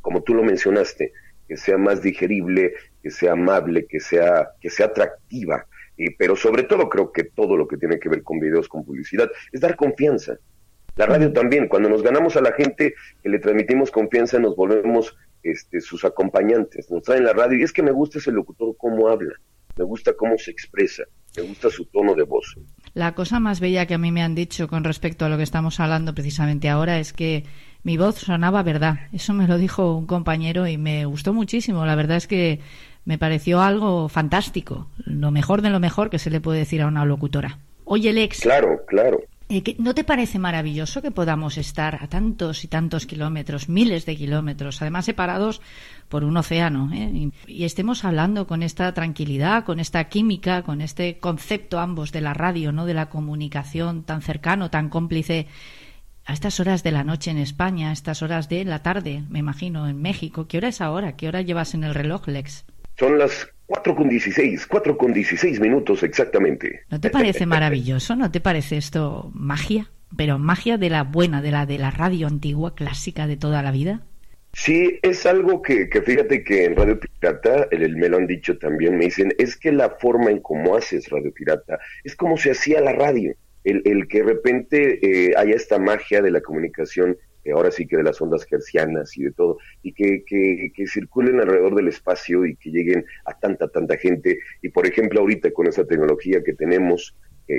como 0.01 0.23
tú 0.23 0.33
lo 0.33 0.43
mencionaste, 0.43 1.11
que 1.47 1.57
sea 1.57 1.77
más 1.77 2.01
digerible, 2.01 2.73
que 3.01 3.11
sea 3.11 3.33
amable, 3.33 3.85
que 3.87 3.99
sea, 3.99 4.51
que 4.61 4.69
sea 4.69 4.85
atractiva. 4.87 5.65
Y, 5.97 6.11
pero 6.11 6.35
sobre 6.35 6.63
todo 6.63 6.87
creo 6.87 7.11
que 7.11 7.25
todo 7.25 7.57
lo 7.57 7.67
que 7.67 7.77
tiene 7.77 7.99
que 7.99 8.07
ver 8.07 8.23
con 8.23 8.39
videos, 8.39 8.69
con 8.69 8.85
publicidad, 8.85 9.29
es 9.51 9.59
dar 9.59 9.75
confianza. 9.75 10.37
La 10.95 11.05
radio 11.05 11.31
también, 11.31 11.67
cuando 11.67 11.89
nos 11.89 12.03
ganamos 12.03 12.35
a 12.35 12.41
la 12.41 12.51
gente 12.53 12.93
que 13.23 13.29
le 13.29 13.39
transmitimos 13.39 13.91
confianza, 13.91 14.39
nos 14.39 14.55
volvemos 14.55 15.15
este, 15.43 15.81
sus 15.81 16.03
acompañantes. 16.03 16.91
Nos 16.91 17.03
traen 17.03 17.23
la 17.23 17.33
radio 17.33 17.59
y 17.59 17.63
es 17.63 17.71
que 17.71 17.83
me 17.83 17.91
gusta 17.91 18.19
ese 18.19 18.31
locutor 18.31 18.75
cómo 18.77 19.07
habla, 19.07 19.33
me 19.77 19.85
gusta 19.85 20.13
cómo 20.13 20.37
se 20.37 20.51
expresa, 20.51 21.03
me 21.37 21.43
gusta 21.43 21.69
su 21.69 21.85
tono 21.85 22.13
de 22.15 22.23
voz. 22.23 22.57
La 22.93 23.15
cosa 23.15 23.39
más 23.39 23.59
bella 23.59 23.85
que 23.85 23.93
a 23.93 23.97
mí 23.97 24.11
me 24.11 24.21
han 24.21 24.35
dicho 24.35 24.67
con 24.67 24.83
respecto 24.83 25.25
a 25.25 25.29
lo 25.29 25.37
que 25.37 25.43
estamos 25.43 25.79
hablando 25.79 26.13
precisamente 26.13 26.69
ahora 26.69 26.99
es 26.99 27.13
que 27.13 27.45
mi 27.83 27.95
voz 27.95 28.15
sonaba 28.15 28.63
verdad. 28.63 28.99
Eso 29.13 29.33
me 29.33 29.47
lo 29.47 29.57
dijo 29.57 29.95
un 29.95 30.05
compañero 30.05 30.67
y 30.67 30.77
me 30.77 31.05
gustó 31.05 31.33
muchísimo. 31.33 31.85
La 31.85 31.95
verdad 31.95 32.17
es 32.17 32.27
que 32.27 32.59
me 33.05 33.17
pareció 33.17 33.61
algo 33.61 34.09
fantástico. 34.09 34.89
Lo 35.05 35.31
mejor 35.31 35.61
de 35.61 35.69
lo 35.69 35.79
mejor 35.79 36.09
que 36.09 36.19
se 36.19 36.29
le 36.29 36.41
puede 36.41 36.59
decir 36.59 36.81
a 36.81 36.87
una 36.87 37.05
locutora. 37.05 37.59
Oye, 37.85 38.11
Lex. 38.11 38.41
Claro, 38.41 38.81
claro. 38.85 39.21
Eh, 39.51 39.75
¿No 39.79 39.95
te 39.95 40.03
parece 40.03 40.37
maravilloso 40.37 41.01
que 41.01 41.09
podamos 41.09 41.57
estar 41.57 42.03
a 42.03 42.07
tantos 42.07 42.63
y 42.63 42.67
tantos 42.67 43.07
kilómetros, 43.07 43.67
miles 43.67 44.05
de 44.05 44.15
kilómetros, 44.15 44.79
además 44.83 45.05
separados 45.05 45.59
por 46.07 46.23
un 46.23 46.37
océano, 46.37 46.91
eh? 46.93 47.31
y, 47.47 47.63
estemos 47.63 48.05
hablando 48.05 48.45
con 48.45 48.61
esta 48.61 48.93
tranquilidad, 48.93 49.65
con 49.65 49.79
esta 49.79 50.07
química, 50.07 50.61
con 50.61 50.81
este 50.81 51.17
concepto 51.17 51.79
ambos 51.79 52.11
de 52.11 52.21
la 52.21 52.35
radio, 52.35 52.71
no 52.71 52.85
de 52.85 52.93
la 52.93 53.09
comunicación 53.09 54.03
tan 54.03 54.21
cercano, 54.21 54.69
tan 54.69 54.87
cómplice 54.89 55.47
a 56.25 56.33
estas 56.33 56.59
horas 56.59 56.83
de 56.83 56.91
la 56.91 57.03
noche 57.03 57.31
en 57.31 57.39
España, 57.39 57.89
a 57.89 57.93
estas 57.93 58.21
horas 58.21 58.49
de 58.49 58.63
la 58.65 58.83
tarde, 58.83 59.23
me 59.29 59.39
imagino, 59.39 59.87
en 59.87 59.99
México. 59.99 60.47
¿Qué 60.47 60.57
hora 60.57 60.67
es 60.67 60.79
ahora? 60.79 61.15
¿Qué 61.15 61.27
hora 61.27 61.41
llevas 61.41 61.73
en 61.73 61.83
el 61.83 61.95
reloj, 61.95 62.27
Lex? 62.27 62.65
Son 62.99 63.17
las 63.17 63.49
4 63.69 63.95
con 63.95 64.09
16, 64.09 64.65
4 64.65 64.97
con 64.97 65.13
16 65.13 65.59
minutos 65.59 66.01
exactamente. 66.01 66.81
¿No 66.89 66.99
te 66.99 67.11
parece 67.11 67.45
maravilloso? 67.45 68.15
¿No 68.15 68.31
te 68.31 68.41
parece 68.41 68.77
esto 68.77 69.29
magia? 69.35 69.91
Pero 70.17 70.39
magia 70.39 70.79
de 70.79 70.89
la 70.89 71.03
buena, 71.03 71.43
de 71.43 71.51
la 71.51 71.67
de 71.67 71.77
la 71.77 71.91
radio 71.91 72.25
antigua, 72.25 72.73
clásica 72.73 73.27
de 73.27 73.37
toda 73.37 73.61
la 73.61 73.71
vida. 73.71 74.01
Sí, 74.53 74.97
es 75.03 75.27
algo 75.27 75.61
que, 75.61 75.87
que 75.87 76.01
fíjate 76.01 76.43
que 76.43 76.65
en 76.65 76.75
Radio 76.75 76.99
Pirata, 76.99 77.67
el, 77.69 77.95
me 77.95 78.09
lo 78.09 78.17
han 78.17 78.25
dicho 78.25 78.57
también, 78.57 78.97
me 78.97 79.05
dicen, 79.05 79.35
es 79.37 79.55
que 79.55 79.71
la 79.71 79.91
forma 79.91 80.31
en 80.31 80.39
cómo 80.39 80.75
haces 80.75 81.07
Radio 81.09 81.31
Pirata 81.31 81.77
es 82.03 82.15
como 82.15 82.37
se 82.37 82.49
hacía 82.49 82.81
la 82.81 82.93
radio. 82.93 83.35
El, 83.63 83.83
el 83.85 84.07
que 84.07 84.23
de 84.23 84.23
repente 84.23 84.99
eh, 85.03 85.33
haya 85.37 85.53
esta 85.53 85.77
magia 85.77 86.23
de 86.23 86.31
la 86.31 86.41
comunicación 86.41 87.15
ahora 87.51 87.71
sí 87.71 87.87
que 87.87 87.97
de 87.97 88.03
las 88.03 88.21
ondas 88.21 88.45
gercianas 88.45 89.17
y 89.17 89.23
de 89.23 89.31
todo, 89.31 89.57
y 89.83 89.93
que, 89.93 90.23
que, 90.25 90.71
que, 90.73 90.87
circulen 90.87 91.39
alrededor 91.39 91.75
del 91.75 91.87
espacio 91.87 92.45
y 92.45 92.55
que 92.55 92.69
lleguen 92.69 93.05
a 93.25 93.37
tanta, 93.37 93.67
tanta 93.67 93.97
gente. 93.97 94.39
Y 94.61 94.69
por 94.69 94.85
ejemplo, 94.85 95.21
ahorita 95.21 95.51
con 95.51 95.67
esa 95.67 95.85
tecnología 95.85 96.43
que 96.43 96.53
tenemos, 96.53 97.15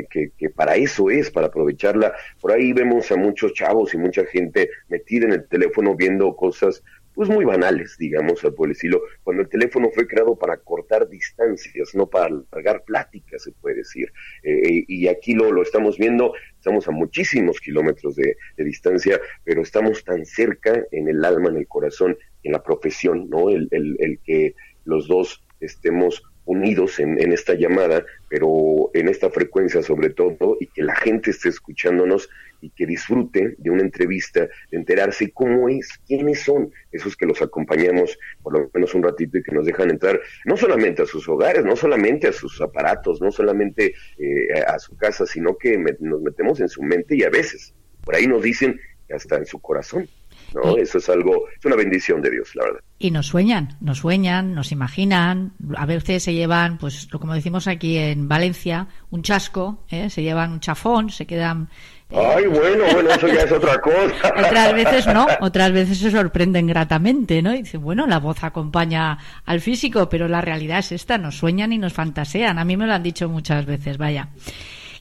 que, 0.08 0.30
que, 0.36 0.50
para 0.50 0.76
eso 0.76 1.10
es, 1.10 1.30
para 1.30 1.48
aprovecharla, 1.48 2.12
por 2.40 2.52
ahí 2.52 2.72
vemos 2.72 3.10
a 3.10 3.16
muchos 3.16 3.52
chavos 3.54 3.92
y 3.92 3.98
mucha 3.98 4.24
gente 4.24 4.70
metida 4.88 5.26
en 5.26 5.32
el 5.32 5.48
teléfono 5.48 5.96
viendo 5.96 6.36
cosas 6.36 6.82
pues 7.14 7.28
muy 7.28 7.44
banales, 7.44 7.96
digamos, 7.98 8.40
por 8.56 8.68
el 8.68 8.72
estilo, 8.72 9.02
cuando 9.22 9.42
el 9.42 9.48
teléfono 9.48 9.90
fue 9.94 10.06
creado 10.06 10.36
para 10.36 10.56
cortar 10.58 11.08
distancias, 11.08 11.94
no 11.94 12.06
para 12.06 12.28
largar 12.52 12.84
pláticas, 12.84 13.42
se 13.42 13.52
puede 13.52 13.76
decir. 13.76 14.12
Eh, 14.42 14.84
y 14.86 15.08
aquí 15.08 15.34
lo, 15.34 15.52
lo 15.52 15.62
estamos 15.62 15.98
viendo, 15.98 16.32
estamos 16.56 16.86
a 16.88 16.92
muchísimos 16.92 17.60
kilómetros 17.60 18.16
de, 18.16 18.36
de, 18.56 18.64
distancia, 18.64 19.20
pero 19.44 19.62
estamos 19.62 20.04
tan 20.04 20.24
cerca 20.24 20.84
en 20.92 21.08
el 21.08 21.24
alma, 21.24 21.50
en 21.50 21.56
el 21.56 21.66
corazón, 21.66 22.16
en 22.42 22.52
la 22.52 22.62
profesión, 22.62 23.28
¿no? 23.28 23.50
El, 23.50 23.68
el 23.70 24.18
que 24.24 24.54
los 24.84 25.08
dos 25.08 25.42
estemos 25.60 26.22
unidos 26.44 26.98
en, 26.98 27.20
en, 27.20 27.32
esta 27.32 27.54
llamada, 27.54 28.04
pero 28.28 28.90
en 28.94 29.08
esta 29.08 29.30
frecuencia 29.30 29.82
sobre 29.82 30.10
todo, 30.10 30.56
y 30.60 30.66
que 30.66 30.82
la 30.82 30.96
gente 30.96 31.30
esté 31.30 31.48
escuchándonos 31.48 32.28
y 32.60 32.70
que 32.70 32.86
disfrute 32.86 33.54
de 33.58 33.70
una 33.70 33.82
entrevista, 33.82 34.40
de 34.40 34.78
enterarse 34.78 35.30
cómo 35.32 35.68
es, 35.68 35.88
quiénes 36.06 36.42
son 36.42 36.72
esos 36.92 37.16
que 37.16 37.26
los 37.26 37.40
acompañamos 37.42 38.18
por 38.42 38.52
lo 38.52 38.70
menos 38.74 38.94
un 38.94 39.02
ratito 39.02 39.38
y 39.38 39.42
que 39.42 39.52
nos 39.52 39.66
dejan 39.66 39.90
entrar 39.90 40.20
no 40.44 40.56
solamente 40.56 41.02
a 41.02 41.06
sus 41.06 41.28
hogares, 41.28 41.64
no 41.64 41.76
solamente 41.76 42.28
a 42.28 42.32
sus 42.32 42.60
aparatos, 42.60 43.20
no 43.20 43.30
solamente 43.30 43.94
eh, 44.18 44.62
a 44.66 44.78
su 44.78 44.96
casa, 44.96 45.26
sino 45.26 45.56
que 45.56 45.78
nos 46.00 46.20
metemos 46.20 46.60
en 46.60 46.68
su 46.68 46.82
mente 46.82 47.16
y 47.16 47.22
a 47.22 47.30
veces 47.30 47.74
por 48.04 48.14
ahí 48.14 48.26
nos 48.26 48.42
dicen 48.42 48.78
que 49.06 49.14
hasta 49.14 49.36
en 49.36 49.46
su 49.46 49.60
corazón. 49.60 50.08
¿No? 50.54 50.76
Eso 50.76 50.98
es 50.98 51.08
algo, 51.08 51.48
es 51.58 51.64
una 51.64 51.76
bendición 51.76 52.20
de 52.22 52.30
Dios, 52.30 52.54
la 52.54 52.64
verdad. 52.64 52.80
Y 52.98 53.10
nos 53.10 53.26
sueñan, 53.26 53.76
nos 53.80 53.98
sueñan, 53.98 54.54
nos 54.54 54.72
imaginan, 54.72 55.52
a 55.76 55.86
veces 55.86 56.22
se 56.22 56.34
llevan, 56.34 56.78
pues 56.78 57.08
como 57.10 57.34
decimos 57.34 57.66
aquí 57.66 57.96
en 57.96 58.28
Valencia, 58.28 58.88
un 59.10 59.22
chasco, 59.22 59.84
¿eh? 59.90 60.10
se 60.10 60.22
llevan 60.22 60.52
un 60.52 60.60
chafón, 60.60 61.10
se 61.10 61.26
quedan 61.26 61.68
Ay, 62.12 62.44
bueno, 62.46 62.84
bueno, 62.92 63.10
eso 63.10 63.28
ya 63.28 63.42
es 63.42 63.52
otra 63.52 63.80
cosa. 63.80 64.32
otras 64.36 64.74
veces 64.74 65.06
no, 65.06 65.28
otras 65.40 65.70
veces 65.70 65.98
se 65.98 66.10
sorprenden 66.10 66.66
gratamente, 66.66 67.40
¿no? 67.40 67.54
Y 67.54 67.62
dicen, 67.62 67.82
bueno, 67.82 68.06
la 68.06 68.18
voz 68.18 68.42
acompaña 68.42 69.16
al 69.44 69.60
físico, 69.60 70.08
pero 70.08 70.26
la 70.26 70.40
realidad 70.40 70.80
es 70.80 70.90
esta, 70.90 71.18
nos 71.18 71.38
sueñan 71.38 71.72
y 71.72 71.78
nos 71.78 71.92
fantasean. 71.92 72.58
A 72.58 72.64
mí 72.64 72.76
me 72.76 72.86
lo 72.86 72.94
han 72.94 73.04
dicho 73.04 73.28
muchas 73.28 73.64
veces, 73.64 73.96
vaya. 73.96 74.28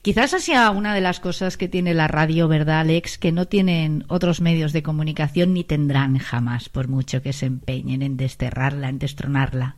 Quizás 0.02 0.32
sea 0.32 0.72
una 0.72 0.96
de 0.96 1.02
las 1.02 1.20
cosas 1.20 1.58
que 1.58 1.68
tiene 1.68 1.94
la 1.94 2.08
radio, 2.08 2.48
¿verdad, 2.48 2.82
Alex? 2.82 3.18
Que 3.18 3.34
no 3.34 3.48
tienen 3.48 4.06
otros 4.08 4.40
medios 4.40 4.72
de 4.72 4.82
comunicación 4.82 5.54
ni 5.54 5.66
tendrán 5.66 6.18
jamás, 6.18 6.70
por 6.70 6.88
mucho 6.88 7.22
que 7.22 7.34
se 7.34 7.48
empeñen 7.48 8.02
en 8.02 8.16
desterrarla, 8.16 8.88
en 8.88 9.00
destronarla. 9.00 9.76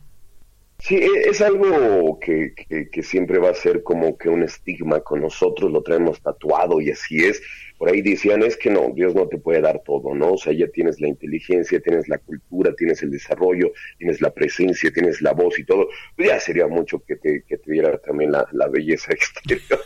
Sí, 0.78 0.96
es 0.96 1.40
algo 1.40 2.18
que, 2.20 2.54
que, 2.54 2.88
que, 2.90 3.02
siempre 3.02 3.38
va 3.38 3.50
a 3.50 3.54
ser 3.54 3.84
como 3.84 4.16
que 4.18 4.28
un 4.28 4.42
estigma 4.42 5.00
con 5.00 5.20
nosotros, 5.20 5.70
lo 5.70 5.82
traemos 5.82 6.20
tatuado 6.20 6.80
y 6.80 6.90
así 6.90 7.24
es. 7.24 7.40
Por 7.82 7.90
ahí 7.90 8.00
decían, 8.00 8.44
es 8.44 8.56
que 8.56 8.70
no, 8.70 8.92
Dios 8.94 9.12
no 9.12 9.26
te 9.26 9.38
puede 9.38 9.60
dar 9.60 9.82
todo, 9.84 10.14
¿no? 10.14 10.34
O 10.34 10.38
sea, 10.38 10.52
ya 10.52 10.68
tienes 10.68 11.00
la 11.00 11.08
inteligencia, 11.08 11.80
tienes 11.80 12.08
la 12.08 12.18
cultura, 12.18 12.72
tienes 12.76 13.02
el 13.02 13.10
desarrollo, 13.10 13.72
tienes 13.98 14.20
la 14.20 14.32
presencia, 14.32 14.92
tienes 14.92 15.20
la 15.20 15.32
voz 15.32 15.58
y 15.58 15.64
todo. 15.64 15.88
Pues 16.14 16.28
ya 16.28 16.38
sería 16.38 16.68
mucho 16.68 17.02
que 17.04 17.16
te, 17.16 17.42
que 17.42 17.58
te 17.58 17.72
diera 17.72 17.98
también 17.98 18.30
la, 18.30 18.46
la 18.52 18.68
belleza 18.68 19.10
exterior, 19.12 19.80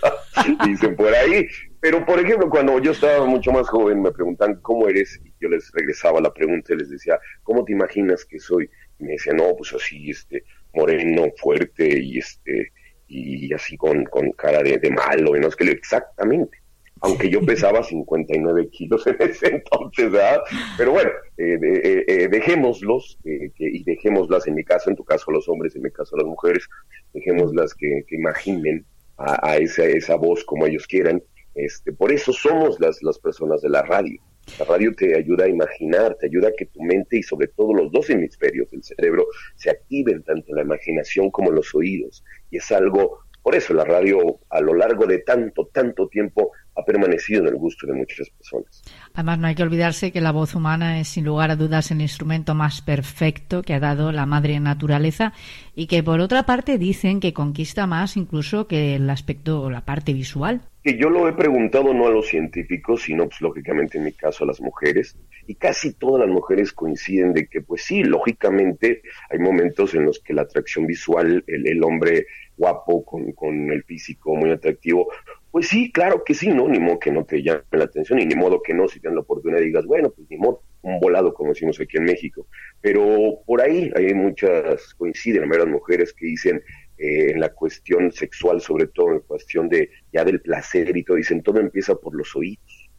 dicen 0.67 0.95
por 0.95 1.09
ahí. 1.15 1.47
Pero, 1.81 2.05
por 2.05 2.21
ejemplo, 2.21 2.51
cuando 2.51 2.79
yo 2.83 2.93
estaba 2.93 3.25
mucho 3.25 3.51
más 3.51 3.67
joven, 3.67 4.03
me 4.03 4.13
preguntan, 4.13 4.57
¿cómo 4.61 4.89
eres? 4.89 5.19
Y 5.25 5.33
yo 5.41 5.49
les 5.49 5.73
regresaba 5.73 6.21
la 6.21 6.35
pregunta 6.35 6.75
y 6.75 6.77
les 6.77 6.91
decía, 6.91 7.19
¿cómo 7.45 7.65
te 7.65 7.73
imaginas 7.73 8.27
que 8.27 8.39
soy? 8.39 8.69
Y 8.99 9.05
me 9.05 9.13
decían, 9.13 9.39
no, 9.39 9.57
pues 9.57 9.73
así, 9.73 10.11
este, 10.11 10.45
moreno, 10.75 11.33
fuerte 11.39 11.99
y 11.99 12.19
este 12.19 12.73
y 13.09 13.55
así 13.55 13.79
con, 13.79 14.05
con 14.05 14.33
cara 14.33 14.63
de, 14.63 14.91
malo, 14.91 15.35
y 15.35 15.41
no 15.41 15.49
es 15.49 15.57
que 15.57 15.65
exactamente. 15.71 16.59
Aunque 17.01 17.29
yo 17.29 17.41
pesaba 17.43 17.83
59 17.83 18.69
kilos 18.71 19.07
en 19.07 19.17
ese 19.21 19.47
entonces, 19.49 20.11
¿verdad? 20.11 20.41
Pero 20.79 20.93
bueno, 20.93 21.11
eh, 21.37 21.59
eh, 21.63 22.05
eh, 22.07 22.29
dejémoslos 22.29 23.19
y 23.25 23.85
dejémoslas, 23.85 24.47
en 24.47 24.55
mi 24.55 24.65
caso, 24.65 24.91
en 24.91 24.97
tu 24.97 25.05
caso 25.05 25.31
los 25.31 25.49
hombres, 25.49 25.77
en 25.77 25.83
mi 25.83 25.91
caso 25.91 26.17
las 26.17 26.27
mujeres, 26.27 26.67
dejémoslas 27.13 27.75
que, 27.75 28.05
que 28.07 28.17
imaginen 28.17 28.85
a, 29.19 29.51
a 29.51 29.57
esa, 29.59 29.85
esa 29.85 30.17
voz 30.17 30.45
como 30.45 30.67
ellos 30.67 30.87
quieran. 30.87 31.23
Este, 31.55 31.93
por 31.93 32.13
eso 32.13 32.33
somos 32.33 32.79
las, 32.81 33.03
las 33.03 33.19
personas 33.19 33.63
de 33.63 33.71
la 33.71 33.83
radio. 33.83 34.21
La 34.59 34.65
radio 34.65 34.95
te 34.95 35.17
ayuda 35.17 35.45
a 35.45 35.49
imaginar, 35.49 36.17
te 36.21 36.27
ayuda 36.27 36.49
a 36.49 36.53
que 36.57 36.67
tu 36.67 36.81
mente 36.81 37.19
y 37.19 37.23
sobre 37.23 37.49
todo 37.49 37.75
los 37.75 37.91
dos 37.91 38.09
hemisferios 38.11 38.71
del 38.71 38.85
cerebro 38.85 39.27
se 39.57 39.71
activen 39.71 40.23
tanto 40.23 40.55
la 40.55 40.63
imaginación 40.63 41.31
como 41.31 41.51
los 41.51 41.75
oídos. 41.75 42.25
Y 42.51 42.59
es 42.59 42.71
algo, 42.71 43.21
por 43.43 43.57
eso 43.57 43.75
la 43.75 43.85
radio 43.85 44.39
a 44.51 44.61
lo 44.61 44.75
largo 44.75 45.07
de 45.07 45.19
tanto, 45.19 45.67
tanto 45.73 46.09
tiempo 46.09 46.53
ha 46.77 46.85
permanecido 46.85 47.43
en 47.43 47.49
el 47.49 47.57
gusto 47.57 47.87
de 47.87 47.95
muchas 47.95 48.29
personas. 48.31 48.83
Además, 49.15 49.39
no 49.39 49.47
hay 49.47 49.55
que 49.55 49.63
olvidarse 49.63 50.13
que 50.13 50.21
la 50.21 50.33
voz 50.33 50.55
humana 50.55 51.01
es, 51.01 51.09
sin 51.09 51.25
lugar 51.25 51.51
a 51.51 51.57
dudas, 51.57 51.91
el 51.91 52.01
instrumento 52.01 52.55
más 52.55 52.83
perfecto 52.83 53.63
que 53.63 53.75
ha 53.75 53.81
dado 53.81 54.13
la 54.13 54.27
madre 54.27 54.61
naturaleza 54.61 55.33
y 55.75 55.87
que, 55.87 56.03
por 56.03 56.21
otra 56.21 56.45
parte, 56.45 56.79
dicen 56.79 57.21
que 57.21 57.33
conquista 57.33 57.87
más 57.87 58.17
incluso 58.17 58.67
que 58.67 58.95
el 58.95 59.09
aspecto 59.09 59.63
o 59.63 59.71
la 59.71 59.85
parte 59.85 60.13
visual. 60.13 60.61
Que 60.83 60.99
yo 60.99 61.09
lo 61.11 61.29
he 61.29 61.33
preguntado 61.33 61.93
no 61.93 62.07
a 62.07 62.11
los 62.11 62.29
científicos, 62.29 63.03
sino, 63.03 63.25
pues, 63.27 63.41
lógicamente, 63.41 63.99
en 63.99 64.05
mi 64.05 64.13
caso, 64.13 64.45
a 64.45 64.47
las 64.47 64.61
mujeres, 64.61 65.17
y 65.47 65.55
casi 65.55 65.95
todas 65.95 66.27
las 66.27 66.33
mujeres 66.33 66.73
coinciden 66.73 67.33
de 67.33 67.47
que, 67.47 67.63
pues 67.63 67.85
sí, 67.85 68.03
lógicamente, 68.03 69.03
hay 69.31 69.39
momentos 69.39 69.95
en 69.95 70.05
los 70.05 70.21
que 70.21 70.35
la 70.35 70.43
atracción 70.43 70.87
visual, 70.87 71.43
el, 71.47 71.67
el 71.67 71.83
hombre 71.83 72.27
guapo, 72.57 73.05
con, 73.05 73.33
con 73.33 73.71
el 73.71 73.83
físico 73.85 74.35
muy 74.35 74.51
atractivo, 74.51 75.09
pues 75.57 75.69
sí, 75.69 75.91
claro 75.91 76.23
que 76.23 76.35
sí, 76.35 76.49
¿no? 76.49 76.69
Ni 76.69 76.79
modo 76.79 76.99
que 76.99 77.11
no 77.11 77.25
te 77.25 77.43
llame 77.43 77.63
la 77.71 77.85
atención 77.85 78.21
y 78.21 78.27
ni 78.27 78.35
modo 78.35 78.61
que 78.63 78.75
no, 78.75 78.87
si 78.89 79.01
tienes 79.01 79.15
la 79.15 79.23
oportunidad 79.23 79.63
digas, 79.63 79.87
bueno, 79.87 80.11
pues 80.11 80.29
ni 80.29 80.37
modo, 80.37 80.61
un 80.83 81.01
volado 81.01 81.33
como 81.33 81.55
decimos 81.55 81.81
aquí 81.81 81.97
en 81.97 82.05
México. 82.05 82.47
Pero 82.83 83.39
por 83.47 83.63
ahí 83.63 83.91
hay 83.97 84.13
muchas, 84.13 84.93
coinciden 84.99 85.41
la 85.41 85.47
mayoría 85.47 85.65
de 85.65 85.71
las 85.71 85.81
mujeres 85.81 86.13
que 86.13 86.27
dicen 86.27 86.57
eh, 86.99 87.31
en 87.31 87.41
la 87.41 87.55
cuestión 87.55 88.13
sexual, 88.13 88.61
sobre 88.61 88.89
todo 88.89 89.13
en 89.13 89.21
cuestión 89.21 89.71
de 89.71 89.89
ya 90.13 90.27
del 90.27 90.43
placer 90.43 90.95
y 90.95 91.03
todo, 91.03 91.17
dicen, 91.17 91.43
todo 91.43 91.59
empieza 91.59 91.95
por 91.95 92.15
los 92.15 92.37
oídos. 92.37 92.91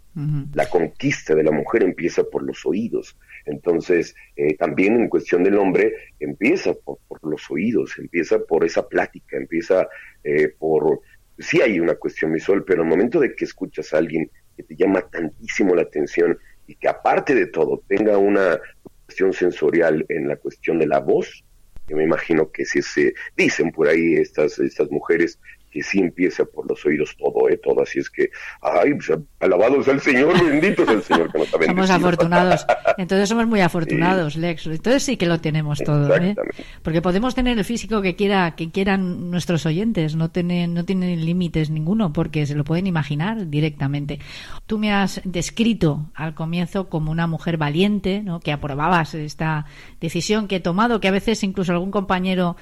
La 0.55 0.67
conquista 0.67 1.35
de 1.35 1.43
la 1.43 1.51
mujer 1.51 1.83
empieza 1.83 2.23
por 2.23 2.41
los 2.41 2.65
oídos. 2.65 3.15
Entonces, 3.45 4.15
eh, 4.35 4.57
también 4.57 4.95
en 4.95 5.09
cuestión 5.09 5.43
del 5.43 5.59
hombre, 5.59 5.93
empieza 6.19 6.73
por, 6.73 6.97
por, 7.07 7.19
los 7.23 7.51
oídos, 7.51 7.99
empieza 7.99 8.39
por 8.39 8.65
esa 8.65 8.87
plática, 8.87 9.37
empieza 9.37 9.87
eh, 10.23 10.47
por 10.57 11.01
sí 11.39 11.61
hay 11.61 11.79
una 11.79 11.95
cuestión 11.95 12.33
visual, 12.33 12.63
pero 12.65 12.83
el 12.83 12.89
momento 12.89 13.19
de 13.19 13.35
que 13.35 13.45
escuchas 13.45 13.93
a 13.93 13.97
alguien 13.97 14.29
que 14.55 14.63
te 14.63 14.75
llama 14.75 15.01
tantísimo 15.01 15.75
la 15.75 15.83
atención 15.83 16.37
y 16.65 16.75
que 16.75 16.87
aparte 16.87 17.35
de 17.35 17.47
todo 17.47 17.83
tenga 17.87 18.17
una 18.17 18.59
cuestión 19.05 19.33
sensorial 19.33 20.05
en 20.09 20.27
la 20.27 20.35
cuestión 20.35 20.79
de 20.79 20.87
la 20.87 20.99
voz, 20.99 21.43
yo 21.87 21.95
me 21.95 22.03
imagino 22.03 22.51
que 22.51 22.65
si 22.65 22.81
se 22.81 23.13
dicen 23.35 23.71
por 23.71 23.87
ahí 23.87 24.15
estas, 24.15 24.59
estas 24.59 24.91
mujeres 24.91 25.39
que 25.77 25.83
sí 25.83 25.99
empieza 25.99 26.43
por 26.43 26.67
los 26.67 26.83
oídos 26.85 27.15
todo, 27.17 27.47
¿eh? 27.49 27.59
Todo. 27.63 27.83
Así 27.83 27.99
es 27.99 28.09
que, 28.09 28.31
ay, 28.61 28.95
pues, 28.95 29.11
alabado 29.39 29.83
sea 29.83 29.93
el 29.93 30.01
Señor, 30.01 30.33
bendito 30.43 30.83
sea 30.85 30.95
el 30.95 31.03
Señor 31.03 31.31
que 31.31 31.37
nos 31.37 31.53
ha 31.53 31.65
Somos 31.65 31.89
afortunados. 31.91 32.65
Entonces 32.97 33.29
somos 33.29 33.45
muy 33.45 33.61
afortunados, 33.61 34.33
sí. 34.33 34.39
Lex. 34.39 34.65
Entonces 34.65 35.03
sí 35.03 35.17
que 35.17 35.27
lo 35.27 35.39
tenemos 35.39 35.79
todo, 35.83 36.15
¿eh? 36.15 36.35
Porque 36.81 37.03
podemos 37.03 37.35
tener 37.35 37.57
el 37.57 37.63
físico 37.63 38.01
que 38.01 38.15
quiera 38.15 38.55
que 38.55 38.71
quieran 38.71 39.29
nuestros 39.29 39.67
oyentes, 39.67 40.15
no 40.15 40.31
tienen, 40.31 40.73
no 40.73 40.83
tienen 40.83 41.23
límites 41.23 41.69
ninguno, 41.69 42.11
porque 42.11 42.47
se 42.47 42.55
lo 42.55 42.63
pueden 42.63 42.87
imaginar 42.87 43.47
directamente. 43.47 44.19
Tú 44.65 44.79
me 44.79 44.91
has 44.91 45.21
descrito 45.25 46.09
al 46.15 46.33
comienzo 46.33 46.89
como 46.89 47.11
una 47.11 47.27
mujer 47.27 47.57
valiente, 47.57 48.23
¿no? 48.23 48.39
Que 48.39 48.51
aprobabas 48.51 49.13
esta 49.13 49.65
decisión 50.01 50.47
que 50.47 50.55
he 50.55 50.59
tomado, 50.59 50.99
que 50.99 51.07
a 51.07 51.11
veces 51.11 51.43
incluso 51.43 51.71
algún 51.71 51.91
compañero 51.91 52.55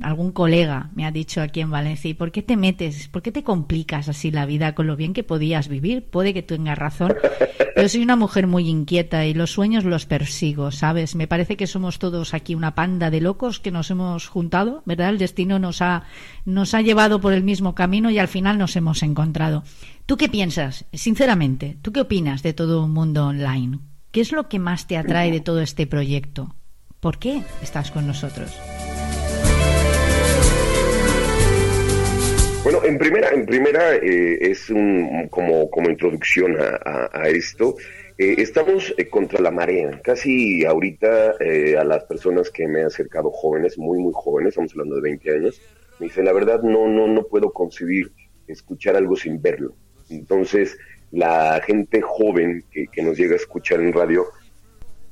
algún 0.00 0.32
colega 0.32 0.90
me 0.94 1.06
ha 1.06 1.10
dicho 1.10 1.40
aquí 1.40 1.60
en 1.60 1.70
Valencia, 1.70 2.10
¿y 2.10 2.14
por 2.14 2.32
qué 2.32 2.42
te 2.42 2.56
metes? 2.56 3.08
¿Por 3.08 3.22
qué 3.22 3.32
te 3.32 3.42
complicas 3.44 4.08
así 4.08 4.30
la 4.30 4.46
vida 4.46 4.74
con 4.74 4.86
lo 4.86 4.96
bien 4.96 5.12
que 5.12 5.22
podías 5.22 5.68
vivir? 5.68 6.04
Puede 6.04 6.34
que 6.34 6.42
tengas 6.42 6.78
razón. 6.78 7.14
Yo 7.76 7.88
soy 7.88 8.02
una 8.02 8.16
mujer 8.16 8.46
muy 8.46 8.68
inquieta 8.68 9.26
y 9.26 9.34
los 9.34 9.50
sueños 9.50 9.84
los 9.84 10.06
persigo, 10.06 10.70
¿sabes? 10.70 11.16
Me 11.16 11.26
parece 11.26 11.56
que 11.56 11.66
somos 11.66 11.98
todos 11.98 12.32
aquí 12.32 12.54
una 12.54 12.74
panda 12.74 13.10
de 13.10 13.20
locos 13.20 13.58
que 13.58 13.72
nos 13.72 13.90
hemos 13.90 14.28
juntado, 14.28 14.82
¿verdad? 14.84 15.10
El 15.10 15.18
destino 15.18 15.58
nos 15.58 15.82
ha, 15.82 16.04
nos 16.44 16.74
ha 16.74 16.82
llevado 16.82 17.20
por 17.20 17.32
el 17.32 17.42
mismo 17.42 17.74
camino 17.74 18.10
y 18.10 18.18
al 18.18 18.28
final 18.28 18.58
nos 18.58 18.76
hemos 18.76 19.02
encontrado. 19.02 19.64
¿Tú 20.06 20.16
qué 20.16 20.28
piensas? 20.28 20.84
Sinceramente, 20.92 21.76
¿tú 21.82 21.92
qué 21.92 22.00
opinas 22.00 22.42
de 22.42 22.52
todo 22.52 22.84
un 22.84 22.92
mundo 22.92 23.26
online? 23.26 23.80
¿Qué 24.12 24.20
es 24.20 24.30
lo 24.30 24.48
que 24.48 24.60
más 24.60 24.86
te 24.86 24.96
atrae 24.96 25.32
de 25.32 25.40
todo 25.40 25.60
este 25.60 25.88
proyecto? 25.88 26.54
¿Por 27.00 27.18
qué 27.18 27.42
estás 27.60 27.90
con 27.90 28.06
nosotros? 28.06 28.52
Bueno, 32.64 32.82
en 32.82 32.96
primera, 32.96 33.28
en 33.28 33.44
primera 33.44 33.94
eh, 33.96 34.38
es 34.40 34.70
un, 34.70 35.28
como, 35.28 35.68
como 35.68 35.90
introducción 35.90 36.56
a, 36.58 37.28
esto. 37.28 37.76
Eh, 38.16 38.36
estamos 38.38 38.94
eh, 38.96 39.06
contra 39.06 39.38
la 39.38 39.50
marea. 39.50 40.00
Casi 40.02 40.64
ahorita 40.64 41.34
eh, 41.40 41.76
a 41.76 41.84
las 41.84 42.04
personas 42.04 42.50
que 42.50 42.66
me 42.66 42.80
han 42.80 42.86
acercado 42.86 43.30
jóvenes, 43.30 43.76
muy, 43.76 43.98
muy 43.98 44.12
jóvenes, 44.14 44.52
estamos 44.52 44.72
hablando 44.72 44.96
de 44.96 45.02
20 45.02 45.30
años, 45.30 45.60
me 46.00 46.06
dicen, 46.06 46.24
la 46.24 46.32
verdad 46.32 46.62
no, 46.62 46.88
no, 46.88 47.06
no 47.06 47.24
puedo 47.24 47.52
concebir 47.52 48.10
escuchar 48.48 48.96
algo 48.96 49.14
sin 49.14 49.42
verlo. 49.42 49.74
Entonces, 50.08 50.78
la 51.12 51.60
gente 51.66 52.00
joven 52.00 52.64
que 52.70 53.02
nos 53.02 53.18
llega 53.18 53.34
a 53.34 53.36
escuchar 53.36 53.80
en 53.80 53.92
radio 53.92 54.24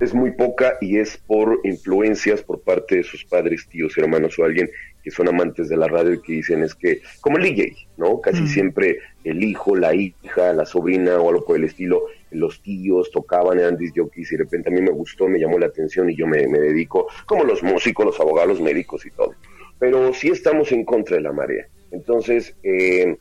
es 0.01 0.15
muy 0.15 0.31
poca 0.33 0.79
y 0.81 0.99
es 0.99 1.19
por 1.19 1.61
influencias 1.65 2.43
por 2.43 2.63
parte 2.63 2.97
de 2.97 3.03
sus 3.05 3.27
padres, 3.27 3.69
tíos, 3.69 3.97
hermanos 3.99 4.39
o 4.39 4.45
alguien 4.45 4.71
que 5.03 5.11
son 5.11 5.29
amantes 5.29 5.69
de 5.69 5.77
la 5.77 5.89
radio 5.89 6.15
y 6.15 6.23
que 6.23 6.33
dicen 6.35 6.63
es 6.63 6.75
que, 6.75 7.03
como 7.21 7.39
el 7.39 7.45
DJ, 7.45 7.75
¿no? 7.97 8.21
Casi 8.21 8.43
mm. 8.43 8.47
siempre 8.49 8.99
el 9.25 9.43
hijo, 9.43 9.77
la 9.77 9.95
hija, 9.95 10.53
la 10.53 10.65
sobrina 10.65 11.19
o 11.19 11.29
algo 11.29 11.45
por 11.45 11.57
el 11.57 11.65
estilo, 11.65 12.07
los 12.31 12.63
tíos 12.63 13.11
tocaban, 13.11 13.59
eran 13.59 13.77
disjockeys 13.77 14.33
y 14.33 14.37
de 14.37 14.45
repente 14.45 14.69
a 14.71 14.73
mí 14.73 14.81
me 14.81 14.91
gustó, 14.91 15.29
me 15.29 15.39
llamó 15.39 15.59
la 15.59 15.67
atención 15.67 16.11
y 16.11 16.17
yo 16.17 16.27
me, 16.27 16.47
me 16.47 16.59
dedico, 16.59 17.09
como 17.27 17.45
los 17.45 17.63
músicos, 17.63 18.07
los 18.07 18.21
abogados, 18.21 18.51
los 18.51 18.61
médicos 18.61 19.05
y 19.07 19.11
todo. 19.11 19.35
Pero 19.79 20.15
sí 20.15 20.29
estamos 20.29 20.73
en 20.73 20.85
contra 20.85 21.17
de 21.17 21.23
la 21.23 21.33
marea. 21.33 21.67
Entonces, 21.91 22.55
eh, 22.63 23.17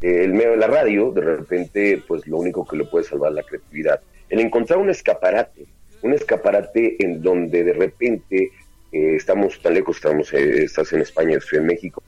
el 0.00 0.34
medio 0.34 0.52
de 0.52 0.56
la 0.56 0.66
radio, 0.66 1.12
de 1.12 1.20
repente, 1.20 2.02
pues 2.06 2.26
lo 2.26 2.38
único 2.38 2.66
que 2.66 2.76
le 2.76 2.84
puede 2.84 3.04
salvar 3.04 3.30
es 3.30 3.36
la 3.36 3.42
creatividad. 3.42 4.00
El 4.28 4.40
encontrar 4.40 4.78
un 4.78 4.90
escaparate, 4.90 5.66
un 6.02 6.12
escaparate 6.12 6.96
en 7.02 7.22
donde 7.22 7.64
de 7.64 7.72
repente 7.72 8.50
eh, 8.94 9.16
estamos 9.16 9.60
tan 9.60 9.74
lejos, 9.74 9.96
estamos, 9.96 10.32
eh, 10.32 10.62
estás 10.62 10.92
en 10.92 11.00
España, 11.00 11.36
estoy 11.36 11.58
en 11.58 11.66
México, 11.66 12.00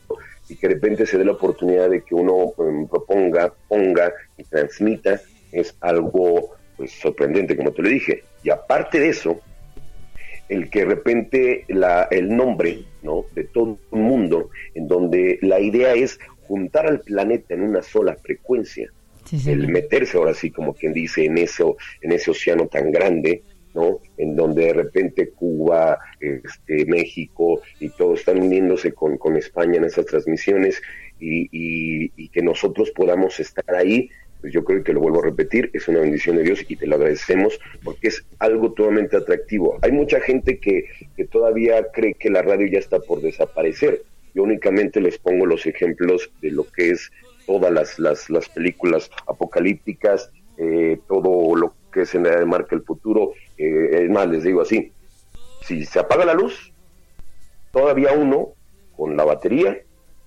y 0.49 0.55
que 0.55 0.69
de 0.69 0.75
repente 0.75 1.05
se 1.05 1.19
dé 1.19 1.25
la 1.25 1.33
oportunidad 1.33 1.91
de 1.91 2.03
que 2.03 2.15
uno 2.15 2.53
um, 2.57 2.87
proponga, 2.87 3.53
ponga 3.67 4.13
y 4.39 4.45
transmita, 4.45 5.21
es 5.51 5.77
algo 5.81 6.55
pues, 6.77 6.93
sorprendente, 6.93 7.57
como 7.57 7.73
te 7.73 7.83
lo 7.83 7.89
dije. 7.89 8.23
Y 8.45 8.51
aparte 8.51 9.01
de 9.01 9.09
eso, 9.09 9.41
el 10.49 10.71
que 10.71 10.81
de 10.81 10.85
repente 10.85 11.65
la, 11.67 12.07
el 12.09 12.37
nombre 12.37 12.85
¿no? 13.03 13.25
de 13.35 13.43
todo 13.43 13.81
un 13.91 14.03
mundo, 14.03 14.51
en 14.77 14.87
donde 14.87 15.41
la 15.43 15.59
idea 15.59 15.93
es 15.95 16.21
juntar 16.43 16.87
al 16.87 17.01
planeta 17.01 17.55
en 17.55 17.63
una 17.63 17.83
sola 17.83 18.15
frecuencia, 18.15 18.93
sí, 19.25 19.41
sí. 19.41 19.51
el 19.51 19.67
meterse 19.67 20.19
ahora 20.19 20.35
sí, 20.35 20.53
como 20.53 20.73
quien 20.73 20.93
dice, 20.93 21.25
en, 21.25 21.37
eso, 21.39 21.77
en 22.01 22.13
ese 22.13 22.31
océano 22.31 22.69
tan 22.69 22.93
grande, 22.93 23.43
¿no? 23.77 24.01
En 24.17 24.35
donde 24.35 24.65
de 24.65 24.73
repente 24.73 25.29
Cuba, 25.29 25.99
este, 26.19 26.87
México 26.87 27.61
y 27.79 27.91
todos 27.91 28.21
están 28.21 28.41
uniéndose 28.41 28.93
con, 28.93 29.37
España 29.37 29.77
en 29.77 29.85
esas 29.85 30.07
transmisiones 30.07 30.81
y, 31.21 31.49
y, 31.53 32.29
que 32.31 32.43
nosotros 32.43 32.91
podamos 32.91 33.39
estar 33.39 33.75
ahí, 33.75 34.09
pues 34.41 34.53
yo 34.53 34.65
creo 34.65 34.83
que 34.83 34.93
lo 34.93 35.01
vuelvo 35.01 35.21
a 35.21 35.27
repetir, 35.27 35.71
es 35.75 35.89
una 35.89 36.01
bendición 36.01 36.37
de 36.37 36.45
Dios 36.45 36.65
y 36.67 36.77
te 36.77 36.87
lo 36.87 36.97
agradecemos 36.97 37.59
porque 37.85 38.09
es 38.09 38.25
algo 38.39 38.73
totalmente 38.73 39.17
atractivo. 39.17 39.79
Hay 39.83 39.93
mucha 39.93 40.21
gente 40.21 40.59
que, 40.59 40.87
que 41.17 41.27
todavía 41.27 41.87
cree 41.93 42.15
que 42.15 42.31
la 42.31 42.43
radio 42.43 42.67
ya 42.67 42.79
está 42.79 42.99
por 42.99 43.21
desaparecer. 43.21 44.03
Yo 44.35 44.43
únicamente 44.43 45.01
les 45.01 45.19
pongo 45.19 45.47
los 45.47 45.67
ejemplos 45.67 46.31
de 46.41 46.51
lo 46.51 46.65
que 46.65 46.91
es 46.91 47.11
todas 47.47 47.73
las, 47.73 47.99
las, 47.99 48.31
las 48.31 48.49
películas 48.49 49.11
apocalípticas, 49.27 50.31
eh, 50.59 50.99
todo 51.07 51.55
lo 51.55 51.75
que 51.97 52.03
es 52.03 52.15
en 52.15 52.27
el 52.27 52.45
marca 52.45 52.77
el 52.77 52.83
futuro, 52.83 53.33
eh, 53.57 54.03
es 54.03 54.11
más, 54.11 54.29
les 54.29 54.45
digo 54.45 54.61
así, 54.61 54.93
si 55.63 55.87
se 55.87 55.99
apaga 55.99 56.27
la 56.27 56.35
luz, 56.35 56.71
todavía 57.73 58.13
uno 58.13 58.51
con 58.95 59.17
la 59.17 59.25
batería 59.25 59.79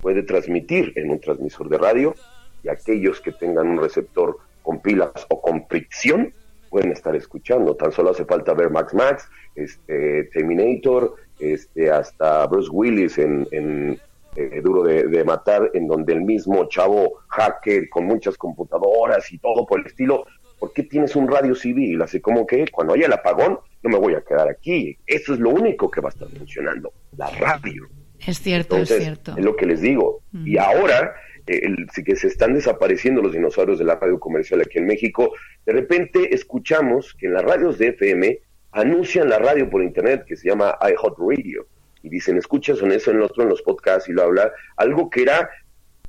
puede 0.01 0.23
transmitir 0.23 0.93
en 0.95 1.11
un 1.11 1.19
transmisor 1.19 1.69
de 1.69 1.77
radio 1.77 2.15
y 2.63 2.69
aquellos 2.69 3.21
que 3.21 3.33
tengan 3.33 3.67
un 3.67 3.79
receptor 3.79 4.37
con 4.63 4.81
pilas 4.81 5.11
o 5.29 5.39
con 5.39 5.67
fricción 5.67 6.33
pueden 6.71 6.91
estar 6.91 7.15
escuchando. 7.15 7.75
Tan 7.75 7.91
solo 7.91 8.09
hace 8.09 8.25
falta 8.25 8.55
ver 8.55 8.71
Max 8.71 8.95
Max, 8.95 9.29
este, 9.53 10.23
Terminator, 10.33 11.13
este, 11.37 11.91
hasta 11.91 12.47
Bruce 12.47 12.69
Willis 12.71 13.19
en, 13.19 13.47
en, 13.51 13.99
eh, 14.35 14.59
Duro 14.63 14.81
de, 14.81 15.03
de, 15.03 15.23
Matar, 15.23 15.69
en 15.75 15.87
donde 15.87 16.13
el 16.13 16.21
mismo 16.21 16.67
chavo 16.67 17.19
hacker 17.27 17.89
con 17.89 18.05
muchas 18.05 18.37
computadoras 18.37 19.31
y 19.31 19.37
todo 19.37 19.67
por 19.67 19.81
el 19.81 19.85
estilo, 19.85 20.25
¿por 20.59 20.73
qué 20.73 20.83
tienes 20.83 21.15
un 21.15 21.27
radio 21.27 21.55
civil? 21.55 22.01
Así 22.01 22.19
como 22.19 22.45
que 22.45 22.65
cuando 22.71 22.93
haya 22.93 23.05
el 23.07 23.13
apagón, 23.13 23.59
no 23.81 23.89
me 23.89 23.97
voy 23.97 24.13
a 24.15 24.21
quedar 24.21 24.49
aquí. 24.49 24.97
Eso 25.07 25.33
es 25.33 25.39
lo 25.39 25.49
único 25.49 25.89
que 25.89 26.01
va 26.01 26.09
a 26.09 26.11
estar 26.11 26.27
funcionando, 26.29 26.93
la 27.17 27.29
radio. 27.31 27.87
Es 28.25 28.39
cierto, 28.39 28.75
Entonces, 28.75 28.97
es 28.97 29.03
cierto. 29.03 29.35
Es 29.37 29.45
lo 29.45 29.55
que 29.55 29.65
les 29.65 29.81
digo. 29.81 30.23
Mm. 30.31 30.47
Y 30.47 30.57
ahora, 30.57 31.15
eh, 31.47 31.61
el- 31.63 31.87
que 32.03 32.15
se 32.15 32.27
están 32.27 32.53
desapareciendo 32.53 33.21
los 33.21 33.31
dinosaurios 33.33 33.79
de 33.79 33.85
la 33.85 33.95
radio 33.95 34.19
comercial 34.19 34.61
aquí 34.61 34.77
en 34.77 34.85
México, 34.87 35.31
de 35.65 35.73
repente 35.73 36.35
escuchamos 36.35 37.15
que 37.17 37.27
en 37.27 37.33
las 37.33 37.43
radios 37.43 37.77
de 37.77 37.87
FM 37.87 38.39
anuncian 38.71 39.29
la 39.29 39.39
radio 39.39 39.69
por 39.69 39.81
internet 39.81 40.25
que 40.27 40.35
se 40.35 40.49
llama 40.49 40.77
iHeartRadio. 40.81 41.65
Y 42.03 42.09
dicen, 42.09 42.37
escuchas 42.37 42.81
en 42.81 42.91
eso, 42.91 43.11
en 43.11 43.17
el 43.17 43.23
otro, 43.23 43.43
en 43.43 43.49
los 43.49 43.61
podcasts 43.61 44.07
y 44.09 44.13
lo 44.13 44.23
habla, 44.23 44.51
algo 44.77 45.09
que 45.09 45.23
era 45.23 45.49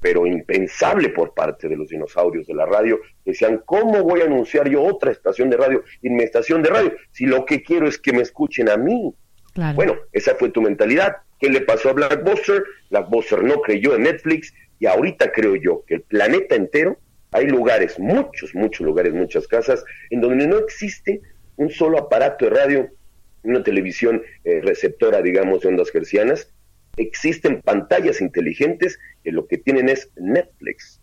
pero 0.01 0.27
impensable 0.27 1.11
por 1.11 1.35
parte 1.35 1.69
de 1.69 1.77
los 1.77 1.89
dinosaurios 1.89 2.47
de 2.47 2.55
la 2.55 2.67
radio, 2.67 2.99
que 3.25 3.33
decían, 3.33 3.63
¿cómo 3.67 4.03
voy 4.03 4.23
a 4.23 4.25
anunciar 4.25 4.69
yo 4.69 4.83
otra 4.83 5.13
estación 5.13 5.51
de 5.51 5.59
radio 5.59 5.85
en 6.03 6.17
mi 6.17 6.23
estación 6.23 6.63
de 6.63 6.71
radio? 6.71 6.95
Si 7.13 7.27
lo 7.27 7.45
que 7.45 7.63
quiero 7.63 7.87
es 7.87 7.99
que 7.99 8.13
me 8.13 8.23
escuchen 8.23 8.69
a 8.69 8.77
mí. 8.77 9.15
Claro. 9.53 9.77
Bueno, 9.77 9.97
esa 10.13 10.35
fue 10.35 10.49
tu 10.49 10.63
mentalidad. 10.63 11.17
¿Qué 11.39 11.51
le 11.51 11.61
pasó 11.61 11.91
a 11.91 11.93
Blackbuster? 11.93 12.65
Blackbuster 12.91 13.43
no 13.43 13.61
creyó 13.61 13.95
en 13.95 14.05
Netflix 14.05 14.55
y 14.79 14.87
ahorita 14.87 15.33
creo 15.33 15.57
yo 15.57 15.85
que 15.87 15.97
el 15.97 16.03
planeta 16.03 16.55
entero, 16.55 16.99
hay 17.33 17.47
lugares, 17.47 17.99
muchos, 17.99 18.55
muchos 18.55 18.85
lugares, 18.85 19.13
muchas 19.13 19.47
casas, 19.47 19.85
en 20.09 20.21
donde 20.21 20.47
no 20.47 20.59
existe 20.59 21.21
un 21.57 21.71
solo 21.71 21.99
aparato 21.99 22.47
de 22.47 22.51
radio, 22.51 22.89
una 23.43 23.63
televisión 23.63 24.23
eh, 24.45 24.61
receptora, 24.63 25.23
digamos, 25.23 25.61
de 25.61 25.69
ondas 25.69 25.95
hercianas. 25.95 26.51
Existen 26.97 27.63
pantallas 27.63 28.21
inteligentes 28.21 28.99
que 29.23 29.33
lo 29.33 29.47
que 29.47 29.59
tienen 29.59 29.89
es 29.89 30.11
Netflix. 30.17 31.01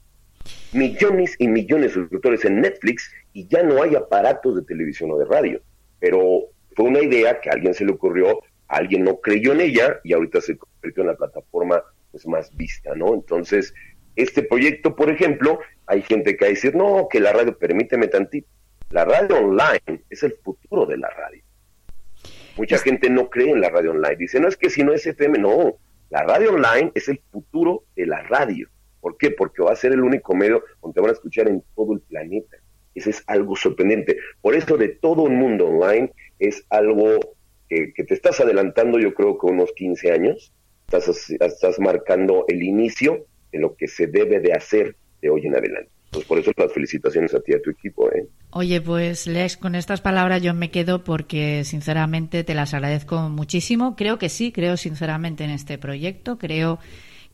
Millones 0.74 1.36
y 1.40 1.48
millones 1.48 1.92
de 1.92 2.02
suscriptores 2.02 2.46
en 2.46 2.62
Netflix 2.62 3.12
y 3.34 3.48
ya 3.48 3.64
no 3.64 3.82
hay 3.82 3.96
aparatos 3.96 4.56
de 4.56 4.64
televisión 4.64 5.12
o 5.12 5.18
de 5.18 5.26
radio. 5.26 5.62
Pero 6.00 6.46
fue 6.76 6.86
una 6.86 7.02
idea 7.02 7.40
que 7.42 7.50
a 7.50 7.54
alguien 7.54 7.74
se 7.74 7.86
le 7.86 7.92
ocurrió, 7.92 8.40
alguien 8.68 9.04
no 9.04 9.20
creyó 9.20 9.54
en 9.54 9.62
ella 9.62 10.00
y 10.04 10.14
ahorita 10.14 10.42
se 10.42 10.58
convirtió 10.58 11.04
en 11.04 11.08
la 11.08 11.16
plataforma 11.16 11.84
pues, 12.12 12.28
más 12.28 12.56
vista, 12.56 12.96
¿no? 12.96 13.14
Entonces, 13.14 13.74
este 14.16 14.44
proyecto, 14.44 14.96
por 14.96 15.10
ejemplo, 15.10 15.60
hay 15.86 16.02
gente 16.02 16.36
que 16.36 16.46
va 16.46 16.48
a 16.48 16.54
decir, 16.54 16.76
no, 16.76 17.08
que 17.10 17.20
la 17.20 17.34
radio, 17.34 17.58
permíteme 17.58 18.08
tantito. 18.08 18.48
La 18.90 19.06
radio 19.06 19.38
online 19.38 20.04
es 20.10 20.24
el 20.24 20.34
futuro 20.44 20.86
de 20.86 20.98
la 20.98 21.10
radio. 21.10 21.44
Mucha 22.58 22.78
gente 22.80 23.10
no 23.10 23.30
cree 23.30 23.51
en 23.51 23.62
la 23.62 23.70
radio 23.70 23.91
online. 23.91 24.16
Dice, 24.16 24.39
no 24.39 24.47
es 24.47 24.58
que 24.58 24.70
si 24.70 24.84
no 24.84 24.93
es 24.93 25.05
FM, 25.05 25.38
no. 25.38 25.78
La 26.10 26.24
radio 26.24 26.53
online 26.53 26.91
es 26.95 27.08
el 27.08 27.20
futuro 27.32 27.84
de 27.95 28.05
la 28.08 28.24
radio. 28.24 28.68
¿Por 28.99 29.18
qué? 29.18 29.32
Porque 29.32 29.62
va 29.62 29.74
a 29.74 29.76
ser 29.76 29.91
el 29.91 30.01
único 30.01 30.34
medio 30.34 30.64
donde 30.82 30.95
te 30.95 31.01
van 31.01 31.12
a 31.12 31.14
escuchar 31.14 31.47
en 31.47 31.64
todo 31.76 31.93
el 31.93 32.01
planeta. 32.01 32.58
Ese 32.95 33.12
es 33.12 33.24
algo 33.28 33.55
sorprendente. 33.55 34.18
Por 34.41 34.55
eso 34.55 34.76
de 34.76 34.89
todo 34.89 35.24
un 35.24 35.36
mundo 35.36 35.68
online 35.68 36.12
es 36.39 36.66
algo 36.70 37.20
que, 37.70 37.93
que 37.93 38.03
te 38.03 38.16
estás 38.16 38.39
adelantando, 38.39 38.97
yo 38.97 39.14
creo 39.14 39.38
que 39.38 39.45
unos 39.45 39.72
15 39.74 40.12
años. 40.12 40.51
Estás, 40.88 41.30
estás 41.30 41.80
marcando 41.80 42.45
el 42.47 42.64
inicio 42.64 43.26
de 43.51 43.60
lo 43.60 43.76
que 43.76 43.88
se 43.88 44.08
debe 44.08 44.39
de 44.39 44.53
hacer 44.53 44.95
de 45.22 45.30
hoy 45.30 45.45
en 45.45 45.55
adelante. 45.55 45.91
Pues 46.12 46.26
por 46.26 46.39
eso 46.39 46.51
las 46.55 46.74
felicitaciones 46.74 47.34
a 47.34 47.39
ti 47.39 47.51
y 47.51 47.55
a 47.55 47.62
tu 47.62 47.70
equipo. 47.70 48.10
¿eh? 48.12 48.28
Oye, 48.51 48.82
pues 48.82 49.28
Lex, 49.28 49.58
con 49.58 49.76
estas 49.76 50.01
palabras 50.01 50.41
yo 50.41 50.53
me 50.53 50.72
quedo 50.72 51.03
porque 51.03 51.64
sinceramente 51.64 52.43
te 52.43 52.55
las 52.55 52.74
agradezco 52.74 53.30
muchísimo. 53.30 53.95
Creo 53.95 54.18
que 54.18 54.30
sí, 54.30 54.51
creo 54.51 54.78
sinceramente 54.78 55.43
en 55.43 55.49
este 55.49 55.78
proyecto. 55.78 56.38
Creo 56.38 56.80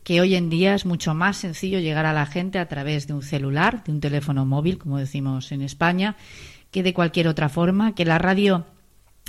que 0.02 0.20
hoy 0.20 0.34
en 0.34 0.50
día 0.50 0.74
es 0.74 0.84
mucho 0.84 1.14
más 1.14 1.38
sencillo 1.38 1.78
llegar 1.78 2.04
a 2.04 2.12
la 2.12 2.26
gente 2.26 2.58
a 2.58 2.68
través 2.68 3.06
de 3.06 3.14
un 3.14 3.22
celular, 3.22 3.82
de 3.84 3.92
un 3.92 4.00
teléfono 4.00 4.44
móvil, 4.44 4.78
como 4.78 4.98
decimos 4.98 5.50
en 5.50 5.62
España, 5.62 6.16
que 6.70 6.82
de 6.82 6.92
cualquier 6.92 7.26
otra 7.26 7.48
forma, 7.48 7.94
que 7.94 8.04
la 8.04 8.18
radio 8.18 8.66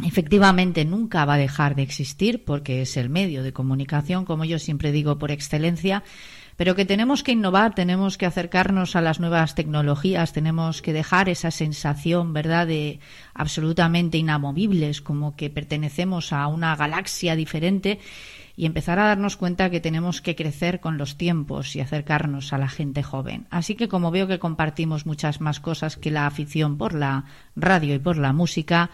efectivamente 0.04 0.84
nunca 0.84 1.24
va 1.24 1.36
a 1.36 1.38
dejar 1.38 1.76
de 1.76 1.84
existir 1.84 2.44
porque 2.44 2.82
es 2.82 2.98
el 2.98 3.10
medio 3.10 3.44
de 3.44 3.54
comunicación, 3.54 4.26
como 4.26 4.44
yo 4.44 4.60
siempre 4.60 4.92
digo, 4.92 5.18
por 5.18 5.32
excelencia, 5.32 6.04
pero 6.58 6.76
que 6.76 6.86
tenemos 6.86 7.24
que 7.24 7.34
innovar, 7.34 7.76
tenemos 7.76 8.18
que 8.18 8.26
acercarnos 8.26 8.96
a 8.96 9.02
las 9.02 9.20
nuevas 9.20 9.56
tecnologías, 9.56 10.34
tenemos 10.34 10.82
que 10.82 10.94
dejar 10.94 11.30
esa 11.30 11.52
sensación, 11.52 12.34
¿verdad?, 12.34 12.68
de 12.68 13.00
absolutamente 13.34 14.18
inamovibles, 14.18 15.02
como 15.02 15.36
que 15.36 15.50
pertenecemos 15.50 16.32
a 16.32 16.48
una 16.48 16.76
galaxia 16.76 17.36
diferente 17.36 18.00
y 18.58 18.66
empezar 18.66 19.00
a 19.00 19.08
darnos 19.08 19.36
cuenta 19.36 19.70
que 19.70 19.82
tenemos 19.82 20.22
que 20.22 20.36
crecer 20.36 20.80
con 20.80 20.98
los 20.98 21.18
tiempos 21.18 21.76
y 21.76 21.82
acercarnos 21.82 22.54
a 22.54 22.58
la 22.58 22.70
gente 22.70 23.04
joven. 23.04 23.48
Así 23.50 23.76
que 23.76 23.90
como 23.90 24.12
veo 24.12 24.28
que 24.28 24.40
compartimos 24.40 25.06
muchas 25.06 25.42
más 25.42 25.60
cosas 25.60 25.98
que 25.98 26.12
la 26.12 26.26
afición 26.26 26.78
por 26.78 26.94
la 26.94 27.26
radio 27.56 27.96
y 27.96 28.00
por 28.00 28.18
la 28.18 28.32
música, 28.32 28.92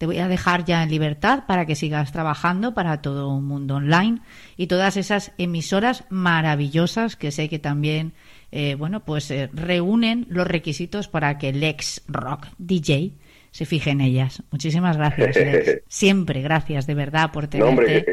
te 0.00 0.06
voy 0.06 0.16
a 0.16 0.28
dejar 0.28 0.64
ya 0.64 0.82
en 0.82 0.88
libertad 0.88 1.44
para 1.46 1.66
que 1.66 1.74
sigas 1.74 2.10
trabajando 2.10 2.72
para 2.72 3.02
todo 3.02 3.28
un 3.28 3.44
mundo 3.44 3.74
online 3.74 4.20
y 4.56 4.66
todas 4.66 4.96
esas 4.96 5.32
emisoras 5.36 6.04
maravillosas 6.08 7.16
que 7.16 7.30
sé 7.30 7.50
que 7.50 7.58
también 7.58 8.14
eh, 8.50 8.76
bueno 8.76 9.04
pues 9.04 9.30
eh, 9.30 9.50
reúnen 9.52 10.26
los 10.30 10.46
requisitos 10.46 11.08
para 11.08 11.36
que 11.36 11.52
Lex 11.52 12.00
Rock 12.08 12.46
DJ 12.56 13.12
se 13.50 13.66
fije 13.66 13.90
en 13.90 14.00
ellas. 14.00 14.42
Muchísimas 14.50 14.96
gracias, 14.96 15.36
Lex. 15.36 15.82
Siempre 15.88 16.40
gracias 16.40 16.86
de 16.86 16.94
verdad 16.94 17.30
por 17.30 17.48
tenerte. 17.48 17.70
No, 17.70 17.78
hombre, 17.78 18.06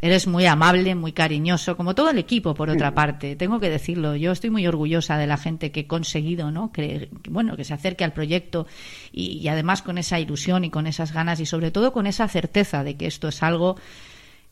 Eres 0.00 0.26
muy 0.26 0.44
amable, 0.44 0.94
muy 0.94 1.12
cariñoso, 1.12 1.76
como 1.76 1.94
todo 1.94 2.10
el 2.10 2.18
equipo, 2.18 2.54
por 2.54 2.68
otra 2.68 2.94
parte. 2.94 3.34
Tengo 3.34 3.60
que 3.60 3.70
decirlo. 3.70 4.14
Yo 4.14 4.32
estoy 4.32 4.50
muy 4.50 4.66
orgullosa 4.66 5.16
de 5.16 5.26
la 5.26 5.38
gente 5.38 5.72
que 5.72 5.80
he 5.80 5.86
conseguido, 5.86 6.50
¿no? 6.50 6.70
Que, 6.70 7.08
bueno, 7.30 7.56
que 7.56 7.64
se 7.64 7.72
acerque 7.72 8.04
al 8.04 8.12
proyecto 8.12 8.66
y, 9.10 9.38
y 9.38 9.48
además 9.48 9.80
con 9.80 9.96
esa 9.96 10.20
ilusión 10.20 10.64
y 10.64 10.70
con 10.70 10.86
esas 10.86 11.14
ganas 11.14 11.40
y 11.40 11.46
sobre 11.46 11.70
todo 11.70 11.92
con 11.92 12.06
esa 12.06 12.28
certeza 12.28 12.84
de 12.84 12.96
que 12.96 13.06
esto 13.06 13.28
es 13.28 13.42
algo 13.42 13.76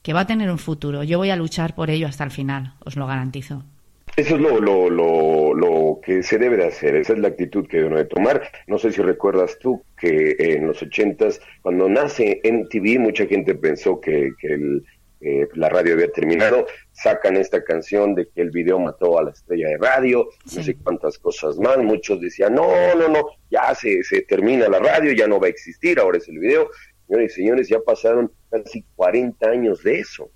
que 0.04 0.12
va 0.12 0.20
a 0.20 0.26
tener 0.26 0.50
un 0.50 0.58
futuro. 0.58 1.02
Yo 1.02 1.18
voy 1.18 1.30
a 1.30 1.36
luchar 1.36 1.74
por 1.74 1.90
ello 1.90 2.06
hasta 2.06 2.24
el 2.24 2.30
final, 2.30 2.74
os 2.84 2.96
lo 2.96 3.06
garantizo. 3.06 3.64
Eso 4.16 4.36
es 4.36 4.40
lo, 4.40 4.60
lo, 4.60 4.88
lo, 4.88 5.54
lo 5.54 5.98
que 6.00 6.22
se 6.22 6.38
debe 6.38 6.56
de 6.56 6.66
hacer, 6.66 6.94
esa 6.94 7.14
es 7.14 7.18
la 7.18 7.28
actitud 7.28 7.66
que 7.66 7.78
debe 7.78 7.96
de 7.96 8.04
tomar. 8.04 8.42
No 8.68 8.78
sé 8.78 8.92
si 8.92 9.02
recuerdas 9.02 9.58
tú 9.58 9.82
que 9.98 10.36
en 10.38 10.68
los 10.68 10.80
ochentas, 10.82 11.40
cuando 11.62 11.88
nace 11.88 12.40
MTV, 12.44 13.00
mucha 13.00 13.26
gente 13.26 13.56
pensó 13.56 14.00
que, 14.00 14.30
que 14.38 14.54
el, 14.54 14.84
eh, 15.24 15.48
la 15.54 15.68
radio 15.68 15.94
había 15.94 16.10
terminado, 16.12 16.66
sacan 16.92 17.36
esta 17.36 17.64
canción 17.64 18.14
de 18.14 18.28
que 18.28 18.42
el 18.42 18.50
video 18.50 18.78
mató 18.78 19.18
a 19.18 19.22
la 19.24 19.30
estrella 19.30 19.68
de 19.68 19.78
radio, 19.78 20.28
Sí. 20.46 20.58
no 20.58 20.62
sé 20.64 20.76
cuántas 20.76 21.18
cosas 21.18 21.56
más, 21.58 21.78
muchos 21.78 22.20
decían, 22.20 22.54
no, 22.54 22.68
no, 22.94 23.08
no, 23.08 23.26
ya 23.50 23.74
se, 23.74 24.02
se 24.04 24.22
termina 24.22 24.68
la 24.68 24.78
radio, 24.78 25.12
ya 25.12 25.26
no 25.26 25.40
va 25.40 25.46
a 25.46 25.50
existir, 25.50 25.98
ahora 25.98 26.18
es 26.18 26.28
el 26.28 26.38
video. 26.38 26.68
Señores 27.06 27.32
y 27.32 27.34
señores, 27.42 27.68
ya 27.68 27.80
pasaron 27.80 28.32
casi 28.50 28.84
40 28.96 29.48
años 29.48 29.82
de 29.82 29.98
eso 30.00 30.30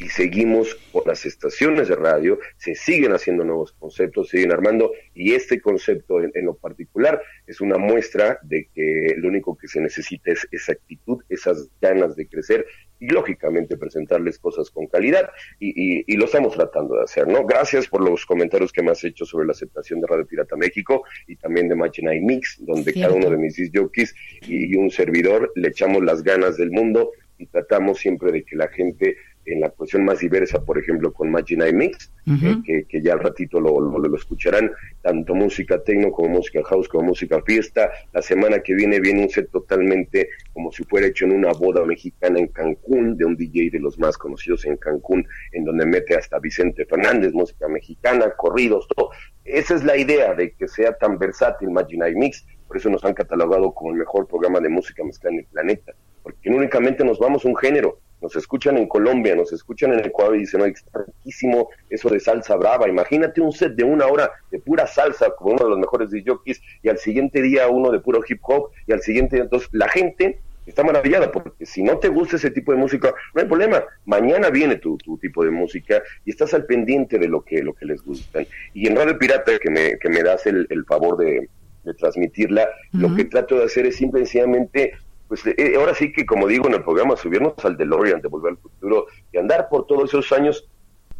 y 0.00 0.08
seguimos 0.08 0.74
con 0.92 1.02
las 1.06 1.26
estaciones 1.26 1.88
de 1.88 1.96
radio, 1.96 2.38
se 2.56 2.74
siguen 2.74 3.12
haciendo 3.12 3.44
nuevos 3.44 3.72
conceptos, 3.72 4.28
se 4.28 4.38
siguen 4.38 4.52
armando, 4.52 4.92
y 5.14 5.34
este 5.34 5.60
concepto 5.60 6.22
en, 6.22 6.32
en, 6.34 6.46
lo 6.46 6.54
particular 6.54 7.22
es 7.46 7.60
una 7.60 7.76
muestra 7.76 8.38
de 8.42 8.68
que 8.74 9.14
lo 9.18 9.28
único 9.28 9.56
que 9.56 9.68
se 9.68 9.80
necesita 9.80 10.32
es 10.32 10.48
esa 10.50 10.72
actitud, 10.72 11.22
esas 11.28 11.68
ganas 11.80 12.16
de 12.16 12.26
crecer, 12.26 12.66
y 12.98 13.08
lógicamente 13.08 13.76
presentarles 13.76 14.38
cosas 14.38 14.70
con 14.70 14.86
calidad, 14.86 15.30
y, 15.58 15.68
y, 15.68 16.04
y 16.06 16.16
lo 16.16 16.24
estamos 16.24 16.54
tratando 16.54 16.96
de 16.96 17.04
hacer, 17.04 17.28
¿no? 17.28 17.44
Gracias 17.44 17.86
por 17.86 18.02
los 18.02 18.24
comentarios 18.24 18.72
que 18.72 18.82
me 18.82 18.90
has 18.92 19.04
hecho 19.04 19.26
sobre 19.26 19.46
la 19.46 19.52
aceptación 19.52 20.00
de 20.00 20.06
Radio 20.06 20.26
Pirata 20.26 20.56
México 20.56 21.04
y 21.26 21.36
también 21.36 21.68
de 21.68 21.74
Match 21.74 22.00
Night 22.00 22.22
Mix, 22.22 22.58
donde 22.60 22.92
Cierto. 22.92 23.00
cada 23.00 23.14
uno 23.14 23.30
de 23.30 23.36
mis 23.36 23.70
jockeys 23.74 24.14
y, 24.42 24.72
y 24.72 24.76
un 24.76 24.90
servidor 24.90 25.52
le 25.56 25.68
echamos 25.68 26.02
las 26.04 26.22
ganas 26.22 26.56
del 26.56 26.70
mundo 26.70 27.12
y 27.40 27.46
tratamos 27.46 27.98
siempre 27.98 28.32
de 28.32 28.44
que 28.44 28.54
la 28.54 28.68
gente 28.68 29.16
en 29.46 29.60
la 29.60 29.70
cuestión 29.70 30.04
más 30.04 30.20
diversa, 30.20 30.62
por 30.62 30.78
ejemplo, 30.78 31.12
con 31.12 31.30
Magic 31.30 31.58
Night 31.58 31.74
Mix, 31.74 32.12
eh, 32.26 32.56
que, 32.64 32.84
que 32.84 33.02
ya 33.02 33.14
al 33.14 33.20
ratito 33.20 33.60
lo, 33.60 33.80
lo, 33.80 33.98
lo 33.98 34.16
escucharán, 34.16 34.70
tanto 35.02 35.34
música 35.34 35.82
techno 35.82 36.12
como 36.12 36.28
música 36.28 36.62
house, 36.64 36.88
como 36.88 37.08
música 37.08 37.42
fiesta. 37.42 37.90
La 38.12 38.22
semana 38.22 38.60
que 38.60 38.74
viene 38.74 39.00
viene 39.00 39.22
un 39.22 39.28
set 39.28 39.50
totalmente 39.50 40.28
como 40.52 40.70
si 40.70 40.84
fuera 40.84 41.06
hecho 41.06 41.24
en 41.24 41.32
una 41.32 41.52
boda 41.52 41.84
mexicana 41.84 42.38
en 42.38 42.48
Cancún, 42.48 43.16
de 43.16 43.24
un 43.24 43.36
DJ 43.36 43.70
de 43.70 43.80
los 43.80 43.98
más 43.98 44.16
conocidos 44.18 44.64
en 44.66 44.76
Cancún, 44.76 45.26
en 45.52 45.64
donde 45.64 45.86
mete 45.86 46.16
hasta 46.16 46.38
Vicente 46.38 46.84
Fernández, 46.84 47.32
música 47.32 47.68
mexicana, 47.68 48.30
corridos, 48.36 48.86
todo. 48.94 49.10
Esa 49.44 49.74
es 49.74 49.84
la 49.84 49.96
idea 49.96 50.34
de 50.34 50.52
que 50.52 50.68
sea 50.68 50.92
tan 50.96 51.18
versátil 51.18 51.70
Magic 51.70 51.98
Night 51.98 52.16
Mix, 52.16 52.46
por 52.68 52.76
eso 52.76 52.88
nos 52.88 53.04
han 53.04 53.14
catalogado 53.14 53.72
como 53.72 53.90
el 53.90 53.96
mejor 53.96 54.28
programa 54.28 54.60
de 54.60 54.68
música 54.68 55.02
mezclada 55.02 55.34
en 55.34 55.40
el 55.40 55.46
planeta, 55.46 55.92
porque 56.22 56.50
no 56.50 56.56
únicamente 56.58 57.04
nos 57.04 57.18
vamos 57.18 57.44
a 57.44 57.48
un 57.48 57.56
género, 57.56 57.98
nos 58.20 58.36
escuchan 58.36 58.76
en 58.76 58.86
Colombia, 58.86 59.34
nos 59.34 59.52
escuchan 59.52 59.92
en 59.92 60.04
Ecuador 60.04 60.36
y 60.36 60.40
dicen, 60.40 60.60
oye, 60.60 60.72
está 60.72 61.04
riquísimo 61.06 61.70
eso 61.88 62.08
de 62.08 62.20
salsa 62.20 62.56
brava. 62.56 62.88
Imagínate 62.88 63.40
un 63.40 63.52
set 63.52 63.74
de 63.74 63.84
una 63.84 64.06
hora 64.06 64.30
de 64.50 64.58
pura 64.58 64.86
salsa, 64.86 65.30
como 65.36 65.52
uno 65.52 65.64
de 65.64 65.70
los 65.70 65.78
mejores 65.78 66.10
de 66.10 66.22
jockeys, 66.26 66.60
y 66.82 66.88
al 66.88 66.98
siguiente 66.98 67.40
día 67.42 67.68
uno 67.68 67.90
de 67.90 68.00
puro 68.00 68.20
hip 68.28 68.40
hop, 68.42 68.70
y 68.86 68.92
al 68.92 69.00
siguiente 69.00 69.36
día, 69.36 69.44
entonces 69.44 69.68
la 69.72 69.88
gente 69.88 70.40
está 70.66 70.84
maravillada, 70.84 71.32
porque 71.32 71.66
si 71.66 71.82
no 71.82 71.98
te 71.98 72.08
gusta 72.08 72.36
ese 72.36 72.50
tipo 72.50 72.72
de 72.72 72.78
música, 72.78 73.12
no 73.34 73.40
hay 73.40 73.48
problema. 73.48 73.82
Mañana 74.04 74.50
viene 74.50 74.76
tu, 74.76 74.96
tu 74.98 75.18
tipo 75.18 75.44
de 75.44 75.50
música 75.50 76.02
y 76.24 76.30
estás 76.30 76.54
al 76.54 76.64
pendiente 76.64 77.18
de 77.18 77.28
lo 77.28 77.42
que, 77.42 77.62
lo 77.62 77.72
que 77.74 77.86
les 77.86 78.02
gusta. 78.02 78.42
Y 78.72 78.86
en 78.86 78.96
Radio 78.96 79.18
Pirata, 79.18 79.58
que 79.58 79.70
me, 79.70 79.98
que 79.98 80.08
me 80.08 80.22
das 80.22 80.46
el, 80.46 80.66
el 80.70 80.84
favor 80.84 81.16
de, 81.16 81.48
de 81.84 81.94
transmitirla, 81.94 82.68
lo 82.92 83.14
que 83.16 83.24
trato 83.24 83.58
de 83.58 83.64
hacer 83.64 83.86
es 83.86 83.96
simple 83.96 84.20
y 84.20 84.26
sencillamente 84.26 84.92
pues 85.30 85.46
eh, 85.46 85.74
ahora 85.76 85.94
sí 85.94 86.10
que 86.10 86.26
como 86.26 86.48
digo 86.48 86.66
en 86.66 86.74
el 86.74 86.82
programa, 86.82 87.16
subirnos 87.16 87.54
al 87.64 87.76
DeLorean 87.76 88.20
de 88.20 88.26
Volver 88.26 88.50
al 88.50 88.58
Futuro 88.58 89.06
y 89.30 89.38
andar 89.38 89.68
por 89.68 89.86
todos 89.86 90.10
esos 90.10 90.32
años 90.32 90.68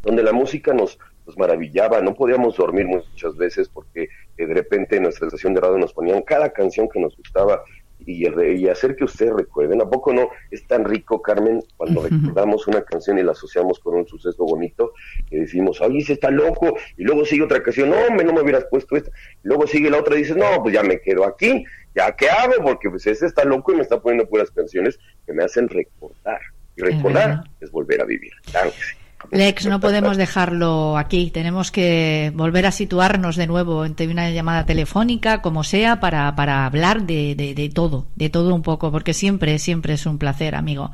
donde 0.02 0.24
la 0.24 0.32
música 0.32 0.74
nos, 0.74 0.98
nos 1.26 1.38
maravillaba, 1.38 2.00
no 2.00 2.12
podíamos 2.12 2.56
dormir 2.56 2.86
muchas 2.86 3.36
veces 3.36 3.68
porque 3.68 4.08
eh, 4.36 4.46
de 4.46 4.52
repente 4.52 4.96
en 4.96 5.04
nuestra 5.04 5.28
estación 5.28 5.54
de 5.54 5.60
radio 5.60 5.78
nos 5.78 5.92
ponían 5.92 6.22
cada 6.22 6.50
canción 6.50 6.88
que 6.88 6.98
nos 6.98 7.16
gustaba 7.16 7.62
y, 8.06 8.26
y 8.26 8.68
hacer 8.68 8.96
que 8.96 9.04
ustedes 9.04 9.32
recuerden. 9.32 9.80
¿A 9.80 9.88
poco 9.88 10.12
no 10.12 10.28
es 10.50 10.66
tan 10.66 10.84
rico, 10.84 11.20
Carmen, 11.22 11.62
cuando 11.76 12.02
recordamos 12.02 12.66
una 12.66 12.82
canción 12.82 13.18
y 13.18 13.22
la 13.22 13.32
asociamos 13.32 13.78
con 13.78 13.94
un 13.94 14.06
suceso 14.06 14.44
bonito 14.44 14.92
que 15.28 15.40
decimos, 15.40 15.80
ay, 15.80 15.98
ese 15.98 16.14
está 16.14 16.30
loco, 16.30 16.76
y 16.96 17.04
luego 17.04 17.24
sigue 17.24 17.42
otra 17.42 17.62
canción, 17.62 17.90
no, 17.90 17.96
hombre, 17.96 18.24
no 18.24 18.32
me 18.32 18.42
hubieras 18.42 18.66
puesto 18.70 18.96
esta, 18.96 19.10
y 19.10 19.48
luego 19.48 19.66
sigue 19.66 19.90
la 19.90 19.98
otra 19.98 20.16
y 20.16 20.18
dices, 20.18 20.36
no, 20.36 20.62
pues 20.62 20.74
ya 20.74 20.82
me 20.82 21.00
quedo 21.00 21.24
aquí, 21.24 21.64
ya 21.94 22.14
qué 22.16 22.28
hago, 22.28 22.62
porque 22.62 22.88
pues 22.90 23.06
ese 23.06 23.26
está 23.26 23.44
loco 23.44 23.72
y 23.72 23.76
me 23.76 23.82
está 23.82 24.00
poniendo 24.00 24.28
puras 24.28 24.50
canciones 24.50 24.98
que 25.26 25.32
me 25.32 25.44
hacen 25.44 25.68
recordar. 25.68 26.40
Y 26.76 26.82
recordar 26.82 27.42
es 27.60 27.70
volver 27.70 28.00
a 28.00 28.04
vivir. 28.04 28.32
Claro 28.50 28.70
que 28.70 28.76
sí. 28.76 28.99
Lex, 29.30 29.66
no 29.66 29.80
podemos 29.80 30.16
dejarlo 30.16 30.96
aquí. 30.96 31.30
Tenemos 31.30 31.70
que 31.70 32.32
volver 32.34 32.66
a 32.66 32.72
situarnos 32.72 33.36
de 33.36 33.46
nuevo 33.46 33.84
entre 33.84 34.08
una 34.08 34.30
llamada 34.30 34.66
telefónica, 34.66 35.42
como 35.42 35.62
sea, 35.62 36.00
para, 36.00 36.34
para 36.34 36.66
hablar 36.66 37.02
de, 37.02 37.34
de, 37.36 37.68
todo, 37.68 38.06
de 38.16 38.30
todo 38.30 38.54
un 38.54 38.62
poco, 38.62 38.90
porque 38.90 39.14
siempre, 39.14 39.58
siempre 39.58 39.94
es 39.94 40.06
un 40.06 40.18
placer, 40.18 40.54
amigo. 40.54 40.90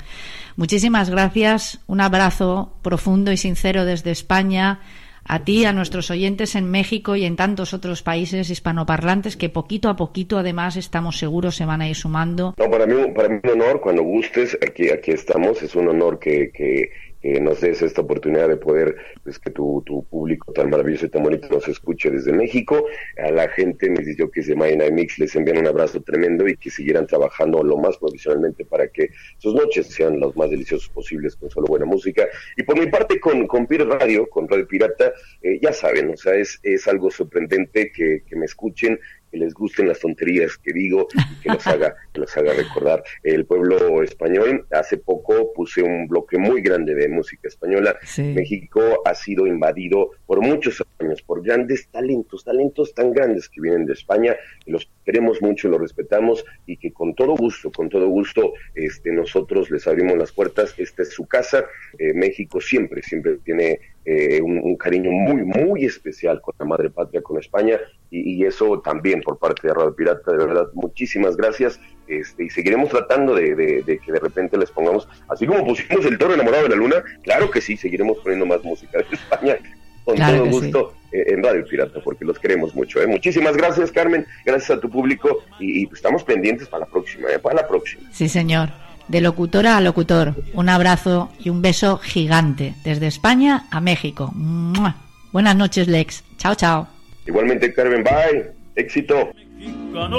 Muchísimas 0.57 1.09
gracias. 1.09 1.81
Un 1.87 2.01
abrazo 2.01 2.75
profundo 2.83 3.33
y 3.33 3.37
sincero 3.37 3.85
desde 3.85 4.11
España 4.11 4.81
a 5.29 5.45
ti, 5.45 5.65
a 5.65 5.73
nuestros 5.73 6.11
oyentes 6.11 6.55
en 6.55 6.71
México 6.71 7.17
y 7.17 7.25
en 7.25 7.37
tantos 7.37 7.75
otros 7.75 8.03
países 8.03 8.49
hispanoparlantes 8.49 9.37
que 9.37 9.49
poquito 9.49 9.89
a 9.89 9.97
poquito, 9.97 10.39
además, 10.39 10.77
estamos 10.77 11.19
seguros 11.19 11.57
se 11.57 11.65
van 11.65 11.81
a 11.81 11.89
ir 11.89 11.97
sumando. 11.97 12.55
No, 12.57 12.71
para 12.71 12.87
mí, 12.87 12.95
para 13.15 13.29
mí 13.29 13.41
un 13.43 13.51
honor, 13.51 13.81
cuando 13.81 14.03
gustes, 14.03 14.57
aquí, 14.65 14.89
aquí 14.91 15.11
estamos, 15.11 15.63
es 15.63 15.75
un 15.75 15.89
honor 15.89 16.19
que, 16.19 16.91
que 17.33 17.41
nos 17.41 17.61
des 17.61 17.83
esta 17.83 18.03
oportunidad 18.03 18.49
de 18.49 18.57
poder, 18.57 18.97
pues 19.25 19.39
que 19.39 19.51
tu, 19.51 19.83
tu 19.85 20.05
público 20.05 20.53
tan 20.53 20.71
maravilloso 20.71 21.07
y 21.07 21.09
tan 21.09 21.23
bonito 21.23 21.49
nos 21.49 21.67
escuche 21.67 22.11
desde 22.11 22.33
México. 22.33 22.87
A 23.19 23.31
la 23.31 23.49
gente, 23.49 23.91
mis 23.91 24.07
que 24.17 24.43
de 24.43 24.55
My 24.55 24.77
Night 24.77 24.93
Mix, 24.93 25.19
les 25.19 25.35
envían 25.35 25.59
un 25.59 25.67
abrazo 25.67 26.01
tremendo 26.03 26.47
y 26.47 26.57
que 26.57 26.71
siguieran 26.71 27.07
trabajando 27.07 27.63
lo 27.63 27.77
más 27.79 27.97
profesionalmente 27.99 28.65
para 28.65 28.89
que 28.89 29.11
sus 29.39 29.55
noches 29.55 29.87
sean 29.89 30.21
los 30.21 30.37
más 30.37 30.51
deliciosos 30.51 30.89
posibles 30.89 31.35
con 31.37 31.51
solo 31.51 31.67
buena 31.67 31.85
música. 31.85 32.29
Y 32.57 32.63
por 32.63 32.79
mi 32.79 32.87
parte, 32.87 33.19
con, 33.19 33.47
con 33.47 33.67
Pir 33.67 33.87
Radio, 33.87 34.29
con 34.29 34.49
Radio 34.49 34.67
Pirata, 34.67 35.13
eh, 35.43 35.59
ya 35.61 35.73
saben, 35.73 36.11
o 36.11 36.17
sea, 36.17 36.35
es, 36.35 36.61
es 36.63 36.87
algo 36.87 37.11
sorprendente 37.11 37.91
que, 37.93 38.23
que 38.27 38.37
me 38.37 38.47
escuchen, 38.47 38.99
que 39.37 39.45
les 39.45 39.55
gusten 39.55 39.89
las 39.89 40.01
tonterías 40.01 40.57
que 40.59 40.73
digo 40.73 41.09
y 41.15 41.43
que 41.43 41.51
los 41.51 41.67
haga, 41.67 41.95
que 42.13 42.21
los 42.21 42.37
haga 42.37 42.55
recordar 42.55 43.03
el 43.23 43.45
pueblo 43.45 44.03
español. 44.03 44.67
Hace 44.71 44.97
poco 44.97 45.53
puse 45.53 45.83
un 45.83 46.09
bloque 46.09 46.39
muy 46.39 46.63
grande 46.63 46.95
de 46.95 47.09
música 47.09 47.49
española. 47.49 47.97
Sí. 48.03 48.23
México 48.23 48.81
ha 49.05 49.15
sido 49.15 49.47
invadido 49.47 50.13
por 50.27 50.41
muchos 50.41 50.83
años 50.99 51.23
por 51.23 51.43
grandes 51.43 51.89
talentos, 51.89 52.45
talentos 52.45 52.95
tan 52.95 53.13
grandes 53.13 53.49
que 53.49 53.61
vienen 53.61 53.87
de 53.87 53.93
España, 53.93 54.37
y 54.65 54.71
los 54.71 54.91
queremos 55.05 55.41
mucho, 55.43 55.69
los 55.69 55.81
respetamos 55.81 56.45
y 56.67 56.77
que 56.77 56.93
con 56.93 57.15
todo 57.15 57.37
gusto, 57.37 57.71
con 57.71 57.89
todo 57.89 58.09
gusto, 58.09 58.55
este, 58.75 59.13
nosotros 59.13 59.71
les 59.71 59.87
abrimos 59.87 60.17
las 60.17 60.33
puertas. 60.33 60.75
Esta 60.79 61.03
es 61.03 61.11
su 61.11 61.27
casa. 61.27 61.65
Eh, 61.99 62.13
México 62.15 62.61
siempre, 62.61 63.03
siempre 63.03 63.39
tiene 63.45 63.79
eh, 64.07 64.41
un, 64.41 64.61
un, 64.63 64.77
cariño 64.77 65.11
muy, 65.11 65.43
muy 65.43 65.85
especial 65.85 66.41
con 66.41 66.55
la 66.61 66.65
madre 66.65 66.91
patria, 66.91 67.21
con 67.23 67.41
España, 67.41 67.77
y, 68.09 68.37
y, 68.37 68.45
eso 68.45 68.81
también 68.81 69.21
por 69.21 69.37
parte 69.37 69.67
de 69.67 69.75
Radio 69.75 69.97
Pirata, 69.97 70.31
de 70.31 70.47
verdad, 70.47 70.69
muchísimas 70.75 71.37
gracias, 71.37 71.81
este, 72.07 72.45
y 72.45 72.51
seguiremos 72.51 72.89
tratando 72.89 73.35
de, 73.35 73.57
de, 73.57 73.83
de, 73.83 73.99
que 73.99 74.13
de 74.13 74.21
repente 74.21 74.57
les 74.57 74.71
pongamos, 74.71 75.09
así 75.29 75.45
como 75.45 75.67
pusimos 75.67 76.07
el 76.07 76.19
toro 76.19 76.35
enamorado 76.35 76.63
de 76.63 76.69
la 76.69 76.77
luna, 76.77 77.03
claro 77.25 77.51
que 77.51 77.61
sí, 77.61 77.77
seguiremos 77.77 78.19
poniendo 78.19 78.47
más 78.47 78.63
música 78.63 78.99
de 78.99 79.07
España, 79.11 79.57
con 80.05 80.15
claro 80.15 80.39
todo 80.39 80.51
gusto 80.51 80.95
sí. 81.11 81.17
eh, 81.19 81.25
en 81.33 81.43
Radio 81.43 81.67
Pirata, 81.67 82.01
porque 82.05 82.25
los 82.25 82.39
queremos 82.39 82.77
mucho. 82.77 83.03
¿eh? 83.03 83.09
Muchísimas 83.09 83.57
gracias, 83.57 83.91
Carmen, 83.91 84.25
gracias 84.45 84.79
a 84.79 84.81
tu 84.81 84.89
público, 84.89 85.43
y, 85.59 85.83
y 85.83 85.91
estamos 85.93 86.23
pendientes 86.23 86.69
para 86.69 86.85
la 86.85 86.93
próxima, 86.93 87.29
¿eh? 87.29 87.41
para 87.41 87.57
la 87.57 87.67
próxima. 87.67 88.09
Sí, 88.13 88.29
señor 88.29 88.86
de 89.09 89.21
locutora 89.21 89.77
a 89.77 89.81
locutor. 89.81 90.35
Un 90.55 90.69
abrazo 90.69 91.31
y 91.39 91.51
un 91.51 91.63
beso 91.63 91.99
gigante 91.99 92.75
desde 92.85 93.07
España 93.07 93.67
a 93.71 93.81
México. 93.81 94.33
¡Mua! 94.35 94.97
Buenas 95.33 95.57
noches, 95.57 95.89
Lex. 95.89 96.25
Chao, 96.39 96.55
chao. 96.55 96.89
Igualmente, 97.27 97.73
Carmen, 97.73 98.03
bye. 98.05 98.51
Éxito. 98.75 99.31
Mexicano, 99.35 100.19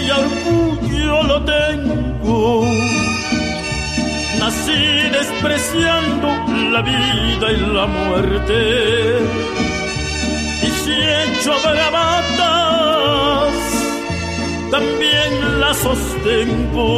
y 0.00 0.10
orgullo 0.10 1.22
lo 1.22 1.44
tengo. 1.44 2.64
Nací 4.38 5.10
despreciando 5.12 6.28
la 6.72 6.82
vida 6.82 7.52
y 7.52 7.56
la 7.74 7.86
muerte. 7.86 9.18
Y 10.62 10.66
si 10.66 10.92
hecho 10.92 11.52
bravatas 11.62 12.88
también 14.70 15.60
la 15.60 15.74
sostengo. 15.74 16.88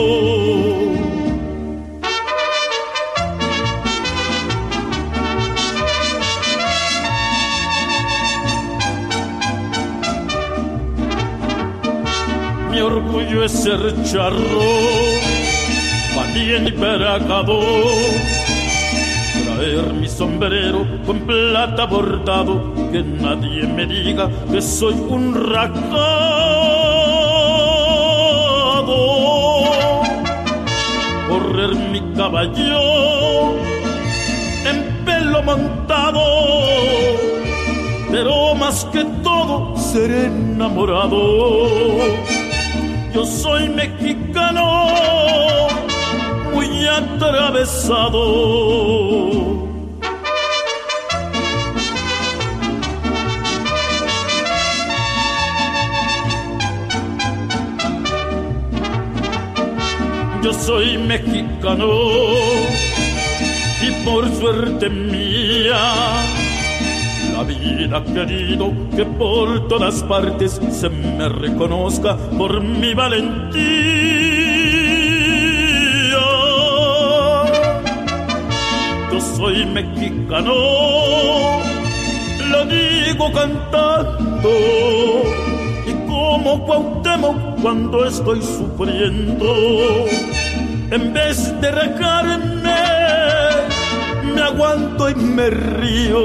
Mi 12.71 12.81
orgullo 12.81 13.45
es 13.45 13.53
ser 13.53 13.81
charro, 14.05 14.71
valiente 16.17 16.71
y 16.71 16.73
traer 19.45 19.93
mi 19.95 20.09
sombrero 20.09 20.87
con 21.07 21.21
plata 21.21 21.85
bordado, 21.87 22.73
que 22.91 23.03
nadie 23.03 23.67
me 23.67 23.87
diga 23.87 24.31
que 24.51 24.61
soy 24.63 24.95
un 24.95 25.35
racado. 25.53 27.20
Correr 31.31 31.73
mi 31.93 32.01
caballo 32.17 33.55
en 34.71 34.79
pelo 35.05 35.43
montado, 35.43 36.23
pero 38.11 38.55
más 38.57 38.85
que 38.93 39.05
todo 39.23 39.77
ser 39.77 40.11
enamorado. 40.11 41.69
Yo 43.15 43.25
soy 43.25 43.69
mexicano, 43.69 44.89
muy 46.53 46.87
atravesado. 46.87 48.21
Yo 60.43 60.53
soy 60.55 60.97
mexicano 60.99 61.89
y 63.83 64.05
por 64.05 64.29
suerte 64.37 64.89
mía 64.89 65.77
la 67.37 67.43
vida 67.45 68.03
querido 68.05 68.73
que 68.97 69.05
por 69.05 69.69
todas 69.69 70.03
partes 70.05 70.61
se 70.71 70.89
me 70.89 71.29
reconozca 71.29 72.17
por 72.39 72.61
mi 72.61 72.95
valentía. 72.95 73.61
Yo 79.13 79.21
soy 79.37 79.67
mexicano, 79.67 80.55
lo 82.51 82.65
digo 82.67 83.33
cantando 83.33 84.51
como 86.43 86.65
Cuauhtémoc 86.65 87.61
cuando 87.61 88.07
estoy 88.07 88.41
sufriendo 88.41 90.07
en 90.91 91.13
vez 91.13 91.61
de 91.61 91.71
recarme, 91.71 92.75
me 94.35 94.43
aguanto 94.43 95.11
y 95.11 95.15
me 95.15 95.51
río. 95.51 96.21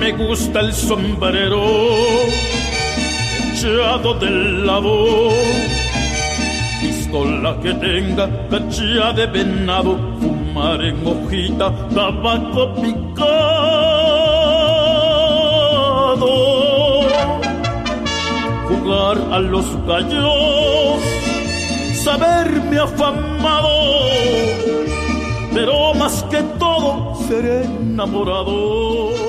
Me 0.00 0.12
gusta 0.12 0.60
el 0.60 0.72
sombrero 0.72 1.62
echado 3.52 4.14
del 4.14 4.66
lado, 4.66 5.30
pistola 7.08 7.58
que 7.62 7.74
tenga 7.74 8.28
cachilla 8.50 9.12
de 9.12 9.26
venado 9.26 9.98
fumar 10.20 10.82
en 10.82 11.06
hojita 11.06 11.72
tabaco 11.94 12.74
picado, 12.74 13.26
jugar 18.68 19.18
a 19.32 19.38
los 19.38 19.66
gallos, 19.86 21.00
saberme 21.94 22.78
afamado, 22.78 23.68
pero 25.54 25.94
más 25.94 26.22
que 26.30 26.42
todo 26.58 27.14
ser 27.26 27.64
enamorado 27.64 29.27